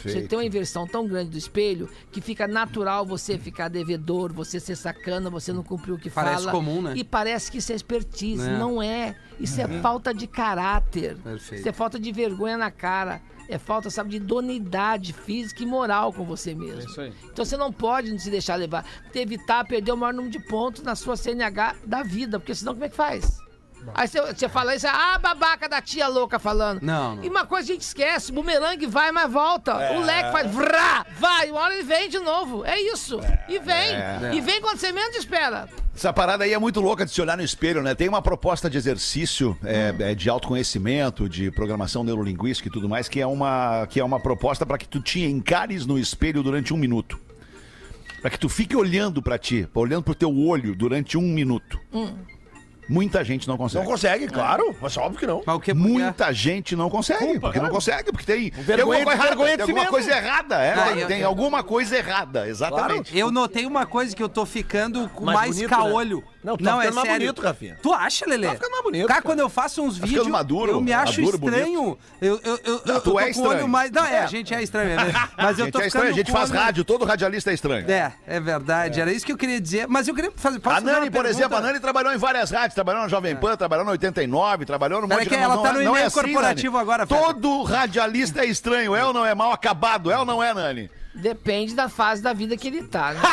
Você 0.03 0.21
tem 0.21 0.37
uma 0.37 0.45
inversão 0.45 0.85
tão 0.85 1.07
grande 1.07 1.31
do 1.31 1.37
espelho 1.37 1.89
que 2.11 2.19
fica 2.21 2.47
natural 2.47 3.05
você 3.05 3.37
ficar 3.37 3.69
devedor, 3.69 4.33
você 4.33 4.59
ser 4.59 4.75
sacana, 4.75 5.29
você 5.29 5.53
não 5.53 5.63
cumprir 5.63 5.93
o 5.93 5.97
que 5.97 6.09
Parece 6.09 6.43
fala. 6.43 6.51
comum, 6.51 6.81
né? 6.81 6.93
E 6.95 7.03
parece 7.03 7.51
que 7.51 7.59
isso 7.59 7.71
é 7.71 7.75
expertise. 7.75 8.47
É. 8.47 8.57
Não 8.57 8.81
é. 8.81 9.15
Isso 9.39 9.59
é 9.61 9.67
falta 9.81 10.13
de 10.13 10.27
caráter. 10.27 11.15
Perfeito. 11.17 11.59
Isso 11.61 11.69
é 11.69 11.71
falta 11.71 11.99
de 11.99 12.11
vergonha 12.11 12.57
na 12.57 12.69
cara. 12.69 13.21
É 13.47 13.57
falta, 13.57 13.89
sabe, 13.89 14.11
de 14.11 14.17
idoneidade 14.17 15.11
física 15.11 15.63
e 15.63 15.65
moral 15.65 16.13
com 16.13 16.23
você 16.23 16.53
mesmo. 16.53 16.81
É 16.81 16.85
isso 16.85 17.01
aí. 17.01 17.13
Então 17.23 17.43
você 17.43 17.57
não 17.57 17.71
pode 17.73 18.19
se 18.19 18.29
deixar 18.29 18.55
levar. 18.55 18.85
Evitar 19.15 19.65
perder 19.65 19.91
o 19.91 19.97
maior 19.97 20.13
número 20.13 20.31
de 20.31 20.39
pontos 20.47 20.83
na 20.83 20.95
sua 20.95 21.17
CNH 21.17 21.77
da 21.85 22.03
vida, 22.03 22.39
porque 22.39 22.53
senão 22.53 22.73
como 22.73 22.85
é 22.85 22.89
que 22.89 22.95
faz? 22.95 23.39
Aí 23.93 24.07
você, 24.07 24.49
fala 24.49 24.75
isso, 24.75 24.87
ah, 24.87 25.17
babaca 25.17 25.67
da 25.67 25.81
tia 25.81 26.07
louca 26.07 26.37
falando. 26.37 26.81
Não, 26.81 27.15
não. 27.15 27.23
E 27.23 27.29
uma 27.29 27.45
coisa 27.45 27.71
a 27.71 27.73
gente 27.73 27.81
esquece, 27.81 28.31
bumerangue 28.31 28.85
vai, 28.85 29.11
mas 29.11 29.31
volta. 29.31 29.73
O 29.93 30.01
leque 30.01 30.31
faz 30.31 30.51
vrá, 30.53 31.05
vai, 31.17 31.49
uma 31.49 31.61
hora 31.61 31.73
ele 31.73 31.83
vem 31.83 32.09
de 32.09 32.19
novo. 32.19 32.63
É 32.65 32.79
isso. 32.79 33.19
E 33.47 33.57
vem. 33.59 33.95
E 34.33 34.41
vem 34.41 34.61
quando 34.61 34.77
você 34.77 34.91
menos 34.91 35.15
espera. 35.15 35.67
Essa 35.95 36.13
parada 36.13 36.45
aí 36.45 36.53
é 36.53 36.57
muito 36.57 36.79
louca 36.79 37.05
de 37.05 37.11
se 37.11 37.21
olhar 37.21 37.35
no 37.35 37.43
espelho, 37.43 37.81
né? 37.81 37.93
Tem 37.93 38.07
uma 38.07 38.21
proposta 38.21 38.69
de 38.69 38.77
exercício 38.77 39.57
é, 39.63 39.91
Hum. 39.91 39.95
é, 39.99 40.15
de 40.15 40.29
autoconhecimento, 40.29 41.27
de 41.27 41.51
programação 41.51 42.03
neurolinguística 42.03 42.69
e 42.69 42.71
tudo 42.71 42.87
mais, 42.87 43.09
que 43.09 43.19
é 43.19 43.27
uma, 43.27 43.85
que 43.87 43.99
é 43.99 44.03
uma 44.03 44.19
proposta 44.19 44.65
para 44.65 44.77
que 44.77 44.87
tu 44.87 45.01
te 45.01 45.21
encares 45.25 45.85
no 45.85 45.99
espelho 45.99 46.41
durante 46.41 46.73
um 46.73 46.77
minuto. 46.77 47.19
Para 48.21 48.29
que 48.29 48.39
tu 48.39 48.47
fique 48.47 48.75
olhando 48.75 49.21
para 49.21 49.37
ti, 49.37 49.67
olhando 49.73 50.03
pro 50.03 50.15
teu 50.15 50.33
olho 50.37 50.75
durante 50.75 51.17
um 51.17 51.21
minuto. 51.21 51.79
Hum. 51.93 52.15
Muita 52.89 53.23
gente 53.23 53.47
não 53.47 53.53
Não 53.53 53.57
consegue. 53.59 53.85
consegue, 53.85 54.27
claro. 54.27 54.75
Mas 54.81 54.97
óbvio 54.97 55.19
que 55.19 55.27
não. 55.27 55.43
Mas 55.45 55.55
o 55.55 55.59
que? 55.59 55.73
Muita 55.73 56.33
gente 56.33 56.75
não 56.75 56.89
consegue, 56.89 57.39
porque 57.39 57.59
não 57.59 57.69
consegue, 57.69 58.11
porque 58.11 58.25
tem, 58.25 58.49
tem 58.51 58.79
alguma 58.81 58.95
coisa 59.05 59.11
errada, 59.13 59.35
tem 59.45 59.61
alguma 59.61 59.85
coisa 59.87 60.11
errada, 60.11 60.55
é, 60.63 60.73
Ah, 60.73 60.83
tem, 60.87 60.99
eu- 60.99 61.07
tem 61.07 61.23
alguma 61.23 61.63
coisa 61.63 61.97
errada, 61.97 62.47
exatamente. 62.47 63.17
Eu 63.17 63.31
notei 63.31 63.65
uma 63.65 63.85
coisa 63.85 64.15
que 64.15 64.23
eu 64.23 64.29
tô 64.29 64.45
ficando 64.45 65.07
com 65.09 65.25
Mais 65.25 65.37
mais, 65.39 65.55
bonito, 65.55 65.69
caolho. 65.69 66.17
né? 66.17 66.23
Não, 66.43 66.55
tu 66.55 66.63
tá 66.63 66.77
ficando 66.77 66.95
mais 66.95 67.07
sério. 67.07 67.19
bonito, 67.27 67.41
Rafinha. 67.41 67.77
Tu 67.81 67.93
acha, 67.93 68.25
Lelê? 68.25 68.47
Tá 68.47 68.53
ficando 68.53 68.71
mais 68.71 68.83
bonito, 68.83 69.07
Cara, 69.07 69.21
cara. 69.21 69.25
quando 69.25 69.39
eu 69.41 69.49
faço 69.49 69.81
uns 69.81 69.95
ficando 69.95 70.07
vídeos, 70.09 70.27
maduro, 70.27 70.71
eu 70.71 70.81
me 70.81 70.93
acho 70.93 71.21
maduro, 71.21 71.45
estranho. 71.45 71.97
Eu, 72.21 72.39
eu, 72.43 72.59
eu, 72.63 72.81
eu, 72.85 73.01
tu 73.01 73.19
é 73.19 73.23
com 73.23 73.27
o 73.27 73.29
estranho. 73.31 73.49
olho 73.57 73.67
mais... 73.67 73.91
Não, 73.91 74.05
é, 74.05 74.19
a 74.19 74.25
gente 74.27 74.53
é 74.53 74.63
estranho 74.63 74.87
mesmo. 74.95 75.11
Mas 75.35 75.45
A 75.45 75.49
eu 75.61 75.65
gente 75.65 75.71
tô 75.73 75.81
é 75.81 75.87
estranho, 75.87 76.09
a 76.09 76.13
gente 76.13 76.31
faz 76.31 76.49
olho- 76.49 76.59
rádio, 76.59 76.83
todo 76.85 77.03
radialista 77.03 77.51
é 77.51 77.53
estranho. 77.53 77.89
É, 77.91 78.13
é 78.25 78.39
verdade. 78.39 79.01
Era 79.01 79.11
isso 79.11 79.25
que 79.25 79.31
eu 79.33 79.37
queria 79.37 79.59
dizer. 79.59 79.87
Mas 79.87 80.07
eu 80.07 80.15
queria 80.15 80.31
fazer... 80.35 80.61
A 80.63 80.79
Nani, 80.79 81.11
por 81.11 81.25
exemplo, 81.25 81.57
a 81.57 81.61
Nani 81.61 81.79
trabalhou 81.79 82.13
em 82.13 82.17
várias 82.17 82.51
rádios, 82.51 82.73
trabalhou 82.73 83.01
na 83.01 83.07
Jovem 83.09 83.35
Pan, 83.35 83.57
trabalhou 83.57 83.83
no 83.83 83.91
89, 83.91 84.65
trabalhou 84.65 85.01
no 85.01 85.07
monte 85.07 85.27
de 85.27 85.35
ela 85.35 85.55
não, 85.55 85.63
tá 85.63 85.73
não 85.73 85.75
no 85.75 85.81
é- 85.81 85.83
não 85.85 85.91
é 85.95 85.99
e-mail 85.99 86.07
assim, 86.07 86.21
corporativo 86.21 86.77
agora. 86.77 87.05
Todo 87.05 87.63
radialista 87.63 88.41
é 88.41 88.45
estranho, 88.45 88.95
é 88.95 89.03
ou 89.05 89.11
não 89.11 89.25
é 89.25 89.35
mal 89.35 89.51
acabado, 89.51 90.09
é 90.11 90.17
ou 90.17 90.25
não 90.25 90.41
é, 90.41 90.53
Nani? 90.53 90.89
Depende 91.13 91.73
da 91.75 91.89
fase 91.89 92.21
da 92.21 92.33
vida 92.33 92.55
que 92.55 92.67
ele 92.67 92.83
tá, 92.83 93.13
né? 93.13 93.19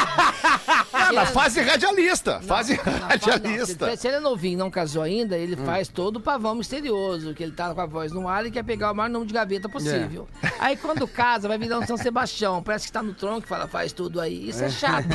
Ah, 0.93 1.13
na 1.13 1.27
fase 1.27 1.61
radialista, 1.61 2.41
fase 2.41 2.75
Na 2.77 2.83
fase- 2.83 3.01
não, 3.01 3.09
radialista. 3.09 3.91
Se, 3.91 3.97
se 3.99 4.09
ele 4.09 4.17
é 4.17 4.21
novinho 4.21 4.55
e 4.55 4.57
não 4.57 4.71
casou 4.71 5.03
ainda, 5.03 5.37
ele 5.37 5.55
Hum. 5.55 5.65
faz 5.65 5.89
todo 5.89 6.17
o 6.17 6.21
pavão 6.21 6.55
misterioso, 6.55 7.35
que 7.35 7.43
ele 7.43 7.53
tá 7.53 7.73
com 7.75 7.81
a 7.81 7.87
voz 7.87 8.13
no 8.13 8.27
ar 8.27 8.47
e 8.47 8.51
quer 8.51 8.65
pegar 8.65 8.91
o 8.91 8.95
maior 8.95 9.09
número 9.11 9.29
de 9.29 9.35
gaveta 9.35 9.69
possível. 9.69 10.27
É. 10.43 10.49
Aí 10.59 10.77
quando 10.77 11.07
casa, 11.07 11.47
vai 11.49 11.59
virar 11.59 11.79
um 11.79 11.87
São 11.87 11.97
Sebastião. 11.99 12.63
Parece 12.63 12.87
que 12.87 12.93
tá 12.93 13.03
no 13.03 13.13
tronco 13.13 13.45
e 13.45 13.49
fala, 13.49 13.69
faz 13.69 13.93
tudo 13.93 14.21
aí. 14.21 14.49
Isso 14.49 14.65
é 14.65 14.71
chato. 14.71 15.07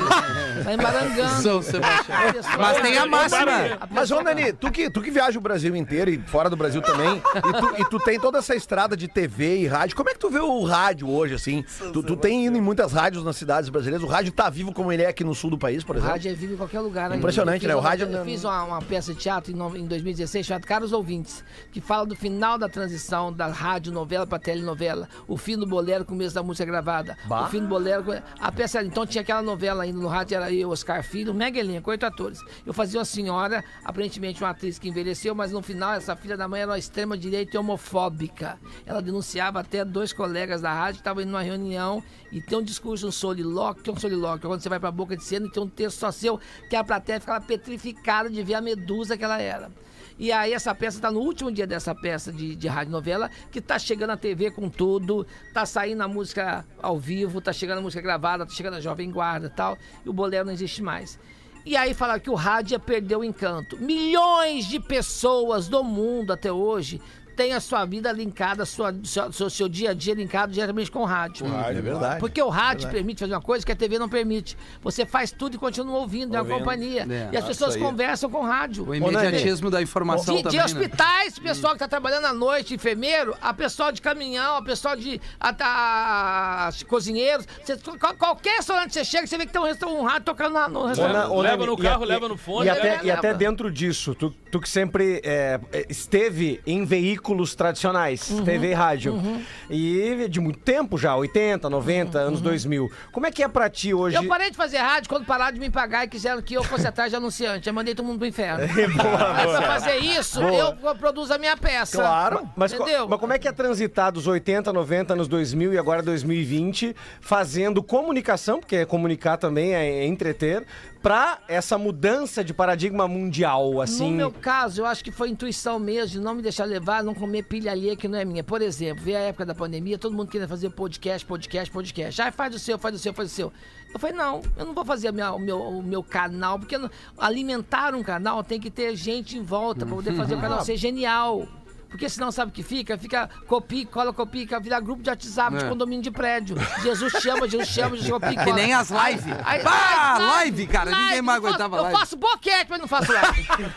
Vai 0.63 0.75
embarangando. 0.75 1.41
São 1.41 1.61
Sebastião. 1.61 2.17
Mas 2.59 2.81
tem 2.81 2.97
a 2.97 3.05
máxima. 3.07 3.51
a 3.81 3.87
Mas, 3.89 4.11
ô, 4.11 4.21
Nani, 4.21 4.53
tu 4.53 4.71
que, 4.71 4.89
tu 4.89 5.01
que 5.01 5.09
viaja 5.11 5.37
o 5.37 5.41
Brasil 5.41 5.75
inteiro 5.75 6.11
e 6.11 6.19
fora 6.19 6.49
do 6.49 6.55
Brasil 6.55 6.81
também, 6.81 7.17
e 7.35 7.53
tu, 7.59 7.81
e 7.81 7.89
tu 7.89 7.99
tem 7.99 8.19
toda 8.19 8.37
essa 8.37 8.55
estrada 8.55 8.95
de 8.95 9.07
TV 9.07 9.57
e 9.57 9.67
rádio, 9.67 9.95
como 9.97 10.09
é 10.09 10.13
que 10.13 10.19
tu 10.19 10.29
vê 10.29 10.39
o 10.39 10.63
rádio 10.63 11.09
hoje, 11.09 11.33
assim? 11.33 11.65
Tu, 11.91 12.03
tu 12.03 12.15
tem 12.15 12.50
em 12.57 12.61
muitas 12.61 12.91
rádios 12.93 13.23
nas 13.23 13.35
cidades 13.35 13.69
brasileiras, 13.69 14.03
o 14.03 14.09
rádio 14.09 14.31
tá 14.31 14.49
vivo 14.49 14.73
como 14.73 14.91
ele 14.91 15.03
é 15.03 15.07
aqui 15.07 15.23
no 15.23 15.33
sul 15.35 15.49
do 15.49 15.57
país, 15.57 15.83
por 15.83 15.95
O 15.95 15.99
exemplo? 15.99 16.11
rádio 16.13 16.31
é 16.31 16.33
vivo 16.33 16.53
em 16.53 16.57
qualquer 16.57 16.79
lugar. 16.79 17.09
né? 17.09 17.17
Impressionante, 17.17 17.67
né? 17.67 17.75
O 17.75 17.79
uma- 17.79 17.89
rádio 17.89 18.07
Eu 18.07 18.25
fiz 18.25 18.43
uma, 18.43 18.63
uma 18.63 18.81
peça 18.81 19.13
de 19.13 19.19
teatro 19.19 19.51
em, 19.51 19.55
no- 19.55 19.75
em 19.77 19.85
2016 19.85 20.45
chamada 20.45 20.65
Caros 20.67 20.91
Ouvintes, 20.91 21.43
que 21.71 21.79
fala 21.81 22.05
do 22.05 22.15
final 22.15 22.57
da 22.57 22.67
transição 22.67 23.31
da 23.31 23.47
rádio 23.47 23.91
novela 23.93 24.25
pra 24.27 24.39
telenovela. 24.39 25.07
O 25.27 25.37
fim 25.37 25.57
do 25.57 25.65
bolero, 25.67 26.03
começo 26.05 26.33
da 26.35 26.43
música 26.43 26.65
gravada. 26.65 27.17
Bah. 27.25 27.43
O 27.45 27.49
fim 27.49 27.61
do 27.61 27.67
bolero. 27.67 28.03
com- 28.03 28.11
A 28.39 28.51
peça 28.51 28.79
era- 28.79 28.87
então 28.87 29.05
tinha 29.05 29.21
aquela 29.21 29.41
novela 29.41 29.83
ainda 29.83 29.99
no 29.99 30.07
rádio, 30.07 30.35
era 30.35 30.51
eu, 30.51 30.69
Oscar 30.69 31.03
Filho, 31.03 31.33
mega 31.33 31.59
elenco, 31.59 31.89
oito 31.89 32.05
atores. 32.05 32.39
Eu 32.65 32.73
fazia 32.73 32.99
uma 32.99 33.05
senhora, 33.05 33.63
aparentemente 33.83 34.41
uma 34.43 34.49
atriz 34.49 34.77
que 34.79 34.89
envelheceu, 34.89 35.33
mas 35.35 35.51
no 35.51 35.61
final 35.61 35.93
essa 35.93 36.15
filha 36.15 36.35
da 36.35 36.47
mãe 36.47 36.61
era 36.61 36.71
uma 36.71 36.77
extrema-direita 36.77 37.55
e 37.55 37.59
homofóbica. 37.59 38.57
Ela 38.85 39.01
denunciava 39.01 39.59
até 39.59 39.83
dois 39.85 40.11
colegas 40.13 40.61
da 40.61 40.73
rádio 40.73 40.95
que 40.95 41.01
estavam 41.01 41.21
indo 41.21 41.29
numa 41.31 41.41
reunião 41.41 42.03
e 42.31 42.40
tem 42.41 42.57
um 42.57 42.63
discurso, 42.63 43.07
um 43.07 43.11
solilóquio, 43.11 43.93
um 43.93 43.97
solilóquio, 43.97 44.49
quando 44.49 44.61
você 44.61 44.69
vai 44.69 44.79
pra 44.79 44.91
boca 44.91 45.15
de 45.15 45.23
cena 45.23 45.49
tem 45.49 45.61
um 45.61 45.67
texto 45.67 45.99
só 45.99 46.11
seu, 46.11 46.39
que 46.69 46.75
a 46.75 46.83
plateia 46.83 47.19
ficava 47.19 47.43
petrificada 47.43 48.29
de 48.29 48.41
ver 48.43 48.55
a 48.55 48.61
medusa 48.61 49.17
que 49.17 49.23
ela 49.23 49.41
era. 49.41 49.71
E 50.17 50.31
aí 50.31 50.53
essa 50.53 50.75
peça 50.75 50.99
tá 50.99 51.09
no 51.09 51.19
último 51.19 51.51
dia 51.51 51.65
dessa 51.65 51.95
peça 51.95 52.31
de, 52.31 52.55
de 52.55 52.67
rádio 52.67 52.91
novela, 52.91 53.29
que 53.51 53.59
tá 53.59 53.79
chegando 53.79 54.11
a 54.11 54.17
TV 54.17 54.51
com 54.51 54.69
tudo, 54.69 55.25
tá 55.53 55.65
saindo 55.65 56.03
a 56.03 56.07
música 56.07 56.65
ao 56.81 56.99
vivo, 56.99 57.41
tá 57.41 57.51
chegando 57.51 57.79
a 57.79 57.81
música 57.81 58.01
gravada, 58.01 58.45
tá 58.45 58.53
chegando 58.53 58.75
a 58.75 58.81
Jovem 58.81 59.09
Guarda 59.09 59.47
e 59.47 59.49
tal, 59.49 59.77
e 60.05 60.09
o 60.09 60.13
bolero 60.13 60.45
não 60.45 60.53
existe 60.53 60.83
mais. 60.83 61.17
E 61.65 61.77
aí 61.77 61.93
falaram 61.93 62.19
que 62.19 62.29
o 62.29 62.35
rádio 62.35 62.73
ia 62.73 62.79
perder 62.79 63.15
o 63.15 63.23
encanto. 63.23 63.77
Milhões 63.77 64.65
de 64.65 64.79
pessoas 64.79 65.67
do 65.67 65.83
mundo 65.83 66.33
até 66.33 66.51
hoje 66.51 66.99
têm 67.35 67.53
a 67.53 67.59
sua 67.59 67.85
vida 67.85 68.11
linkada, 68.11 68.65
sua, 68.65 68.93
seu, 69.03 69.31
seu, 69.31 69.49
seu 69.49 69.69
dia 69.69 69.91
a 69.91 69.93
dia 69.93 70.13
linkado 70.13 70.51
diretamente 70.51 70.91
com 70.91 70.99
o 70.99 71.05
rádio. 71.05 71.45
É 71.47 71.73
verdade. 71.73 72.19
Porque 72.19 72.41
o 72.41 72.49
rádio 72.49 72.89
permite 72.89 73.19
fazer 73.21 73.33
uma 73.33 73.41
coisa 73.41 73.65
que 73.65 73.71
a 73.71 73.75
TV 73.75 73.97
não 73.97 74.09
permite. 74.09 74.57
Você 74.81 75.05
faz 75.05 75.31
tudo 75.31 75.55
e 75.55 75.57
continua 75.57 75.97
ouvindo, 75.99 76.35
é 76.35 76.41
uma 76.41 76.57
companhia. 76.57 77.07
É. 77.09 77.29
E 77.33 77.37
as 77.37 77.45
pessoas 77.45 77.75
aí. 77.75 77.81
conversam 77.81 78.29
com 78.29 78.39
o 78.39 78.45
rádio. 78.45 78.87
O 78.87 78.93
imediatismo 78.95 79.69
da 79.71 79.81
informação 79.81 80.35
De, 80.35 80.43
de 80.43 80.43
também, 80.43 80.59
né? 80.59 80.65
hospitais, 80.65 81.39
pessoal 81.39 81.73
que 81.73 81.79
tá 81.79 81.87
trabalhando 81.87 82.25
à 82.25 82.33
noite, 82.33 82.73
enfermeiro, 82.75 83.35
a 83.41 83.53
pessoal 83.53 83.91
de 83.91 84.01
caminhão, 84.01 84.57
a 84.57 84.61
pessoal 84.63 84.95
de 84.95 85.19
a, 85.39 85.49
a- 85.59 86.67
a- 86.67 86.71
cozinheiros. 86.87 87.47
Você- 87.63 87.77
qual- 87.99 88.15
qualquer 88.15 88.57
restaurante 88.57 88.87
que 88.89 88.93
você 88.95 89.05
chega, 89.05 89.25
você 89.27 89.37
vê 89.37 89.45
que 89.45 89.53
tem 89.53 89.61
um, 89.61 89.99
um 89.99 90.03
rádio 90.03 90.23
tocando 90.25 90.53
na- 90.53 90.67
no 90.67 90.85
restaurante. 90.87 91.29
Ô, 91.31 91.41
Leva 91.41 91.65
no 91.65 91.73
e 91.73 91.77
carro, 91.81 92.03
a- 92.03 92.07
leva 92.07 92.27
no 92.27 92.37
fone, 92.37 92.65
E 92.67 92.69
até, 92.69 92.99
e 93.03 93.11
até 93.11 93.33
dentro 93.33 93.71
disso, 93.71 94.13
tu, 94.15 94.31
tu 94.51 94.59
que 94.59 94.69
sempre 94.69 95.21
é, 95.23 95.59
é, 95.71 95.85
esteve 95.89 96.61
em 96.65 96.83
veículos 96.85 97.20
tradicionais, 97.55 98.29
Uhum, 98.29 98.43
TV 98.43 98.71
e 98.71 98.73
rádio, 98.73 99.21
e 99.69 100.27
de 100.29 100.39
muito 100.39 100.59
tempo 100.59 100.97
já, 100.97 101.15
80, 101.15 101.69
90, 101.69 102.19
anos 102.19 102.41
2000. 102.41 102.89
Como 103.11 103.25
é 103.25 103.31
que 103.31 103.43
é 103.43 103.47
pra 103.47 103.69
ti 103.69 103.93
hoje? 103.93 104.17
Uhum. 104.17 104.23
Eu 104.23 104.29
parei 104.29 104.49
de 104.49 104.57
fazer 104.57 104.77
rádio 104.77 105.09
quando 105.09 105.25
pararam 105.25 105.53
de 105.53 105.59
me 105.59 105.69
pagar 105.69 106.05
e 106.05 106.07
quiseram 106.07 106.41
que 106.41 106.53
eu 106.53 106.63
fosse 106.63 106.87
atrás 106.87 107.09
de 107.09 107.15
anunciante. 107.15 107.67
Eu 107.67 107.73
mandei 107.73 107.95
todo 107.95 108.05
mundo 108.05 108.19
pro 108.19 108.27
inferno. 108.27 108.63
Mas 108.67 109.57
pra 109.57 109.61
fazer 109.61 109.97
isso, 109.97 110.41
eu 110.41 110.95
produzo 110.95 111.33
a 111.33 111.37
minha 111.37 111.55
peça. 111.55 111.97
Claro. 111.97 112.49
Mas, 112.55 112.73
Entendeu? 112.73 113.07
mas 113.07 113.19
como 113.19 113.33
é 113.33 113.39
que 113.39 113.47
é 113.47 113.51
transitar 113.51 114.11
dos 114.11 114.27
80, 114.27 114.71
90, 114.71 115.13
anos 115.13 115.27
2000 115.27 115.73
e 115.73 115.77
agora 115.77 116.01
2020, 116.01 116.95
fazendo 117.19 117.83
comunicação, 117.83 118.59
porque 118.59 118.85
comunicar 118.85 119.37
também 119.37 119.73
é, 119.73 120.03
é 120.03 120.05
entreter, 120.05 120.65
pra 121.01 121.39
essa 121.47 121.77
mudança 121.77 122.43
de 122.43 122.53
paradigma 122.53 123.07
mundial, 123.07 123.81
assim? 123.81 124.11
No 124.11 124.17
meu 124.17 124.31
caso, 124.31 124.81
eu 124.81 124.85
acho 124.85 125.03
que 125.03 125.11
foi 125.11 125.29
intuição 125.29 125.79
mesmo, 125.79 126.19
de 126.19 126.19
não 126.19 126.35
me 126.35 126.41
deixar 126.41 126.65
levar, 126.65 127.03
não 127.03 127.13
comer 127.15 127.43
pilha 127.43 127.71
alheia 127.71 127.95
que 127.95 128.07
não 128.07 128.17
é 128.19 128.23
minha. 128.25 128.43
Por 128.43 128.61
exemplo, 128.61 129.03
veio 129.03 129.17
a 129.17 129.21
época 129.21 129.45
da 129.45 129.55
pandemia, 129.55 129.97
todo 129.97 130.15
mundo 130.15 130.29
queria 130.29 130.47
fazer 130.47 130.69
podcast, 130.69 131.25
podcast, 131.25 131.71
podcast. 131.71 132.21
Ah, 132.21 132.31
faz 132.31 132.53
o 132.55 132.59
seu, 132.59 132.77
faz 132.77 132.95
o 132.95 132.99
seu, 132.99 133.13
faz 133.13 133.31
o 133.31 133.33
seu. 133.33 133.51
Eu 133.93 133.99
falei, 133.99 134.15
não, 134.15 134.41
eu 134.57 134.65
não 134.65 134.73
vou 134.73 134.85
fazer 134.85 135.11
minha- 135.11 135.33
o, 135.33 135.39
meu, 135.39 135.59
o 135.61 135.83
meu 135.83 136.01
canal, 136.03 136.57
porque 136.57 136.77
alimentar 137.17 137.93
um 137.93 138.03
canal 138.03 138.43
tem 138.43 138.59
que 138.59 138.69
ter 138.71 138.95
gente 138.95 139.37
em 139.37 139.43
volta 139.43 139.85
pra 139.85 139.95
poder 139.95 140.13
fazer 140.15 140.35
o 140.35 140.39
canal 140.41 140.63
ser 140.63 140.77
genial. 140.77 141.47
Porque 141.91 142.07
senão 142.09 142.31
sabe 142.31 142.49
o 142.49 142.53
que 142.53 142.63
fica? 142.63 142.97
Fica 142.97 143.29
copia, 143.47 143.85
cola, 143.85 144.11
copia, 144.13 144.41
fica 144.41 144.59
virar 144.59 144.79
grupo 144.79 145.03
de 145.03 145.09
WhatsApp 145.09 145.57
de 145.57 145.65
É. 145.65 145.69
condomínio 145.69 146.01
de 146.01 146.09
prédio. 146.09 146.55
Jesus 146.81 147.13
chama, 147.21 147.47
Jesus 147.47 147.67
chama, 147.67 147.95
Jesus 147.97 148.09
copia, 148.09 148.31
e 148.31 148.35
Que 148.37 148.43
cola. 148.45 148.55
nem 148.55 148.73
as 148.73 148.89
lives. 148.89 149.25
Bah, 149.63 150.17
live, 150.17 150.25
live, 150.31 150.67
cara. 150.67 150.89
Ninguém 150.91 151.21
mais 151.21 151.37
eu 151.37 151.43
faço- 151.43 151.55
aguentava 151.63 151.77
Eu 151.77 151.83
live. 151.83 151.99
faço 151.99 152.17
boquete, 152.17 152.65
mas 152.69 152.79
não 152.79 152.87
faço 152.87 153.11
live. 153.11 153.47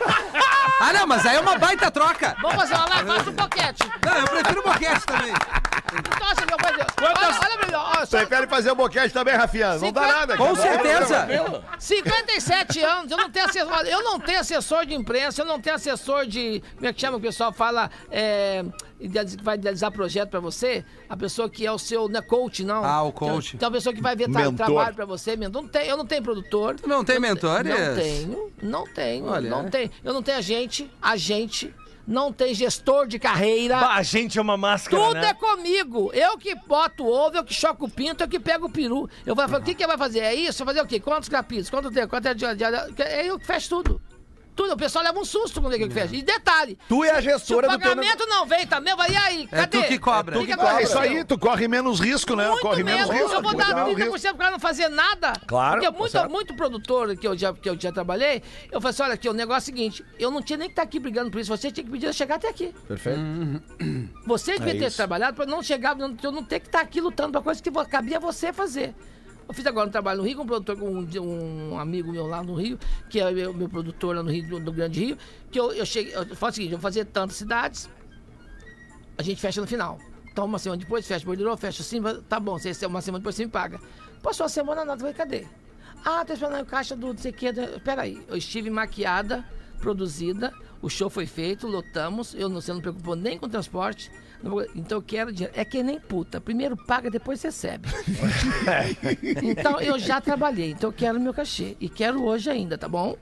Ah, 0.77 0.91
não, 0.91 1.07
mas 1.07 1.25
aí 1.25 1.37
é 1.37 1.39
uma 1.39 1.57
baita 1.57 1.89
troca. 1.89 2.35
Vamos 2.41 2.57
fazer 2.57 2.73
uma 2.73 2.85
live, 2.89 3.07
faço 3.09 3.29
um 3.29 3.33
boquete. 3.33 3.91
Não, 4.05 4.15
eu 4.17 4.27
prefiro 4.27 4.63
boquete 4.63 5.05
também. 5.05 5.33
Então, 5.97 6.27
assim, 6.27 6.45
meu 6.47 6.57
pai, 6.57 6.73
olha, 6.73 7.39
olha 7.39 7.67
mim, 7.67 7.73
ó, 7.73 8.05
só 8.05 8.17
Prefere 8.17 8.47
fazer 8.47 8.71
o 8.71 8.75
boquete 8.75 9.13
também, 9.13 9.35
Rafinha? 9.35 9.75
Não 9.77 9.91
dá 9.93 10.01
nada. 10.01 10.35
Com 10.37 10.53
certeza. 10.55 11.27
57 11.79 12.79
anos, 12.83 13.11
eu 13.11 13.17
não 13.17 13.29
tenho 13.29 13.45
assessor, 13.45 13.85
eu 13.85 14.03
não 14.03 14.19
tenho 14.19 14.39
assessor 14.39 14.85
de 14.85 14.93
imprensa, 14.95 15.41
eu 15.41 15.45
não 15.45 15.61
tenho 15.61 15.75
assessor 15.75 16.25
de, 16.25 16.61
como 16.75 16.87
é 16.87 16.91
que 16.93 16.99
chama 16.99 17.17
o 17.17 17.21
pessoal 17.21 17.53
fala, 17.53 17.89
é, 18.11 18.63
vai 19.41 19.55
idealizar 19.55 19.91
projeto 19.91 20.29
pra 20.29 20.39
você, 20.39 20.83
a 21.09 21.17
pessoa 21.17 21.49
que 21.49 21.65
é 21.65 21.71
o 21.71 21.77
seu, 21.77 22.07
não 22.07 22.19
é 22.19 22.21
coach, 22.21 22.63
não. 22.63 22.83
Ah, 22.83 23.03
o 23.03 23.11
coach. 23.11 23.49
Então, 23.49 23.55
então 23.55 23.69
a 23.69 23.71
pessoa 23.71 23.93
que 23.93 24.01
vai 24.01 24.15
ver 24.15 24.29
tra 24.31 24.43
Mentor. 24.43 24.65
trabalho 24.65 24.95
pra 24.95 25.05
você, 25.05 25.35
mentor. 25.35 25.61
Não 25.61 25.69
tem, 25.69 25.87
eu 25.87 25.97
não 25.97 26.05
tenho 26.05 26.21
produtor. 26.23 26.75
Tu 26.79 26.87
não 26.87 27.03
tem 27.03 27.19
mentores? 27.19 27.71
Não 27.71 27.95
tenho, 27.95 28.51
não 28.61 28.83
tenho, 28.93 29.25
Olha. 29.25 29.49
não 29.49 29.69
tenho. 29.69 29.89
Eu 30.03 30.13
não 30.13 30.21
tenho 30.23 30.37
agente, 30.37 30.89
agente, 31.01 31.73
não 32.07 32.31
tenho 32.31 32.53
gestor 32.53 33.07
de 33.07 33.17
carreira. 33.17 33.77
Bah, 33.77 33.95
a 33.95 34.03
gente 34.03 34.37
é 34.37 34.41
uma 34.41 34.55
máscara, 34.55 35.01
Tudo 35.03 35.15
né? 35.15 35.29
é 35.29 35.33
comigo. 35.33 36.11
Eu 36.13 36.37
que 36.37 36.53
boto 36.55 37.03
o 37.03 37.11
ovo, 37.11 37.37
eu 37.37 37.43
que 37.43 37.53
choco 37.53 37.85
o 37.85 37.89
pinto, 37.89 38.23
eu 38.23 38.27
que 38.27 38.39
pego 38.39 38.67
o 38.67 38.69
peru. 38.69 39.09
Eu 39.25 39.35
vou 39.35 39.43
falar, 39.47 39.59
o 39.61 39.63
que 39.65 39.73
que 39.73 39.87
vai 39.87 39.97
fazer? 39.97 40.19
É 40.19 40.33
isso? 40.35 40.63
Vai 40.63 40.73
fazer 40.75 40.85
o 40.85 40.87
quê? 40.87 40.99
Quantos 40.99 41.27
capítulos? 41.29 41.69
Quanto 41.69 41.91
tempo? 41.91 42.07
Quanto 42.07 42.27
é 42.27 42.33
de, 42.33 42.45
de, 42.45 42.55
de, 42.55 43.01
É 43.01 43.27
eu 43.27 43.39
que 43.39 43.45
fecho 43.47 43.69
tudo. 43.69 44.01
Tudo. 44.55 44.73
O 44.73 44.77
pessoal 44.77 45.03
leva 45.03 45.19
um 45.19 45.25
susto 45.25 45.61
quando 45.61 45.73
é 45.73 45.77
que 45.77 45.83
eu 45.83 45.87
que 45.87 45.93
fecho. 45.93 46.15
E 46.15 46.21
detalhe, 46.21 46.77
Tu 46.87 47.03
é 47.03 47.11
a 47.11 47.15
se 47.15 47.19
o 47.19 47.31
gestora 47.31 47.67
do 47.67 47.77
teu 47.77 47.89
pagamento 47.89 48.25
não 48.27 48.45
vem 48.45 48.65
também, 48.65 48.95
vai 48.95 49.11
e 49.11 49.15
aí? 49.17 49.49
É 49.51 49.57
Cadê? 49.57 49.81
tu 49.81 49.87
que 49.87 49.99
cobra. 49.99 50.37
O 50.37 50.39
que 50.41 50.45
que 50.47 50.51
É 50.51 50.55
aconteceu? 50.55 50.83
isso 50.83 50.97
aí, 50.99 51.23
tu 51.25 51.37
corre 51.37 51.67
menos 51.67 51.99
risco, 51.99 52.35
né? 52.35 52.47
Muito 52.47 52.61
corre 52.61 52.83
menos 52.83 53.07
menos. 53.09 53.21
risco. 53.21 53.33
Eu 53.35 53.41
vou 53.41 53.55
dar 53.55 53.75
menos 53.75 53.89
30% 53.95 54.13
risco. 54.13 54.29
pro 54.29 54.37
cara 54.37 54.51
não 54.51 54.59
fazer 54.59 54.89
nada. 54.89 55.33
Claro, 55.47 55.79
Porque 55.81 55.91
tá 55.91 55.97
muito, 55.99 56.11
certo. 56.11 56.31
muito 56.31 56.55
produtor 56.55 57.15
que 57.17 57.27
eu, 57.27 57.37
já, 57.37 57.53
que 57.53 57.69
eu 57.69 57.79
já 57.79 57.91
trabalhei, 57.91 58.41
eu 58.71 58.79
falei 58.79 58.91
assim: 58.91 59.03
olha 59.03 59.13
aqui, 59.13 59.29
o 59.29 59.33
negócio 59.33 59.69
é 59.69 59.73
o 59.73 59.75
seguinte, 59.75 60.05
eu 60.17 60.31
não 60.31 60.41
tinha 60.41 60.57
nem 60.57 60.67
que 60.67 60.73
estar 60.73 60.83
aqui 60.83 60.99
brigando 60.99 61.29
por 61.31 61.39
isso, 61.41 61.55
você 61.55 61.71
tinha 61.71 61.83
que 61.83 61.91
pedir 61.91 62.05
eu 62.07 62.13
chegar 62.13 62.35
até 62.35 62.47
aqui. 62.49 62.73
Perfeito. 62.87 63.19
Você 64.25 64.57
devia 64.57 64.77
ter 64.79 64.87
isso. 64.87 64.97
trabalhado 64.97 65.35
para 65.35 65.45
não 65.45 65.61
chegar, 65.61 65.95
eu 65.99 66.31
não 66.31 66.43
ter 66.43 66.59
que 66.59 66.67
estar 66.67 66.81
aqui 66.81 67.01
lutando 67.01 67.31
pra 67.33 67.41
coisa 67.41 67.61
que 67.61 67.71
cabia 67.89 68.19
você 68.19 68.51
fazer. 68.53 68.93
Eu 69.47 69.53
fiz 69.53 69.65
agora 69.65 69.87
um 69.87 69.91
trabalho 69.91 70.21
no 70.21 70.27
Rio 70.27 70.37
com 70.37 70.43
um 70.43 70.47
produtor, 70.47 70.77
com 70.77 70.89
um, 70.89 71.73
um 71.73 71.79
amigo 71.79 72.11
meu 72.11 72.25
lá 72.25 72.41
no 72.41 72.55
Rio, 72.55 72.79
que 73.09 73.19
é 73.19 73.31
meu, 73.31 73.53
meu 73.53 73.69
produtor 73.69 74.15
lá 74.15 74.23
no 74.23 74.31
Rio, 74.31 74.59
do, 74.59 74.71
Grande 74.71 74.99
Rio, 74.99 75.17
que 75.51 75.59
eu, 75.59 75.71
eu 75.71 75.85
cheguei, 75.85 76.15
eu 76.15 76.35
falo 76.35 76.51
o 76.51 76.55
seguinte, 76.55 76.73
eu 76.73 76.79
fazer 76.79 77.05
tantas 77.05 77.37
cidades, 77.37 77.89
a 79.17 79.21
gente 79.21 79.39
fecha 79.39 79.61
no 79.61 79.67
final. 79.67 79.99
Então 80.31 80.45
uma 80.45 80.59
semana 80.59 80.81
depois, 80.81 81.07
fecha 81.07 81.25
borderou, 81.25 81.55
fecha 81.55 81.81
assim, 81.81 82.01
tá 82.27 82.39
bom, 82.39 82.57
você, 82.57 82.85
uma 82.85 83.01
semana 83.01 83.19
depois 83.19 83.35
você 83.35 83.45
me 83.45 83.51
paga. 83.51 83.79
Passou 84.21 84.45
a 84.45 84.49
semana, 84.49 84.83
nada, 84.83 84.99
falei, 84.99 85.13
cadê? 85.13 85.45
Ah, 86.03 86.25
tá 86.25 86.33
esperando 86.33 86.61
o 86.61 86.65
caixa 86.65 86.95
do 86.95 87.07
não 87.07 87.17
sei 87.17 87.31
o 87.31 87.33
que. 87.33 87.53
Peraí, 87.83 88.21
eu 88.27 88.35
estive 88.35 88.69
maquiada, 88.69 89.45
produzida, 89.79 90.51
o 90.81 90.89
show 90.89 91.09
foi 91.09 91.25
feito, 91.25 91.67
lotamos, 91.67 92.33
eu 92.33 92.49
não, 92.49 92.59
você 92.59 92.73
não 92.73 92.81
preocupou 92.81 93.15
nem 93.15 93.37
com 93.37 93.47
transporte. 93.47 94.11
Então 94.75 94.97
eu 94.97 95.01
quero 95.01 95.31
dinheiro. 95.31 95.53
É 95.57 95.65
que 95.65 95.81
nem 95.83 95.99
puta. 95.99 96.39
Primeiro 96.39 96.75
paga, 96.75 97.09
depois 97.09 97.41
recebe. 97.41 97.89
então 99.43 99.79
eu 99.79 99.97
já 99.97 100.19
trabalhei, 100.21 100.71
então 100.71 100.89
eu 100.89 100.93
quero 100.93 101.19
meu 101.19 101.33
cachê. 101.33 101.75
E 101.79 101.89
quero 101.89 102.23
hoje 102.23 102.49
ainda, 102.49 102.77
tá 102.77 102.87
bom? 102.87 103.15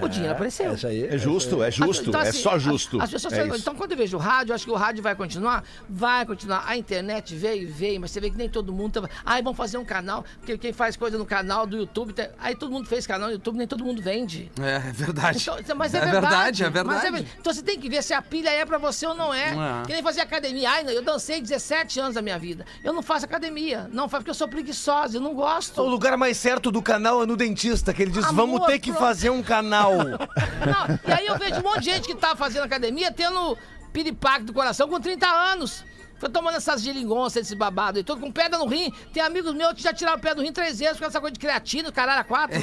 O 0.00 0.08
dinheiro 0.08 0.32
apareceu. 0.34 0.72
Isso 0.74 0.86
aí. 0.86 1.06
É 1.06 1.18
justo, 1.18 1.62
é 1.62 1.70
justo, 1.70 2.08
Então, 2.08 2.20
é 2.20 2.28
assim, 2.28 2.38
só 2.42 2.52
as- 2.56 2.62
justo. 2.62 3.00
As, 3.00 3.10
pessoas 3.10 3.32
É 3.34 3.40
falam, 3.42 3.56
então, 3.56 3.74
quando 3.74 3.92
eu 3.92 3.96
vejo 3.98 4.16
o 4.16 4.20
rádio, 4.20 4.52
eu 4.52 4.54
acho 4.54 4.64
que 4.64 4.70
o 4.70 4.74
rádio 4.74 5.02
vai 5.02 5.14
continuar? 5.14 5.64
Vai 5.88 6.24
continuar. 6.24 6.64
A 6.66 6.76
internet 6.76 7.34
veio, 7.34 7.70
veio, 7.72 8.00
mas 8.00 8.10
você 8.10 8.20
vê 8.20 8.30
que 8.30 8.36
nem 8.36 8.48
todo 8.48 8.72
mundo. 8.72 9.02
Tá... 9.02 9.08
Ai, 9.24 9.42
vamos 9.42 9.56
fazer 9.56 9.78
um 9.78 9.84
canal. 9.84 10.24
Porque 10.38 10.56
quem 10.56 10.72
faz 10.72 10.96
coisa 10.96 11.18
no 11.18 11.26
canal 11.26 11.66
do 11.66 11.76
YouTube. 11.76 12.12
tá- 12.12 12.28
Aí 12.38 12.54
todo 12.54 12.70
mundo 12.72 12.86
fez 12.88 13.06
canal 13.06 13.28
no 13.28 13.34
YouTube, 13.34 13.56
nem 13.58 13.66
todo 13.66 13.84
mundo 13.84 14.00
vende. 14.00 14.50
É, 14.60 14.76
é 14.88 14.92
verdade. 14.92 15.38
Então, 15.60 15.76
mas 15.76 15.94
é, 15.94 15.98
é 15.98 16.00
verdade. 16.00 16.22
verdade, 16.22 16.64
é 16.64 16.84
Mas 16.84 17.02
verdade. 17.02 17.28
Então 17.38 17.52
você 17.52 17.62
tem 17.62 17.78
que 17.78 17.88
ver 17.88 18.02
se 18.02 18.14
a 18.14 18.22
pilha 18.22 18.50
é 18.50 18.64
pra 18.64 18.78
você 18.78 19.06
ou 19.06 19.14
não 19.14 19.32
é. 19.34 19.50
É. 19.50 19.86
Que 19.86 19.92
nem 19.92 20.02
fazer 20.02 20.20
academia. 20.20 20.70
Ai, 20.70 20.84
eu 20.88 21.02
dancei 21.02 21.40
17 21.40 22.00
anos 22.00 22.14
da 22.14 22.22
minha 22.22 22.38
vida. 22.38 22.64
Eu 22.82 22.92
não 22.92 23.02
faço 23.02 23.24
academia. 23.24 23.88
Não 23.92 24.08
faço 24.08 24.22
porque 24.22 24.30
eu 24.30 24.34
sou 24.34 24.48
preguiçosa, 24.48 25.16
eu 25.16 25.20
não 25.20 25.34
gosto. 25.34 25.80
O 25.82 25.88
lugar 25.88 26.16
mais 26.16 26.36
certo 26.36 26.70
do 26.70 26.80
canal 26.82 27.22
é 27.22 27.26
no 27.26 27.36
dentista, 27.36 27.92
que 27.92 28.02
ele 28.02 28.10
diz, 28.10 28.24
Amor, 28.24 28.34
vamos 28.46 28.66
ter 28.66 28.78
que 28.78 28.90
pro- 28.90 29.00
fazer 29.00 29.30
um 29.30 29.42
canal. 29.42 29.81
Não, 29.90 30.98
e 31.08 31.12
aí 31.12 31.26
eu 31.26 31.36
vejo 31.38 31.60
um 31.60 31.62
monte 31.62 31.80
de 31.80 31.90
gente 31.90 32.06
que 32.08 32.14
tá 32.14 32.34
fazendo 32.36 32.64
academia 32.64 33.10
tendo 33.12 33.56
piripaque 33.92 34.44
do 34.44 34.52
coração 34.52 34.88
com 34.88 35.00
30 35.00 35.26
anos. 35.26 35.84
Foi 36.18 36.28
tomando 36.30 36.56
essas 36.56 36.80
gilingonças, 36.80 37.42
esse 37.46 37.56
babado 37.56 37.98
e 37.98 38.04
tudo, 38.04 38.20
com 38.20 38.30
pedra 38.30 38.56
no 38.56 38.66
rim. 38.66 38.92
Tem 39.12 39.20
amigos 39.20 39.52
meus 39.54 39.72
que 39.72 39.82
já 39.82 39.92
tiraram 39.92 40.20
pedra 40.20 40.36
do 40.36 40.42
rim 40.42 40.52
três 40.52 40.78
vezes 40.78 40.96
com 40.96 41.04
essa 41.04 41.20
coisa 41.20 41.32
de 41.34 41.40
creatina, 41.40 41.90
caralho, 41.90 42.20
a 42.20 42.24
quatro. 42.24 42.56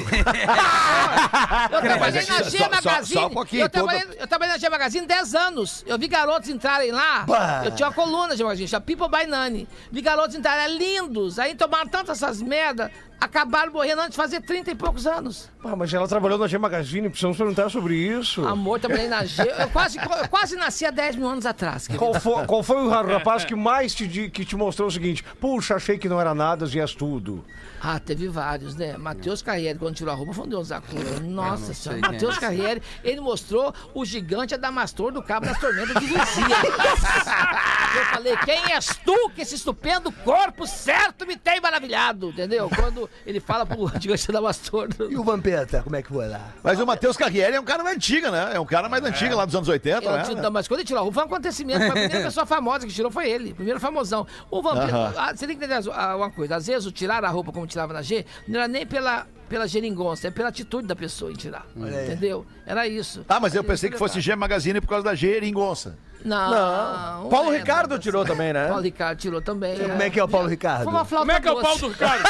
eu 1.70 1.80
trabalhei 1.80 2.24
na 2.26 2.42
G 2.42 2.58
só- 2.58 2.64
só- 2.64 2.70
Magazine. 2.70 3.20
só 3.20 3.26
um 3.26 3.30
pouquinho, 3.30 3.62
eu, 3.64 3.68
trabalhei, 3.68 4.02
eu 4.18 4.26
trabalhei 4.26 4.54
na 4.54 4.58
G 4.58 4.68
Magazine 4.70 5.06
10 5.06 5.34
anos. 5.34 5.84
Eu 5.86 5.98
vi 5.98 6.08
garotos 6.08 6.48
entrarem 6.48 6.90
lá. 6.90 7.24
Bah. 7.26 7.62
Eu 7.64 7.70
tinha 7.72 7.88
uma 7.88 7.94
coluna 7.94 8.28
na 8.28 8.36
G 8.36 8.42
Magazine, 8.42 8.66
chama 8.68 8.80
People 8.80 9.08
by 9.08 9.26
Nani. 9.26 9.68
Vi 9.92 10.00
garotos 10.00 10.34
entrarem 10.36 10.78
lindos. 10.78 11.38
Aí 11.38 11.54
tomaram 11.54 11.88
tantas 11.88 12.22
essas 12.22 12.40
merda, 12.40 12.90
acabaram 13.20 13.72
morrendo 13.72 14.00
antes 14.00 14.12
de 14.12 14.16
fazer 14.16 14.40
30 14.40 14.70
e 14.70 14.74
poucos 14.74 15.06
anos. 15.06 15.50
Ah, 15.62 15.76
mas 15.76 15.92
ela 15.92 16.08
trabalhou 16.08 16.38
na 16.38 16.46
G 16.46 16.56
Magazine, 16.58 17.08
precisamos 17.08 17.36
perguntar 17.36 17.68
sobre 17.68 17.94
isso. 17.94 18.44
Amor, 18.46 18.80
trabalhei 18.80 19.08
na 19.08 19.24
G. 19.24 19.42
Eu 19.42 19.68
quase, 19.68 19.98
eu 19.98 20.28
quase 20.28 20.56
nasci 20.56 20.86
há 20.86 20.90
10 20.90 21.16
mil 21.16 21.28
anos 21.28 21.44
atrás. 21.44 21.86
Qual 21.86 22.14
foi, 22.14 22.46
qual 22.46 22.62
foi 22.62 22.82
o 22.82 22.88
rapaz 22.88 23.44
que 23.44 23.54
mais 23.54 23.94
te, 23.94 24.30
que 24.30 24.44
te 24.44 24.56
mostrou 24.56 24.88
o 24.88 24.90
seguinte? 24.90 25.22
Puxa, 25.40 25.74
achei 25.74 25.98
que 25.98 26.08
não 26.08 26.20
era 26.20 26.34
nada, 26.34 26.66
e 26.66 26.80
és 26.80 26.94
tudo. 26.94 27.44
Ah, 27.82 27.98
teve 27.98 28.28
vários, 28.28 28.76
né? 28.76 28.96
Matheus 28.98 29.40
Carriere, 29.42 29.78
quando 29.78 29.94
tirou 29.94 30.12
a 30.12 30.16
roupa, 30.16 30.34
foi 30.34 30.44
um 30.44 30.48
deus 30.48 30.68
da 30.68 30.80
cura. 30.80 31.20
Nossa 31.20 31.72
sei 31.72 31.74
senhora. 31.74 31.98
é 31.98 32.12
Matheus 32.12 32.32
esse. 32.32 32.40
Carriere, 32.40 32.82
ele 33.02 33.20
mostrou 33.20 33.74
o 33.94 34.04
gigante 34.04 34.54
Adamastor 34.54 35.12
do 35.12 35.22
Cabo 35.22 35.46
das 35.46 35.58
Tormentas 35.58 35.94
de 36.02 36.12
Luzia. 36.12 36.56
Eu 37.96 38.04
falei, 38.06 38.36
quem 38.38 38.72
és 38.72 38.86
tu 39.04 39.30
que 39.34 39.42
esse 39.42 39.54
estupendo 39.56 40.12
corpo 40.12 40.66
certo 40.66 41.26
me 41.26 41.36
tem 41.36 41.60
maravilhado, 41.60 42.28
entendeu? 42.28 42.70
Quando 42.74 43.08
ele 43.26 43.40
fala 43.40 43.66
pro 43.66 43.90
gigante 43.98 44.30
Adamastor. 44.30 44.88
E 45.08 45.16
o 45.16 45.24
Vampeta, 45.24 45.82
como 45.82 45.96
é 45.96 46.02
que 46.02 46.08
foi 46.08 46.28
lá? 46.28 46.50
Mas 46.62 46.78
o 46.78 46.86
Matheus 46.86 47.16
Carriere 47.16 47.56
é 47.56 47.60
um 47.60 47.64
cara 47.64 47.82
mais 47.82 47.96
antiga, 47.96 48.30
né? 48.30 48.50
É 48.54 48.60
um 48.60 48.66
cara 48.66 48.88
mais 48.88 49.02
antigo 49.04 49.34
lá 49.34 49.44
dos 49.44 49.54
anos 49.54 49.68
80, 49.68 50.04
Eu 50.04 50.12
né? 50.12 50.42
não, 50.42 50.50
mas 50.50 50.68
quando 50.68 50.80
ele 50.80 50.86
tirou 50.86 51.00
a 51.00 51.02
roupa 51.02 51.14
foi 51.14 51.22
um 51.24 51.26
acontecimento. 51.26 51.78
Foi 51.80 51.88
a 51.88 51.92
primeira 51.92 52.20
pessoa 52.24 52.46
famosa 52.46 52.86
que 52.86 52.92
tirou 52.92 53.10
foi 53.10 53.28
ele. 53.28 53.54
Primeiro 53.54 53.80
famosão. 53.80 54.26
O 54.50 54.62
vampiro. 54.62 54.96
Aham. 54.96 55.14
ah, 55.16 55.34
você 55.34 55.46
tem 55.46 55.56
que 55.56 55.64
entender 55.64 55.88
uma 55.88 56.30
coisa. 56.30 56.56
Às 56.56 56.66
vezes 56.66 56.86
o 56.86 56.92
tirar 56.92 57.24
a 57.24 57.28
roupa 57.28 57.50
como 57.52 57.66
tirava 57.70 57.92
na 57.92 58.02
G, 58.02 58.24
não 58.46 58.60
era 58.60 58.68
nem 58.68 58.86
pela, 58.86 59.26
pela 59.48 59.66
geringonça, 59.66 60.28
é 60.28 60.30
pela 60.30 60.48
atitude 60.48 60.86
da 60.86 60.94
pessoa 60.96 61.30
em 61.30 61.34
tirar. 61.34 61.66
Entendeu? 61.76 62.46
Era 62.66 62.86
isso. 62.86 63.24
Ah, 63.28 63.40
mas 63.40 63.54
eu 63.54 63.64
pensei 63.64 63.90
que 63.90 63.96
fosse 63.96 64.20
G 64.20 64.36
Magazine 64.36 64.80
por 64.80 64.88
causa 64.88 65.04
da 65.04 65.14
Geringonça. 65.14 65.98
Não. 66.24 66.50
Não. 66.50 67.22
não 67.22 67.30
Paulo 67.30 67.52
é, 67.52 67.58
Ricardo 67.58 67.92
não, 67.92 67.98
tirou 67.98 68.24
também, 68.24 68.52
né? 68.52 68.66
Paulo 68.68 68.82
Ricardo 68.82 69.18
tirou 69.18 69.40
também. 69.40 69.78
Como 69.78 70.02
é 70.02 70.10
que 70.10 70.20
é 70.20 70.24
o 70.24 70.28
Paulo 70.28 70.48
Ricardo? 70.48 70.84
Como 70.84 71.32
é 71.32 71.40
que 71.40 71.48
é 71.48 71.52
o 71.52 71.54
doce. 71.54 71.66
pau 71.66 71.78
do 71.78 71.88
Ricardo? 71.88 72.24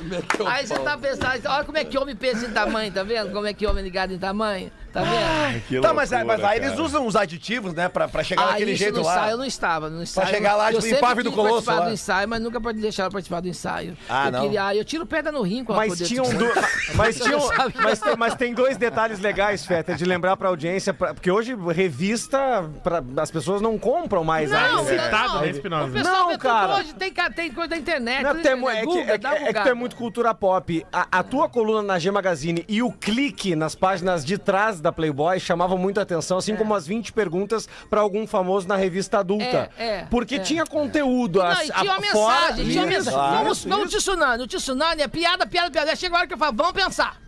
Aí 0.46 0.66
você 0.66 0.78
tá 0.78 0.96
pensando, 0.96 1.40
olha 1.46 1.64
como 1.64 1.78
é 1.78 1.84
que 1.84 1.98
homem 1.98 2.16
pensa 2.16 2.46
em 2.46 2.50
tamanho, 2.50 2.92
tá 2.92 3.02
vendo? 3.02 3.30
Como 3.32 3.46
é 3.46 3.52
que 3.52 3.66
homem 3.66 3.80
é 3.80 3.84
ligado 3.84 4.12
em 4.12 4.18
tamanho, 4.18 4.70
tá 4.92 5.02
vendo? 5.02 5.62
Que 5.68 5.80
Tá, 5.80 5.92
mas, 5.94 6.10
loucura, 6.10 6.24
mas 6.36 6.44
aí 6.44 6.58
cara. 6.60 6.72
eles 6.72 6.78
usam 6.78 7.06
uns 7.06 7.16
aditivos, 7.16 7.74
né? 7.74 7.88
Pra, 7.88 8.08
pra 8.08 8.22
chegar 8.24 8.42
Ah, 8.42 8.46
daquele 8.52 8.74
jeito 8.76 8.96
no 8.98 9.02
lá. 9.04 9.14
ensaio 9.16 9.30
eu 9.32 9.36
não 9.38 9.44
estava. 9.44 9.90
No 9.90 10.02
ensaio, 10.02 10.28
chegar 10.28 10.56
lá, 10.56 10.72
eu 10.72 10.76
tipo, 10.80 10.86
em 10.86 10.90
sempre 10.90 11.00
Pave 11.06 11.22
do 11.22 11.32
Colosso 11.32 11.52
participar 11.54 11.78
lá. 11.80 11.86
do 11.86 11.92
ensaio, 11.92 12.28
mas 12.28 12.40
nunca 12.42 12.60
pode 12.60 12.80
deixar 12.80 13.04
eu 13.04 13.10
participar 13.10 13.40
do 13.40 13.48
ensaio. 13.48 13.96
Ah, 14.08 14.26
eu 14.26 14.32
não. 14.32 14.42
Queria, 14.42 14.66
ah, 14.66 14.74
eu 14.76 14.84
tiro 14.84 15.06
pedra 15.06 15.30
no 15.32 15.42
rim 15.42 15.64
com 15.64 15.72
a 15.72 15.76
Mas 15.76 15.88
poder 15.92 16.04
tinham 16.06 16.24
de- 16.28 16.36
do... 16.36 16.46
mas, 16.94 17.16
tinham... 17.20 17.38
não 17.40 17.48
mas, 17.82 18.00
tem, 18.00 18.16
mas 18.16 18.34
tem 18.34 18.54
dois 18.54 18.76
detalhes 18.76 19.18
legais, 19.20 19.64
Feta, 19.64 19.94
de 19.94 20.04
lembrar 20.04 20.36
pra 20.36 20.48
audiência, 20.48 20.92
pra- 20.94 21.14
porque 21.14 21.30
hoje 21.30 21.54
revista, 21.72 22.68
pra... 22.82 23.02
as 23.18 23.30
pessoas 23.30 23.60
não 23.60 23.78
compram 23.78 24.24
mais 24.24 24.52
a 24.52 24.68
Não, 24.68 24.84
revista. 24.84 25.04
Citado, 25.04 25.34
não, 25.34 25.40
né, 25.40 25.50
Espinosa? 25.50 25.86
O 25.88 25.92
pessoal 25.92 26.14
Não, 26.14 26.26
vê 26.28 26.32
tudo 26.34 26.42
cara. 26.42 26.74
hoje, 26.76 26.94
tem, 26.94 27.12
tem 27.34 27.52
coisa 27.52 27.68
da 27.70 27.76
internet. 27.76 28.22
Não, 28.22 28.30
tudo 28.30 28.42
tem- 28.42 28.52
é, 28.52 28.86
que, 28.86 28.98
é 28.98 29.14
é 29.14 29.18
tu 29.18 29.44
bugada. 29.46 29.70
é 29.70 29.74
muito 29.74 29.89
cultura 29.96 30.34
pop. 30.34 30.84
A, 30.92 31.18
a 31.18 31.22
tua 31.22 31.48
coluna 31.48 31.82
na 31.82 31.98
G 31.98 32.10
Magazine 32.10 32.64
e 32.68 32.82
o 32.82 32.90
clique 32.92 33.54
nas 33.54 33.74
páginas 33.74 34.24
de 34.24 34.36
trás 34.38 34.80
da 34.80 34.90
Playboy 34.92 35.38
chamavam 35.40 35.76
muito 35.78 35.98
a 35.98 36.02
atenção, 36.02 36.38
assim 36.38 36.56
como 36.56 36.74
as 36.74 36.86
20 36.86 37.12
perguntas 37.12 37.68
pra 37.88 38.00
algum 38.00 38.26
famoso 38.26 38.66
na 38.68 38.76
revista 38.76 39.18
adulta. 39.18 39.70
É, 39.76 39.86
é, 40.00 40.06
porque 40.10 40.36
é. 40.36 40.38
tinha 40.40 40.64
conteúdo. 40.66 41.40
Não, 41.42 41.52
e 41.62 41.70
tinha 41.72 41.82
uma 41.82 41.96
a- 41.98 42.12
fora- 42.12 42.40
mensagem, 42.40 42.64
tinha 42.70 42.82
uma 42.82 42.88
mensagem. 42.88 43.12
claro, 43.12 43.36
vamos 43.38 43.58
isso, 43.58 43.68
vamos 43.68 43.88
isso. 43.94 43.98
tsunami. 43.98 44.42
O 44.42 44.46
tsunami 44.46 45.02
é 45.02 45.08
piada, 45.08 45.46
piada, 45.46 45.70
piada. 45.70 45.90
Aí 45.90 45.96
Chega 45.96 46.14
a 46.16 46.18
hora 46.18 46.26
que 46.26 46.34
eu 46.34 46.38
falo, 46.38 46.56
vamos 46.56 46.72
pensar. 46.72 47.20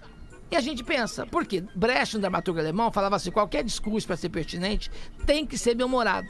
E 0.50 0.56
a 0.56 0.60
gente 0.60 0.84
pensa. 0.84 1.24
Por 1.26 1.46
quê? 1.46 1.64
Brecht, 1.74 2.16
um 2.16 2.20
dramaturgo 2.20 2.60
alemão, 2.60 2.92
falava 2.92 3.16
assim: 3.16 3.30
qualquer 3.30 3.64
discurso 3.64 4.06
para 4.06 4.16
ser 4.16 4.28
pertinente 4.28 4.90
tem 5.24 5.46
que 5.46 5.56
ser 5.56 5.74
bem-humorado. 5.74 6.28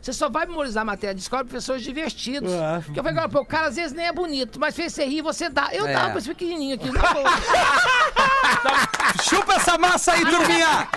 Você 0.00 0.12
só 0.12 0.28
vai 0.28 0.46
memorizar 0.46 0.82
a 0.82 0.84
matéria 0.84 1.14
de 1.14 1.20
escola 1.20 1.44
para 1.44 1.54
pessoas 1.54 1.82
divertidos. 1.82 2.52
Porque 2.84 2.98
eu 3.00 3.04
falei, 3.04 3.18
agora, 3.18 3.28
pô, 3.28 3.40
o 3.40 3.46
cara 3.46 3.68
às 3.68 3.76
vezes 3.76 3.92
nem 3.92 4.06
é 4.06 4.12
bonito, 4.12 4.58
mas 4.60 4.74
fez 4.74 4.92
você 4.92 5.04
rir, 5.04 5.22
você 5.22 5.48
dá. 5.48 5.68
Eu 5.72 5.86
É. 5.86 5.92
dava 5.92 6.10
pra 6.10 6.18
esse 6.18 6.28
pequenininho 6.28 6.74
aqui. 6.76 6.90
na 6.90 7.00
boa. 7.12 7.30
Chupa 9.22 9.54
essa 9.54 9.78
massa 9.78 10.12
aí, 10.12 10.24
turminha! 10.24 10.88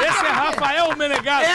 Esse 0.00 0.26
é 0.26 0.30
Rafael 0.30 0.96
Menegasso. 0.96 1.50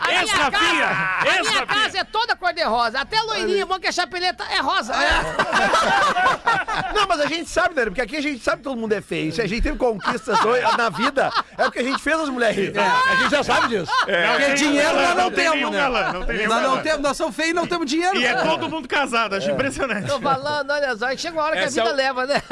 A 0.00 0.12
Esse 0.22 0.34
Rafinha, 0.34 0.88
esse 1.26 1.38
a 1.38 1.42
minha 1.42 1.60
Rafinha. 1.60 1.66
casa 1.66 1.98
é 1.98 2.04
toda 2.04 2.36
cor-de-rosa. 2.36 3.00
Até 3.00 3.20
loirinha, 3.22 3.66
bom 3.66 3.78
que 3.78 3.86
a 3.88 3.92
chapeleta 3.92 4.44
é 4.44 4.60
rosa. 4.60 4.92
Não, 6.94 7.06
mas 7.08 7.20
a 7.20 7.26
gente 7.26 7.48
sabe, 7.48 7.74
né? 7.74 7.84
Porque 7.86 8.00
aqui 8.00 8.16
a 8.16 8.20
gente 8.22 8.42
sabe 8.42 8.58
que 8.58 8.62
todo 8.64 8.76
mundo 8.78 8.92
é 8.92 9.00
feio. 9.00 9.32
Se 9.32 9.40
a 9.42 9.46
gente 9.46 9.62
teve 9.62 9.76
conquistas 9.78 10.38
na 10.76 10.88
vida, 10.90 11.30
é 11.56 11.64
porque 11.64 11.80
a 11.80 11.82
gente 11.82 12.00
fez 12.02 12.18
as 12.20 12.28
mulheres 12.28 12.56
rirem. 12.56 12.82
A 12.82 13.16
gente 13.16 13.30
já 13.30 13.42
sabe 13.42 13.68
disso. 13.68 13.92
Porque 14.00 14.54
dinheiro 14.54 14.98
nós 15.06 15.16
não 15.16 15.30
tem 15.30 15.50
temos, 15.50 15.70
né? 15.70 15.78
galã, 15.78 16.12
não 16.12 16.24
tem 16.26 16.46
Nós 16.46 16.62
não 16.62 16.82
temos, 16.82 17.00
nós 17.00 17.16
somos 17.16 17.36
feios 17.36 17.50
e 17.50 17.54
não 17.54 17.66
temos 17.66 17.86
dinheiro. 17.90 18.16
E 18.18 18.24
é 18.26 18.34
todo 18.34 18.68
mundo 18.68 18.88
casado, 18.88 19.34
acho 19.36 19.50
impressionante. 19.50 20.06
Tô 20.08 20.20
falando, 20.20 20.70
olha 20.70 20.96
só, 20.96 21.16
chega 21.16 21.36
uma 21.36 21.44
hora 21.44 21.56
que 21.56 21.62
É, 21.62 21.66
a 21.66 21.68
vida 21.68 21.92
leva, 21.92 22.26
né? 22.26 22.42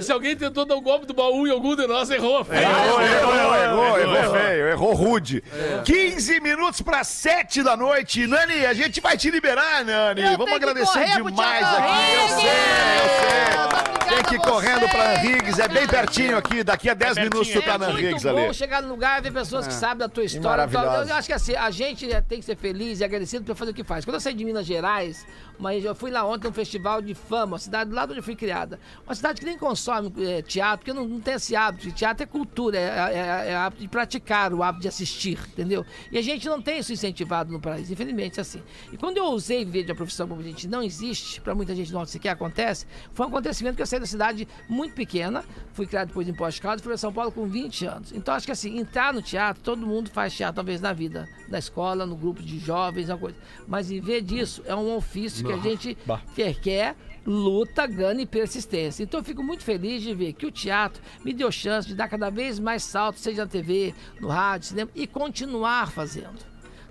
Se, 0.00 0.12
alguém- 0.12 0.36
tentou 0.36 0.64
dar 0.64 0.76
um 0.76 0.80
golpe 0.82 1.06
do 1.06 1.14
baú 1.14 1.46
em 1.46 1.50
algum 1.50 1.74
de 1.74 1.86
nós, 1.86 2.10
errou. 2.10 2.44
feio. 2.44 2.60
Errou, 2.62 3.00
errou, 3.02 3.54
errou, 3.56 3.98
errou 3.98 4.32
feio, 4.34 4.68
errou 4.68 4.94
rude. 4.94 5.42
15 5.84 6.40
minutos 6.40 6.80
para 6.82 7.02
7 7.04 7.62
da 7.62 7.76
noite. 7.76 8.26
Nani, 8.26 8.64
a 8.66 8.72
gente 8.74 9.00
vai 9.00 9.16
te 9.16 9.30
liberar, 9.30 9.84
Nani. 9.84 10.36
Vamos 10.36 10.52
agradecer 10.52 11.06
demais 11.22 11.64
aqui. 11.66 12.14
Eu 12.14 12.28
sei, 12.28 12.48
eu 12.48 13.08
sei. 13.18 14.08
Tem 14.08 14.22
que 14.24 14.34
ir 14.36 14.40
correndo 14.40 14.88
pra 14.88 15.14
Henrigues, 15.14 15.58
é 15.58 15.68
bem 15.68 15.86
pertinho 15.86 16.36
aqui. 16.38 16.64
Daqui 16.64 16.88
a 16.88 16.94
10 16.94 17.14
pertinho, 17.14 17.30
minutos 17.30 17.52
tu 17.52 17.62
tá 17.62 17.74
É 17.74 17.78
na 17.78 17.86
muito 17.88 18.00
Henrigues 18.04 18.22
bom 18.22 18.44
ali. 18.46 18.54
chegar 18.54 18.82
no 18.82 18.88
lugar 18.88 19.18
e 19.18 19.22
ver 19.22 19.32
pessoas 19.32 19.66
que 19.66 19.74
sabem 19.74 19.98
da 19.98 20.08
tua 20.08 20.24
história. 20.24 20.68
Eu 21.08 21.14
acho 21.14 21.26
que 21.26 21.32
assim, 21.34 21.54
a 21.54 21.70
gente 21.70 21.97
é, 22.06 22.20
tem 22.20 22.40
que 22.40 22.44
ser 22.44 22.56
feliz 22.56 23.00
e 23.00 23.04
agradecido 23.04 23.44
por 23.44 23.54
fazer 23.54 23.70
o 23.72 23.74
que 23.74 23.84
faz. 23.84 24.04
Quando 24.04 24.14
eu 24.14 24.20
saí 24.20 24.34
de 24.34 24.44
Minas 24.44 24.66
Gerais, 24.66 25.26
mas 25.58 25.84
eu 25.84 25.94
fui 25.94 26.10
lá 26.10 26.24
ontem 26.24 26.46
num 26.46 26.52
festival 26.52 27.02
de 27.02 27.14
fama, 27.14 27.52
uma 27.52 27.58
cidade 27.58 27.90
lado 27.90 28.10
onde 28.10 28.20
eu 28.20 28.22
fui 28.22 28.36
criada. 28.36 28.78
Uma 29.06 29.14
cidade 29.14 29.40
que 29.40 29.46
nem 29.46 29.58
consome 29.58 30.12
eh, 30.18 30.42
teatro, 30.42 30.78
porque 30.78 30.92
não, 30.92 31.06
não 31.06 31.20
tem 31.20 31.34
esse 31.34 31.56
hábito. 31.56 31.90
Teatro 31.92 32.22
é 32.22 32.26
cultura, 32.26 32.78
é, 32.78 32.82
é, 32.82 33.50
é 33.50 33.56
hábito 33.56 33.82
de 33.82 33.88
praticar, 33.88 34.52
o 34.52 34.62
hábito 34.62 34.82
de 34.82 34.88
assistir, 34.88 35.38
entendeu? 35.52 35.84
E 36.12 36.18
a 36.18 36.22
gente 36.22 36.46
não 36.48 36.60
tem 36.60 36.78
isso 36.78 36.92
incentivado 36.92 37.52
no 37.52 37.60
país, 37.60 37.90
infelizmente, 37.90 38.40
assim. 38.40 38.62
E 38.92 38.96
quando 38.96 39.16
eu 39.16 39.26
usei 39.26 39.64
viver 39.64 39.84
de 39.84 39.92
uma 39.92 39.96
profissão 39.96 40.28
como 40.28 40.40
a 40.40 40.44
gente 40.44 40.68
não 40.68 40.82
existe, 40.82 41.40
pra 41.40 41.54
muita 41.54 41.74
gente 41.74 41.92
não 41.92 42.04
sequer 42.04 42.30
acontece, 42.30 42.86
foi 43.12 43.26
um 43.26 43.28
acontecimento 43.28 43.76
que 43.76 43.82
eu 43.82 43.86
saí 43.86 44.00
da 44.00 44.06
cidade 44.06 44.46
muito 44.68 44.94
pequena, 44.94 45.44
fui 45.72 45.86
criado 45.86 46.08
depois 46.08 46.28
em 46.28 46.34
Poste 46.34 46.60
Caldas, 46.60 46.82
fui 46.82 46.90
para 46.90 46.98
São 46.98 47.12
Paulo 47.12 47.32
com 47.32 47.46
20 47.46 47.86
anos. 47.86 48.12
Então 48.12 48.34
acho 48.34 48.46
que 48.46 48.52
assim, 48.52 48.78
entrar 48.78 49.12
no 49.12 49.22
teatro, 49.22 49.62
todo 49.62 49.86
mundo 49.86 50.10
faz 50.10 50.34
teatro 50.34 50.56
talvez 50.56 50.80
na 50.80 50.92
vida, 50.92 51.28
na 51.48 51.58
escola, 51.58 51.87
no 51.94 52.16
grupo 52.16 52.42
de 52.42 52.58
jovens, 52.58 53.08
uma 53.08 53.18
coisa. 53.18 53.36
Mas 53.66 53.90
em 53.90 54.00
vez 54.00 54.24
disso, 54.24 54.62
é 54.66 54.74
um 54.74 54.96
ofício 54.96 55.46
que 55.46 55.52
a 55.52 55.58
gente 55.58 55.96
quer, 56.34 56.54
quer 56.54 56.96
luta, 57.26 57.86
gana 57.86 58.22
e 58.22 58.26
persistência. 58.26 59.02
Então 59.02 59.20
eu 59.20 59.24
fico 59.24 59.42
muito 59.42 59.62
feliz 59.62 60.02
de 60.02 60.14
ver 60.14 60.32
que 60.32 60.46
o 60.46 60.50
teatro 60.50 61.02
me 61.24 61.32
deu 61.32 61.52
chance 61.52 61.86
de 61.86 61.94
dar 61.94 62.08
cada 62.08 62.30
vez 62.30 62.58
mais 62.58 62.82
saltos, 62.82 63.22
seja 63.22 63.44
na 63.44 63.50
TV, 63.50 63.94
no 64.20 64.28
rádio, 64.28 64.68
cinema, 64.68 64.90
e 64.94 65.06
continuar 65.06 65.90
fazendo. 65.90 66.38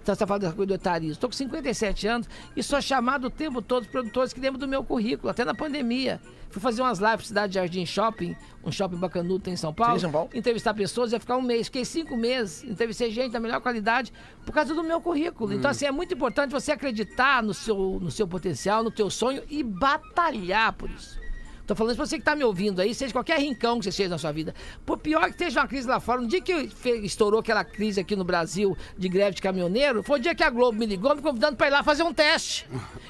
Então 0.07 0.15
você 0.15 0.19
tá 0.19 0.27
falando 0.27 0.43
dessa 0.43 0.55
coisa 0.55 0.67
do 0.67 0.73
etarismo. 0.73 1.11
Estou 1.11 1.29
com 1.29 1.35
57 1.35 2.07
anos 2.07 2.29
e 2.55 2.63
sou 2.63 2.81
chamado 2.81 3.27
o 3.27 3.29
tempo 3.29 3.61
todo 3.61 3.81
os 3.81 3.89
produtores 3.89 4.31
que 4.31 4.39
lembram 4.39 4.57
do 4.57 4.65
meu 4.65 4.81
currículo, 4.81 5.29
até 5.29 5.43
na 5.43 5.53
pandemia. 5.53 6.21
Fui 6.49 6.61
fazer 6.61 6.81
umas 6.81 6.99
lives 6.99 7.19
na 7.19 7.25
Cidade 7.25 7.55
Jardim 7.55 7.85
Shopping, 7.85 8.33
um 8.63 8.71
shopping 8.71 8.95
bacanudo 8.95 9.49
em 9.49 9.57
São 9.57 9.73
Paulo. 9.73 9.95
Sim, 9.95 10.03
São 10.03 10.11
Paulo. 10.11 10.29
Entrevistar 10.33 10.73
pessoas, 10.73 11.11
ia 11.11 11.19
ficar 11.19 11.35
um 11.35 11.41
mês. 11.41 11.67
Fiquei 11.67 11.83
cinco 11.83 12.15
meses, 12.15 12.63
entrevistei 12.63 13.11
gente 13.11 13.33
da 13.33 13.39
melhor 13.41 13.59
qualidade 13.59 14.13
por 14.45 14.53
causa 14.53 14.73
do 14.73 14.81
meu 14.81 15.01
currículo. 15.01 15.51
Então, 15.53 15.69
assim, 15.69 15.85
é 15.85 15.91
muito 15.91 16.13
importante 16.13 16.51
você 16.51 16.71
acreditar 16.71 17.43
no 17.43 17.53
seu, 17.53 17.99
no 18.01 18.09
seu 18.09 18.25
potencial, 18.25 18.85
no 18.85 18.91
teu 18.91 19.09
sonho 19.09 19.43
e 19.49 19.61
batalhar 19.61 20.71
por 20.71 20.89
isso. 20.89 21.26
Tô 21.67 21.75
falando 21.75 21.91
isso 21.91 21.97
pra 21.97 22.05
você 22.05 22.17
que 22.17 22.23
tá 22.23 22.33
me 22.33 22.45
ouvindo 22.45 22.79
aí, 22.79 22.95
seja 22.95 23.11
qualquer 23.11 23.37
rincão 23.39 23.77
que 23.77 23.83
você 23.83 23.91
seja 23.91 24.07
na 24.07 24.17
sua 24.17 24.31
vida. 24.31 24.55
Por 24.85 24.97
pior 24.97 25.25
que 25.25 25.31
esteja 25.31 25.59
uma 25.59 25.67
crise 25.67 25.85
lá 25.85 25.99
fora, 25.99 26.21
no 26.21 26.27
dia 26.27 26.39
que 26.39 26.69
estourou 27.03 27.41
aquela 27.41 27.65
crise 27.65 27.99
aqui 27.99 28.15
no 28.15 28.23
Brasil 28.23 28.75
de 28.97 29.09
greve 29.09 29.35
de 29.35 29.41
caminhoneiro, 29.41 30.01
foi 30.01 30.17
o 30.17 30.21
dia 30.21 30.33
que 30.33 30.43
a 30.43 30.49
Globo 30.49 30.79
me 30.79 30.85
ligou 30.85 31.13
me 31.13 31.21
convidando 31.21 31.57
pra 31.57 31.67
ir 31.67 31.71
lá 31.71 31.83
fazer 31.83 32.03
um 32.03 32.13
teste. 32.13 32.65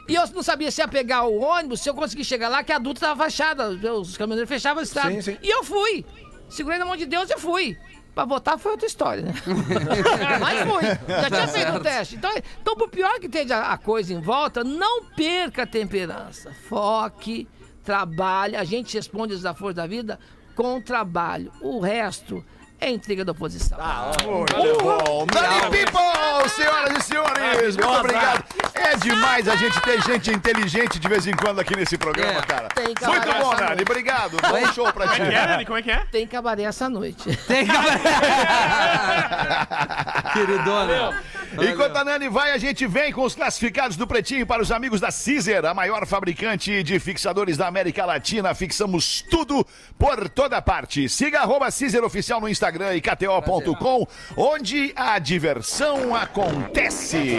E 0.10 0.16
eu 0.16 0.28
não 0.30 0.42
sabia 0.42 0.72
se 0.72 0.82
ia 0.82 0.88
pegar 0.88 1.26
o 1.26 1.40
ônibus, 1.40 1.82
se 1.82 1.90
eu 1.90 1.94
conseguir 1.94 2.24
chegar 2.24 2.50
lá, 2.50 2.64
que 2.64 2.72
a 2.72 2.78
adulta 2.78 3.02
tava 3.02 3.26
fechada, 3.26 3.70
os 3.70 4.18
caminhoneiros 4.18 4.50
fechavam 4.50 4.80
a 4.80 4.84
estrada. 4.84 5.12
Sim, 5.12 5.22
sim. 5.22 5.38
E 5.40 5.50
eu 5.50 5.64
fui. 5.64 6.04
Segurei 6.50 6.80
na 6.80 6.86
mão 6.86 6.96
de 6.96 7.06
Deus 7.06 7.30
e 7.30 7.38
fui. 7.38 7.78
Pra 8.16 8.26
votar 8.26 8.58
foi 8.58 8.72
outra 8.72 8.88
história, 8.88 9.22
né? 9.22 9.34
Mas 10.42 10.62
fui. 10.62 10.84
Já 11.08 11.30
tinha 11.30 11.48
feito 11.48 11.74
o 11.74 11.80
teste. 11.80 12.16
Então, 12.16 12.32
então, 12.60 12.76
por 12.76 12.90
pior 12.90 13.20
que 13.20 13.28
esteja 13.28 13.60
a 13.60 13.78
coisa 13.78 14.12
em 14.12 14.20
volta, 14.20 14.64
não 14.64 15.04
perca 15.04 15.62
a 15.62 15.68
temperança. 15.68 16.52
Foque, 16.68 17.48
trabalhe. 17.88 18.58
A 18.58 18.66
gente 18.66 18.98
responde 18.98 19.34
os 19.34 19.40
desafios 19.40 19.74
da 19.74 19.88
vida 19.88 20.20
com 20.54 20.82
trabalho. 20.82 21.50
O 21.62 21.80
resto 21.80 22.44
é 22.82 22.90
intriga 22.92 23.24
da 23.24 23.32
oposição. 23.32 23.78
Muito 24.26 24.84
bom. 24.84 25.26
Nani 25.34 25.72
People, 25.72 26.50
senhoras 26.50 26.98
e 26.98 27.02
senhores, 27.02 27.78
muito 27.78 27.90
obrigado. 27.90 28.44
É 28.74 28.96
demais 28.96 29.48
a 29.48 29.56
gente 29.56 29.80
ter 29.82 30.02
gente 30.04 30.32
inteligente 30.32 31.00
de 31.00 31.08
vez 31.08 31.28
em 31.28 31.34
quando 31.34 31.60
aqui 31.60 31.76
nesse 31.76 31.98
programa, 31.98 32.40
É. 32.40 32.46
cara. 32.46 32.68
Tem 32.70 32.94
que 32.94 33.06
Muito 33.06 33.26
bom, 33.26 33.54
essa 33.54 33.64
Nani. 33.64 33.68
noite. 33.76 33.82
Obrigado. 33.84 34.38
Bom 34.42 34.74
show 34.74 34.92
pra 34.94 35.08
ti. 35.10 35.18
Como 35.18 35.28
é 35.28 35.32
que 35.32 35.36
é, 35.38 35.48
Nani? 35.48 35.66
Como 35.66 35.78
é 35.78 35.82
que 35.82 35.92
é? 35.92 35.98
Tem 36.12 36.28
cabaré 36.28 36.64
essa 36.64 36.90
noite. 36.90 37.24
Tem 37.48 37.66
que... 37.66 37.72
Queridona. 40.34 41.22
Enquanto 41.54 41.96
a 41.98 42.04
Nani 42.04 42.30
vai, 42.30 42.52
a 42.52 42.58
gente 42.58 42.86
vem 42.86 43.12
com 43.12 43.24
os 43.24 43.34
classificados 43.34 43.98
do 43.98 44.06
Pretinho 44.06 44.46
para 44.46 44.62
os 44.62 44.72
amigos 44.72 45.00
da 45.02 45.10
Caesar, 45.12 45.66
a 45.66 45.74
maior 45.74 46.06
fabricante 46.06 46.84
de 46.84 47.00
fixadores 47.00 47.58
da 47.58 47.68
América 47.68 48.06
Latina. 48.06 48.54
Fixamos 48.54 49.24
tudo 49.30 49.66
por 49.98 50.30
toda 50.30 50.62
parte. 50.62 51.08
Siga 51.10 51.42
arroba 51.42 51.70
Caesar 51.72 52.04
Oficial 52.04 52.40
no 52.42 52.50
Instagram 52.50 52.96
e 52.96 53.02
KTO.com, 53.02 54.06
onde 54.36 54.94
a 54.96 55.18
diversão 55.20 56.16
acontece 56.16 57.38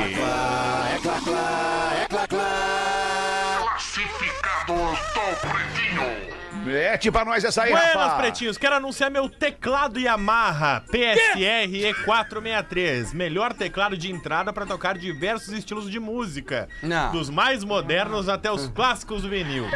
clá, 1.09 1.21
clá, 1.25 1.91
é 1.95 2.07
clá, 2.07 2.27
clá. 2.27 3.59
Classificados 3.63 4.99
do 5.15 5.49
Pretinho. 5.49 6.28
Mete 6.69 7.11
pra 7.11 7.25
nós 7.25 7.45
essa 7.45 7.63
aí, 7.63 7.71
Buenas, 7.71 7.95
rapaz. 7.95 8.15
pretinhos. 8.21 8.59
Quero 8.59 8.77
anunciar 8.77 9.11
meu 9.11 9.29
teclado 9.29 9.99
Yamaha 9.99 10.83
PSR 10.91 11.93
E463. 11.95 13.13
Melhor 13.15 13.53
teclado 13.53 13.97
de 13.97 14.11
entrada 14.11 14.53
para 14.53 14.67
tocar 14.67 14.97
diversos 14.99 15.53
estilos 15.53 15.91
de 15.91 15.99
música. 15.99 16.69
Não. 16.83 17.13
Dos 17.13 17.31
mais 17.31 17.65
modernos 17.65 18.29
até 18.29 18.51
os 18.51 18.69
clássicos 18.69 19.23
do 19.23 19.29
vinil. 19.29 19.67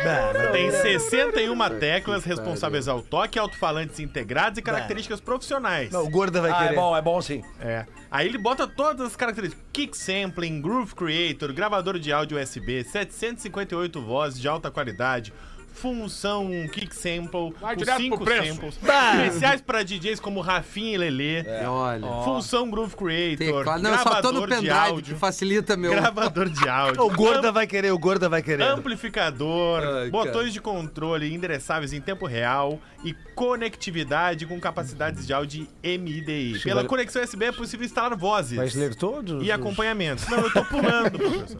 Tem 0.53 0.71
61 0.71 1.57
teclas 1.79 2.25
responsáveis 2.25 2.89
ao 2.89 3.01
toque, 3.03 3.39
alto-falantes 3.39 3.99
integrados 4.01 4.59
e 4.59 4.63
características 4.63 5.21
profissionais. 5.21 5.91
Não, 5.91 6.05
o 6.05 6.11
Gorda 6.11 6.41
vai 6.41 6.51
Ah, 6.51 6.57
é 6.57 6.63
querer. 6.69 6.77
bom, 6.77 6.97
é 6.97 7.03
bom 7.03 7.21
sim. 7.21 7.43
É. 7.61 7.85
Aí 8.11 8.27
ele 8.27 8.39
bota 8.39 8.67
todas 8.67 9.07
as 9.09 9.17
características: 9.17 9.65
kick 9.73 9.97
sampling, 9.97 10.61
groove 10.61 10.95
creator, 10.95 11.53
gravador 11.53 11.99
de 11.99 12.13
áudio 12.13 12.39
USB, 12.41 12.85
758 12.85 14.01
vozes 14.01 14.41
de 14.41 14.49
alta 14.49 14.71
qualidade. 14.71 15.33
Função 15.73 16.49
kick 16.73 16.95
sample, 16.95 17.55
Vai 17.61 17.77
cinco 17.97 18.25
samples. 18.25 18.79
Especiais 19.25 19.61
para 19.61 19.83
DJs 19.83 20.21
como 20.21 20.41
Rafinha 20.41 20.95
e 20.95 20.99
Lelê. 20.99 21.45
Olha. 21.67 22.07
Função 22.25 22.71
Groove 22.71 22.95
Creator. 22.95 23.39
Teclado. 23.59 23.83
Não, 23.83 23.91
eu 23.91 23.99
só 23.99 24.21
tô 24.21 24.33
no 24.33 24.41
gravador 24.43 24.49
de 24.49 24.55
pendrive, 24.55 24.67
que 24.73 24.91
áudio. 24.93 25.17
facilita 25.17 25.77
meu. 25.77 25.91
Gravador 25.93 26.49
de 26.49 26.69
áudio. 26.69 27.03
O 27.03 27.11
Gorda 27.11 27.51
vai 27.51 27.67
querer, 27.67 27.91
o 27.93 27.99
Gorda 27.99 28.29
vai 28.29 28.43
querer. 28.43 28.63
Amplificador, 28.65 29.83
Ai, 29.83 30.11
botões 30.11 30.33
cara. 30.35 30.51
de 30.51 30.61
controle 30.61 31.33
endereçáveis 31.35 31.93
em 31.93 32.01
tempo 32.01 32.27
real 32.27 32.79
e 33.05 33.15
conectividade 33.35 34.47
com 34.47 34.61
capacidades 34.61 35.27
de 35.27 35.33
áudio 35.33 35.67
MIDI. 35.83 36.61
Pela 36.63 36.83
vai- 36.83 36.89
conexão 36.89 37.23
USB 37.23 37.47
é 37.47 37.53
possível 37.53 37.85
instalar 37.87 38.17
vozes 38.17 38.57
Vai 38.57 38.69
ler 38.69 38.95
todos? 38.95 39.45
e 39.45 39.51
acompanhamentos. 39.51 40.29
Não, 40.29 40.39
eu 40.39 40.53
tô 40.53 40.65
pulando, 40.65 41.11
professor. 41.19 41.59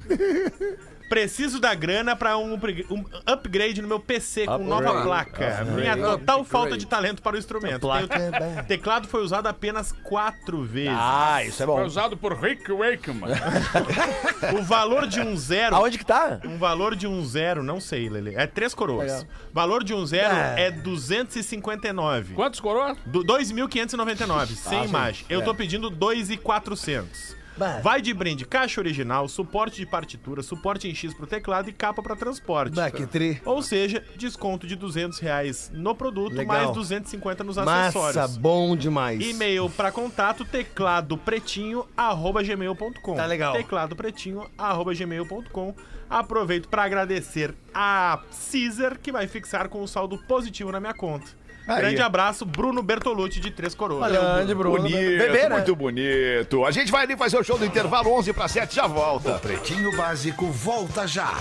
Preciso 1.13 1.61
da 1.61 1.75
grana 1.75 2.17
pra 2.17 2.39
um, 2.39 2.55
um 2.91 3.05
upgrade 3.27 3.83
no 3.83 3.87
meu 3.89 4.01
PC 4.01 4.47
com 4.47 4.65
nova 4.65 5.03
placa. 5.03 5.63
Minha 5.63 5.95
total 5.95 6.43
falta 6.43 6.75
de 6.79 6.87
talento 6.87 7.21
para 7.21 7.37
o 7.37 7.39
instrumento. 7.39 7.87
Tenho- 8.09 8.65
teclado 8.65 9.07
foi 9.07 9.23
usado 9.23 9.47
apenas 9.47 9.93
quatro 9.93 10.63
vezes. 10.63 10.97
Ah, 10.99 11.45
isso 11.45 11.63
é 11.63 11.67
Foi 11.67 11.75
bom. 11.77 11.85
usado 11.85 12.17
por 12.17 12.33
Rick 12.33 12.73
Wakeman. 12.73 13.29
O 14.59 14.63
valor 14.63 15.07
de 15.07 15.21
um 15.21 15.37
zero. 15.37 15.77
Aonde 15.77 15.99
que 15.99 16.05
tá? 16.05 16.41
Um 16.47 16.57
valor 16.57 16.97
de 16.97 17.07
um 17.07 17.23
zero, 17.25 17.63
não 17.63 17.79
sei, 17.79 18.09
Lele. 18.09 18.35
É 18.35 18.47
três 18.47 18.75
coroas. 18.75 19.27
Valor 19.53 19.85
de 19.85 19.93
um 19.93 20.07
zero 20.07 20.35
É. 20.35 20.65
é 20.69 20.71
259. 20.71 22.35
Quantos 22.35 22.59
coroas? 22.59 22.97
Do 23.05 23.23
2.599, 23.23 24.47
sem 24.57 24.85
imagem. 24.87 25.27
Eu 25.29 25.43
tô 25.45 25.55
pedindo 25.55 25.91
2.400. 25.91 27.37
Vai 27.83 28.01
de 28.01 28.13
brinde 28.15 28.45
caixa 28.45 28.81
original, 28.81 29.29
suporte 29.29 29.77
de 29.77 29.87
partitura, 29.87 30.43
suporte 30.43 30.89
em 30.89 30.95
X 30.95 31.15
pro 31.15 31.27
teclado 31.27 31.69
e 31.69 31.73
capa 31.73 32.03
pra 32.03 32.17
transporte. 32.17 32.75
Bah, 32.75 32.91
que 32.91 33.07
tri. 33.07 33.41
Ou 33.45 33.63
seja, 33.63 34.05
desconto 34.17 34.67
de 34.67 34.75
200 34.77 35.19
reais 35.19 35.71
no 35.73 35.95
produto, 35.95 36.35
Legal. 36.35 36.57
mais 36.57 36.71
250 36.73 37.45
nos 37.45 37.57
Massa, 37.57 37.99
acessórios. 37.99 38.37
bom 38.37 38.77
demais. 38.77 39.21
E-mail 39.25 39.69
pra 39.71 39.93
contato, 39.93 40.45
teclado 40.45 41.17
pretinho, 41.19 41.87
arroba 41.97 42.43
gmail.com. 42.43 43.15
Tá 43.15 43.27
legal. 43.27 43.53
Teclado 43.53 43.95
pretinho, 43.95 44.47
arroba 44.57 44.95
gmail.com. 44.95 45.75
Aproveito 46.09 46.69
pra 46.69 46.85
agradecer 46.85 47.55
a 47.73 48.21
Caesar, 48.51 48.99
que 48.99 49.11
vai 49.11 49.27
fixar 49.27 49.69
com 49.69 49.83
um 49.83 49.87
saldo 49.87 50.19
positivo 50.19 50.71
na 50.71 50.79
minha 50.79 50.93
conta. 50.93 51.27
Aí. 51.67 51.81
Grande 51.81 52.03
abraço, 52.03 52.45
Bruno 52.45 52.83
Bertolucci, 52.83 53.41
de 53.41 53.51
Três 53.51 53.75
Coroas. 53.75 54.11
Grande, 54.11 54.55
Bruno. 54.55 54.77
Bonito, 54.79 54.97
Bebê, 54.97 55.49
né? 55.49 55.57
muito 55.57 55.77
bonito. 55.77 56.65
A 56.65 56.71
gente 56.71 56.91
vai 56.91 57.05
ali 57.05 57.17
fazer 57.17 57.39
o 57.39 57.45
show 57.45 57.57
do 57.59 57.65
intervalo 57.65 58.11
11 58.13 58.33
para 58.33 58.49
7, 58.49 58.75
já 58.75 58.87
volta. 58.87 59.39
Pretinho 59.39 59.97
Básico 59.97 60.47
volta 60.47 61.07
já. 61.07 61.33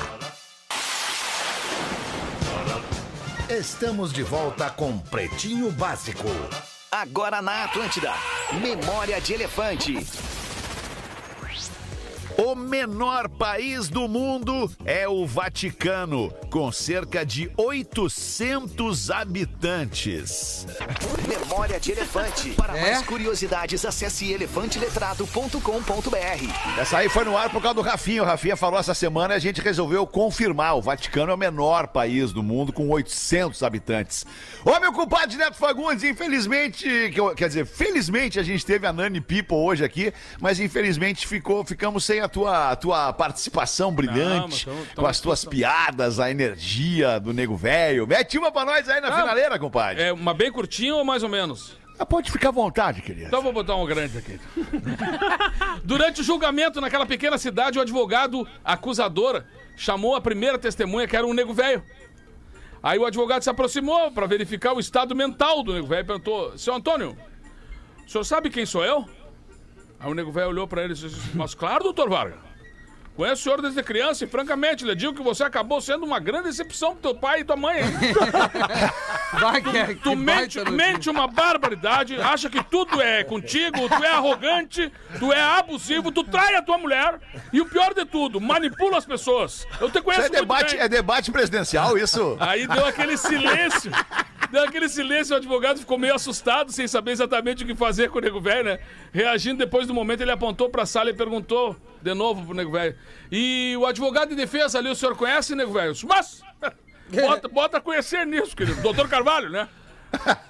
Estamos 3.50 4.14
de 4.14 4.24
volta 4.24 4.70
com 4.70 4.98
Pretinho 4.98 5.72
Básico. 5.72 6.28
Agora 6.92 7.42
na 7.42 7.66
Atlântida. 7.66 8.14
Memória 8.62 9.20
de 9.20 9.34
Elefante. 9.34 9.98
O 12.44 12.56
menor 12.56 13.30
país 13.30 13.88
do 13.88 14.08
mundo 14.08 14.72
é 14.84 15.08
o 15.08 15.28
Vaticano, 15.28 16.34
com 16.50 16.72
cerca 16.72 17.24
de 17.24 17.52
800 17.56 19.12
habitantes. 19.12 20.66
Memória 21.28 21.80
de 21.80 21.92
Elefante. 21.92 22.50
Para 22.58 22.76
É? 22.76 22.94
mais 22.94 23.06
curiosidades, 23.06 23.86
acesse 23.86 24.32
elefanteletrado.com.br. 24.32 26.80
Essa 26.82 26.98
aí 26.98 27.10
foi 27.10 27.26
no 27.26 27.38
ar 27.38 27.52
por 27.52 27.62
causa 27.62 27.76
do 27.76 27.82
Rafinha. 27.82 28.24
O 28.24 28.26
Rafinha 28.26 28.56
falou 28.56 28.80
essa 28.80 28.96
semana 28.96 29.36
e 29.36 29.38
a 29.38 29.40
gente 29.40 29.62
resolveu 29.62 30.08
confirmar. 30.08 30.76
O 30.76 30.82
Vaticano 30.82 31.32
é 31.32 31.36
o 31.36 31.38
menor 31.38 31.90
país 31.90 32.32
do 32.32 32.42
mundo, 32.42 32.74
com 32.74 32.90
800 32.90 33.62
habitantes. 33.62 34.26
Ô, 34.66 34.80
meu 34.80 34.92
compadre 34.92 35.38
Neto 35.38 35.58
Fagundes, 35.58 36.04
infelizmente, 36.04 36.90
quer 37.38 37.50
dizer, 37.50 37.68
felizmente 37.68 38.40
a 38.40 38.44
gente 38.44 38.66
teve 38.66 38.88
a 38.88 38.94
Nani 38.94 39.22
People 39.22 39.58
hoje 39.58 39.86
aqui, 39.86 40.12
mas 40.40 40.60
infelizmente 40.60 41.28
ficou, 41.28 41.64
ficamos 41.64 42.04
sem 42.04 42.20
a 42.20 42.31
tua, 42.32 42.72
a 42.72 42.76
tua 42.76 43.14
participação 43.14 43.92
brilhante, 43.94 44.68
Não, 44.68 44.74
tamo- 44.76 44.88
com 44.96 45.06
as 45.06 45.20
tuas 45.20 45.46
piadas, 45.46 46.20
a 46.20 46.32
energia 46.32 47.20
do 47.20 47.34
nego 47.34 47.56
velho. 47.56 48.08
Mete 48.08 48.38
uma 48.38 48.52
pra 48.52 48.66
nós 48.66 48.88
aí 48.90 49.00
na 49.02 49.10
Ah, 49.10 49.18
finaleira, 49.20 49.60
compadre. 49.60 50.02
É 50.04 50.14
uma 50.14 50.34
bem 50.34 50.52
curtinha 50.52 50.96
ou 50.96 51.04
mais 51.06 51.22
ou 51.24 51.30
menos? 51.30 51.78
Ah, 52.00 52.06
Pode 52.06 52.32
ficar 52.32 52.50
à 52.50 52.52
vontade, 52.52 53.02
querido. 53.02 53.28
Então 53.28 53.42
vou 53.44 53.54
botar 53.54 53.76
um 53.76 53.86
grande 53.86 54.18
aqui. 54.18 54.40
Durante 55.84 56.22
o 56.22 56.24
julgamento 56.24 56.82
naquela 56.82 57.06
pequena 57.06 57.38
cidade, 57.38 57.78
o 57.78 57.82
advogado 57.82 58.48
acusador 58.64 59.44
chamou 59.76 60.16
a 60.16 60.22
primeira 60.22 60.58
testemunha, 60.58 61.08
que 61.08 61.16
era 61.16 61.26
um 61.26 61.34
nego 61.34 61.54
velho. 61.54 61.84
Aí 62.82 62.98
o 62.98 63.06
advogado 63.06 63.44
se 63.44 63.50
aproximou 63.50 64.12
para 64.12 64.26
verificar 64.26 64.74
o 64.74 64.80
estado 64.80 65.16
mental 65.16 65.62
do 65.64 65.74
nego 65.74 65.86
velho 65.88 66.02
e 66.02 66.06
perguntou: 66.08 66.58
Seu 66.58 66.74
Antônio, 66.74 67.16
o 68.06 68.10
senhor 68.10 68.24
sabe 68.24 68.50
quem 68.50 68.66
sou 68.66 68.84
eu? 68.84 69.08
Aí 70.02 70.10
o 70.12 70.14
nego 70.14 70.32
velho 70.32 70.50
olhou 70.50 70.68
para 70.68 70.84
ele 70.84 70.94
e 70.94 70.96
disse: 70.96 71.16
Mas 71.36 71.54
claro, 71.54 71.84
doutor 71.84 72.10
Vargas. 72.10 72.40
Conheço 73.14 73.42
o 73.42 73.44
senhor 73.44 73.62
desde 73.62 73.84
criança 73.84 74.24
e, 74.24 74.28
francamente, 74.28 74.86
lhe 74.86 74.96
digo 74.96 75.14
que 75.14 75.22
você 75.22 75.44
acabou 75.44 75.82
sendo 75.82 76.06
uma 76.06 76.18
grande 76.18 76.46
decepção 76.46 76.94
pro 76.94 77.12
teu 77.12 77.16
pai 77.16 77.42
e 77.42 77.44
tua 77.44 77.58
mãe, 77.58 77.82
hein? 77.82 77.86
Vai, 79.40 79.62
que, 79.62 79.96
que 79.96 79.96
Tu 79.96 80.16
mente, 80.16 80.60
mente 80.72 81.10
uma 81.10 81.28
barbaridade, 81.28 82.16
acha 82.20 82.50
que 82.50 82.64
tudo 82.64 83.02
é 83.02 83.24
contigo, 83.26 83.88
tu 83.90 84.04
é 84.04 84.08
arrogante, 84.14 84.92
tu 85.20 85.32
é 85.32 85.42
abusivo, 85.42 86.10
tu 86.10 86.24
trai 86.24 86.56
a 86.56 86.62
tua 86.62 86.78
mulher 86.78 87.20
e 87.52 87.60
o 87.60 87.66
pior 87.66 87.94
de 87.94 88.06
tudo, 88.06 88.40
manipula 88.40 88.98
as 88.98 89.06
pessoas. 89.06 89.68
Eu 89.80 89.90
te 89.90 89.96
Isso 89.96 90.04
conheço 90.04 90.22
é 90.28 90.30
muito 90.30 90.40
debate, 90.42 90.76
bem. 90.76 90.86
é 90.86 90.90
debate 90.90 91.32
presidencial, 91.32 91.98
isso? 91.98 92.38
Aí 92.40 92.66
deu 92.66 92.86
aquele 92.86 93.18
silêncio. 93.18 93.92
Deu 94.52 94.64
aquele 94.64 94.90
silêncio, 94.90 95.34
o 95.34 95.38
advogado 95.38 95.80
ficou 95.80 95.98
meio 95.98 96.14
assustado, 96.14 96.74
sem 96.74 96.86
saber 96.86 97.12
exatamente 97.12 97.64
o 97.64 97.68
que 97.68 97.74
fazer 97.74 98.10
com 98.10 98.18
o 98.18 98.22
nego 98.22 98.42
velho, 98.42 98.66
né? 98.66 98.80
Reagindo 99.14 99.60
depois 99.60 99.88
do 99.88 99.94
momento, 99.94 100.22
ele 100.22 100.32
apontou 100.32 100.70
pra 100.70 100.86
sala 100.86 101.10
e 101.10 101.14
perguntou 101.14 101.78
de 102.02 102.14
novo 102.14 102.46
pro 102.46 102.54
nego 102.54 102.72
velho. 102.72 102.96
E 103.32 103.74
o 103.80 103.86
advogado 103.86 104.30
de 104.30 104.36
defesa 104.36 104.78
ali, 104.78 104.90
o 104.90 104.96
senhor 104.96 105.16
conhece, 105.16 105.56
nego 105.56 105.72
velho? 105.72 105.94
Mas, 106.06 106.44
bota, 107.10 107.48
bota 107.50 107.78
a 107.78 107.82
conhecer 107.82 108.28
nisso, 108.28 108.54
querido. 108.54 108.82
Doutor 108.82 109.08
Carvalho, 109.08 109.50
né? 109.50 109.70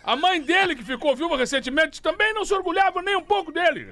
A 0.04 0.16
mãe 0.16 0.42
dele, 0.42 0.76
que 0.76 0.84
ficou 0.84 1.16
viúva 1.16 1.38
recentemente, 1.38 2.02
também 2.02 2.34
não 2.34 2.44
se 2.44 2.56
orgulhava 2.56 3.04
nem 3.04 3.16
um 3.16 3.22
pouco 3.22 3.52
dele. 3.52 3.88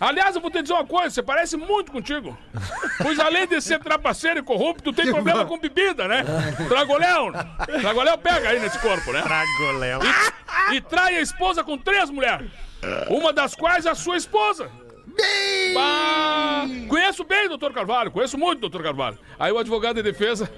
Aliás, 0.00 0.34
eu 0.34 0.40
vou 0.40 0.50
te 0.50 0.62
dizer 0.62 0.74
uma 0.74 0.86
coisa, 0.86 1.10
você 1.10 1.22
parece 1.22 1.56
muito 1.56 1.90
contigo. 1.90 2.36
Pois 3.02 3.18
além 3.18 3.46
de 3.46 3.60
ser 3.60 3.80
trapaceiro 3.80 4.38
e 4.38 4.42
corrupto, 4.42 4.92
tem 4.92 5.10
problema 5.10 5.44
com 5.44 5.58
bebida, 5.58 6.06
né? 6.06 6.24
Tragoléu. 6.68 7.32
Tragoléu 7.80 8.18
pega 8.18 8.50
aí 8.50 8.60
nesse 8.60 8.78
corpo, 8.78 9.12
né? 9.12 9.22
Tragoléu. 9.22 10.00
E 10.72 10.80
trai 10.80 11.16
a 11.16 11.20
esposa 11.20 11.64
com 11.64 11.76
três 11.76 12.10
mulheres. 12.10 12.50
Uma 13.08 13.32
das 13.32 13.54
quais 13.54 13.86
é 13.86 13.90
a 13.90 13.94
sua 13.94 14.16
esposa. 14.16 14.70
Bah, 15.74 16.64
conheço 16.88 17.24
bem, 17.24 17.48
doutor 17.48 17.72
Carvalho, 17.72 18.10
conheço 18.10 18.38
muito, 18.38 18.60
doutor 18.60 18.82
Carvalho. 18.82 19.18
Aí 19.38 19.50
o 19.50 19.58
advogado 19.58 19.96
de 19.96 20.02
defesa 20.02 20.48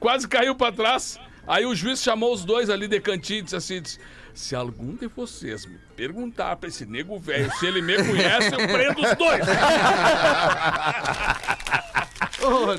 quase 0.00 0.26
caiu 0.26 0.54
pra 0.54 0.72
trás. 0.72 1.20
Aí 1.46 1.66
o 1.66 1.74
juiz 1.74 2.02
chamou 2.02 2.32
os 2.32 2.44
dois 2.44 2.70
ali 2.70 2.88
de 2.88 3.00
cantinho 3.00 3.40
e 3.40 3.42
disse 3.42 3.56
assim: 3.56 3.82
disse, 3.82 3.98
se 4.32 4.54
algum 4.54 4.94
de 4.96 5.08
vocês 5.08 5.66
me 5.66 5.78
perguntar 5.98 6.54
pra 6.54 6.68
esse 6.68 6.86
nego 6.86 7.18
velho 7.18 7.50
se 7.58 7.66
ele 7.66 7.82
me 7.82 7.96
conhece, 7.96 8.52
eu 8.52 8.68
prendo 8.68 9.00
os 9.00 9.14
dois. 9.16 9.44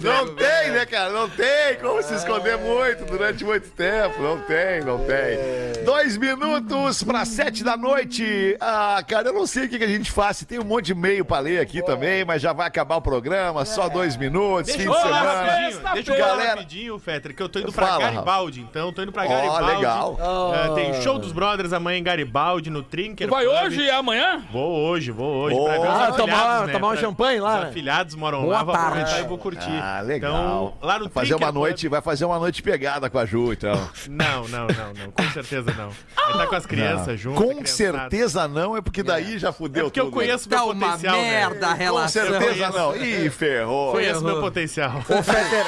Não 0.01 0.33
tem, 0.35 0.71
né, 0.71 0.85
cara? 0.85 1.11
Não 1.11 1.29
tem 1.29 1.75
como 1.81 2.01
se 2.01 2.13
esconder 2.15 2.57
muito 2.57 3.05
durante 3.05 3.43
muito 3.43 3.69
tempo. 3.71 4.19
Não 4.21 4.39
tem, 4.39 4.81
não 4.83 4.97
tem. 4.99 5.83
Dois 5.85 6.17
minutos 6.17 7.03
para 7.03 7.23
sete 7.25 7.63
da 7.63 7.75
noite. 7.77 8.57
Ah, 8.59 9.03
cara, 9.07 9.27
eu 9.29 9.33
não 9.33 9.45
sei 9.45 9.65
o 9.65 9.69
que, 9.69 9.77
que 9.77 9.83
a 9.83 9.87
gente 9.87 10.11
faz. 10.11 10.43
Tem 10.43 10.59
um 10.59 10.63
monte 10.63 10.85
de 10.87 10.91
e-mail 10.93 11.23
pra 11.25 11.39
ler 11.39 11.59
aqui 11.59 11.83
também, 11.83 12.23
mas 12.25 12.41
já 12.41 12.51
vai 12.53 12.67
acabar 12.67 12.95
o 12.95 13.01
programa. 13.01 13.63
Só 13.65 13.89
dois 13.89 14.15
minutos, 14.17 14.71
fim 14.71 14.77
Deixa 14.77 14.89
eu 14.91 14.95
de 14.95 15.01
falar 15.01 15.19
semana. 15.19 15.51
rapidinho, 15.51 15.93
deixa 15.93 16.11
eu 16.11 16.15
falar 16.17 16.27
Galera- 16.29 16.49
rapidinho, 16.55 16.99
Fetter, 16.99 17.35
que 17.35 17.43
eu 17.43 17.49
tô 17.49 17.59
indo 17.59 17.71
pra 17.71 17.87
Fala, 17.87 17.99
Garibaldi, 17.99 18.61
então, 18.61 18.91
tô 18.93 19.03
indo 19.03 19.11
pra 19.11 19.25
Ó, 19.25 19.27
Garibaldi. 19.27 19.75
legal. 19.75 20.17
Ah, 20.21 20.71
tem 20.73 21.01
show 21.01 21.19
dos 21.19 21.31
Brothers 21.31 21.73
amanhã 21.73 21.99
em 21.99 22.03
Garibaldi, 22.03 22.69
no 22.69 22.81
Trinker. 22.81 23.08
Tu 23.15 23.27
vai 23.27 23.45
Club. 23.45 23.57
hoje 23.63 23.81
e 23.81 23.89
amanhã? 23.89 24.41
Vou 24.51 24.71
hoje, 24.89 25.11
vou 25.11 25.27
hoje. 25.43 25.55
Boa. 25.55 25.69
pra 25.69 25.79
ver 25.81 25.87
os 25.87 25.93
Ah, 26.01 26.11
tomar- 26.13 26.67
né? 26.67 26.73
tomar 26.73 26.87
um 26.87 26.91
Pra- 26.91 26.99
champanhe 27.01 27.39
lá, 27.39 27.55
Os 27.57 27.63
né? 27.63 27.69
afilhados 27.69 28.15
moram 28.15 28.41
Boa 28.41 28.53
lá, 28.57 28.63
vou 28.63 28.75
aproveitar 28.75 29.19
e 29.19 29.23
vou 29.23 29.37
curtir. 29.37 29.69
Ah, 29.81 30.01
legal. 30.01 30.31
Então, 30.33 30.73
lá 30.87 30.99
no 30.99 31.05
Vai 31.05 31.13
fazer 31.13 31.27
Trinker 31.27 31.37
uma 31.37 31.51
Club- 31.51 31.63
noite, 31.63 31.87
vai 31.87 32.01
fazer 32.01 32.25
uma 32.25 32.39
noite 32.39 32.61
pegada 32.63 33.09
com 33.09 33.17
a 33.17 33.25
Ju, 33.25 33.53
então. 33.53 33.89
Não, 34.09 34.47
não, 34.47 34.67
não, 34.67 34.93
não. 34.93 35.11
Com 35.11 35.23
certeza 35.31 35.73
não. 35.77 35.89
Vai 36.15 36.31
estar 36.33 36.47
com 36.47 36.55
as 36.55 36.65
crianças 36.65 37.19
junto. 37.19 37.41
Com 37.41 37.65
certeza 37.65 38.47
não, 38.47 38.75
é 38.77 38.81
porque 38.81 39.01
daí 39.03 39.37
já 39.37 39.49
É 39.49 39.51
fudeu 39.51 39.85
porque 39.85 39.99
eu 39.99 40.05
tudo, 40.05 40.17
né? 40.17 40.25
conheço 40.25 40.49
Tá 40.49 40.57
meu 40.57 40.65
uma 40.69 40.85
potencial, 40.87 41.15
merda 41.21 41.65
a 41.65 41.69
né? 41.69 41.75
Com 41.75 41.83
relação. 41.83 42.27
certeza 42.27 42.69
não. 42.69 42.95
Ih, 42.95 43.29
ferrou. 43.29 43.91
Conheço 43.91 44.23
meu 44.23 44.39
potencial. 44.41 44.97
Ô, 45.09 45.23
Fetter, 45.23 45.65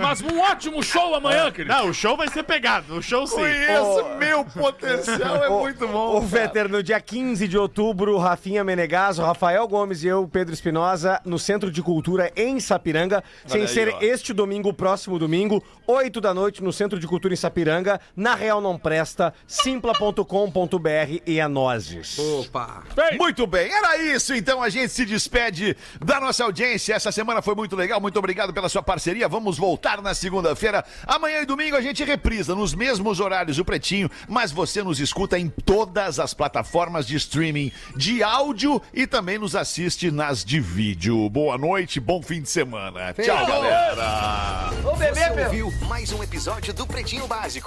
Mas 0.00 0.20
um 0.22 0.40
ótimo 0.40 0.82
show 0.82 1.14
amanhã, 1.14 1.50
querido. 1.50 1.74
Não, 1.74 1.88
o 1.88 1.94
show 1.94 2.16
vai 2.16 2.28
ser 2.28 2.42
pegado. 2.42 2.96
O 2.96 3.02
show 3.02 3.26
sim. 3.26 3.36
Conheço 3.36 4.04
meu 4.18 4.44
potencial, 4.44 5.36
é 5.44 5.48
muito 5.60 5.88
bom. 5.88 6.16
Ô, 6.16 6.20
Vetter, 6.20 6.68
no 6.68 6.82
dia 6.82 7.00
15 7.00 7.46
de 7.46 7.58
outubro, 7.58 8.16
Rafinha 8.18 8.64
Menegaso, 8.64 9.22
Rafael 9.22 9.66
Gomes 9.68 10.02
e 10.02 10.08
eu, 10.08 10.26
Pedro 10.26 10.52
Espinosa, 10.54 11.20
no 11.24 11.38
Centro 11.38 11.70
de 11.70 11.82
Cultura 11.82 12.32
em 12.36 12.58
Sapiranga. 12.60 13.22
sem 13.46 13.62
aí, 13.62 13.68
ser 13.68 13.94
ó. 13.94 13.98
este 14.00 14.32
domingo, 14.32 14.72
próximo 14.72 15.18
domingo, 15.18 15.62
8 15.86 16.20
da 16.20 16.32
noite, 16.32 16.62
no 16.62 16.72
Centro 16.72 16.98
de 16.98 17.06
Cultura 17.06 17.34
em 17.34 17.36
Sapiranga. 17.36 18.00
Na 18.16 18.34
Real 18.34 18.60
Não 18.60 18.78
Presta, 18.78 19.34
simpla.com.br 19.46 21.22
e 21.26 21.40
a 21.40 21.48
nozes. 21.48 22.18
Opa. 22.18 22.84
Muito 23.18 23.46
bem, 23.46 23.72
era 23.72 23.96
isso. 23.98 24.34
Então 24.34 24.62
a 24.62 24.68
gente 24.68 24.92
se 24.92 25.04
despede 25.04 25.76
da 26.04 26.20
nossa 26.20 26.44
audiência. 26.44 26.94
Essa 26.94 27.12
semana 27.12 27.42
foi 27.42 27.54
muito 27.54 27.76
legal. 27.76 28.00
Muito 28.00 28.18
obrigado 28.18 28.52
pela 28.52 28.68
sua 28.68 28.82
parceria. 28.82 29.28
Vamos 29.28 29.58
voltar 29.58 30.00
na 30.02 30.14
segunda-feira. 30.14 30.84
Amanhã 31.06 31.40
e 31.42 31.46
domingo 31.46 31.76
a 31.76 31.80
gente 31.80 32.04
reprisa 32.04 32.54
nos 32.54 32.74
mesmos 32.74 33.20
horários 33.20 33.58
o 33.58 33.64
Pretinho, 33.64 34.10
mas 34.28 34.52
você 34.52 34.82
nos 34.82 35.00
escuta 35.00 35.38
em 35.40 35.48
todas 35.48 36.20
as 36.20 36.34
plataformas 36.34 37.06
de 37.06 37.16
streaming 37.16 37.72
de 37.96 38.22
áudio 38.22 38.80
e 38.92 39.06
também 39.06 39.38
nos 39.38 39.56
assiste 39.56 40.10
nas 40.10 40.44
de 40.44 40.60
vídeo. 40.60 41.28
Boa 41.30 41.56
noite. 41.56 41.98
bom 41.98 42.22
fim 42.22 42.42
de 42.42 42.50
semana. 42.50 43.12
Tchau, 43.14 43.46
galera. 43.46 44.70
Ô, 44.84 44.96
bebê, 44.96 45.20
Você 45.20 45.42
ouviu 45.44 45.72
mais 45.88 46.12
um 46.12 46.22
episódio 46.22 46.74
do 46.74 46.86
Pretinho 46.86 47.26
Básico. 47.26 47.58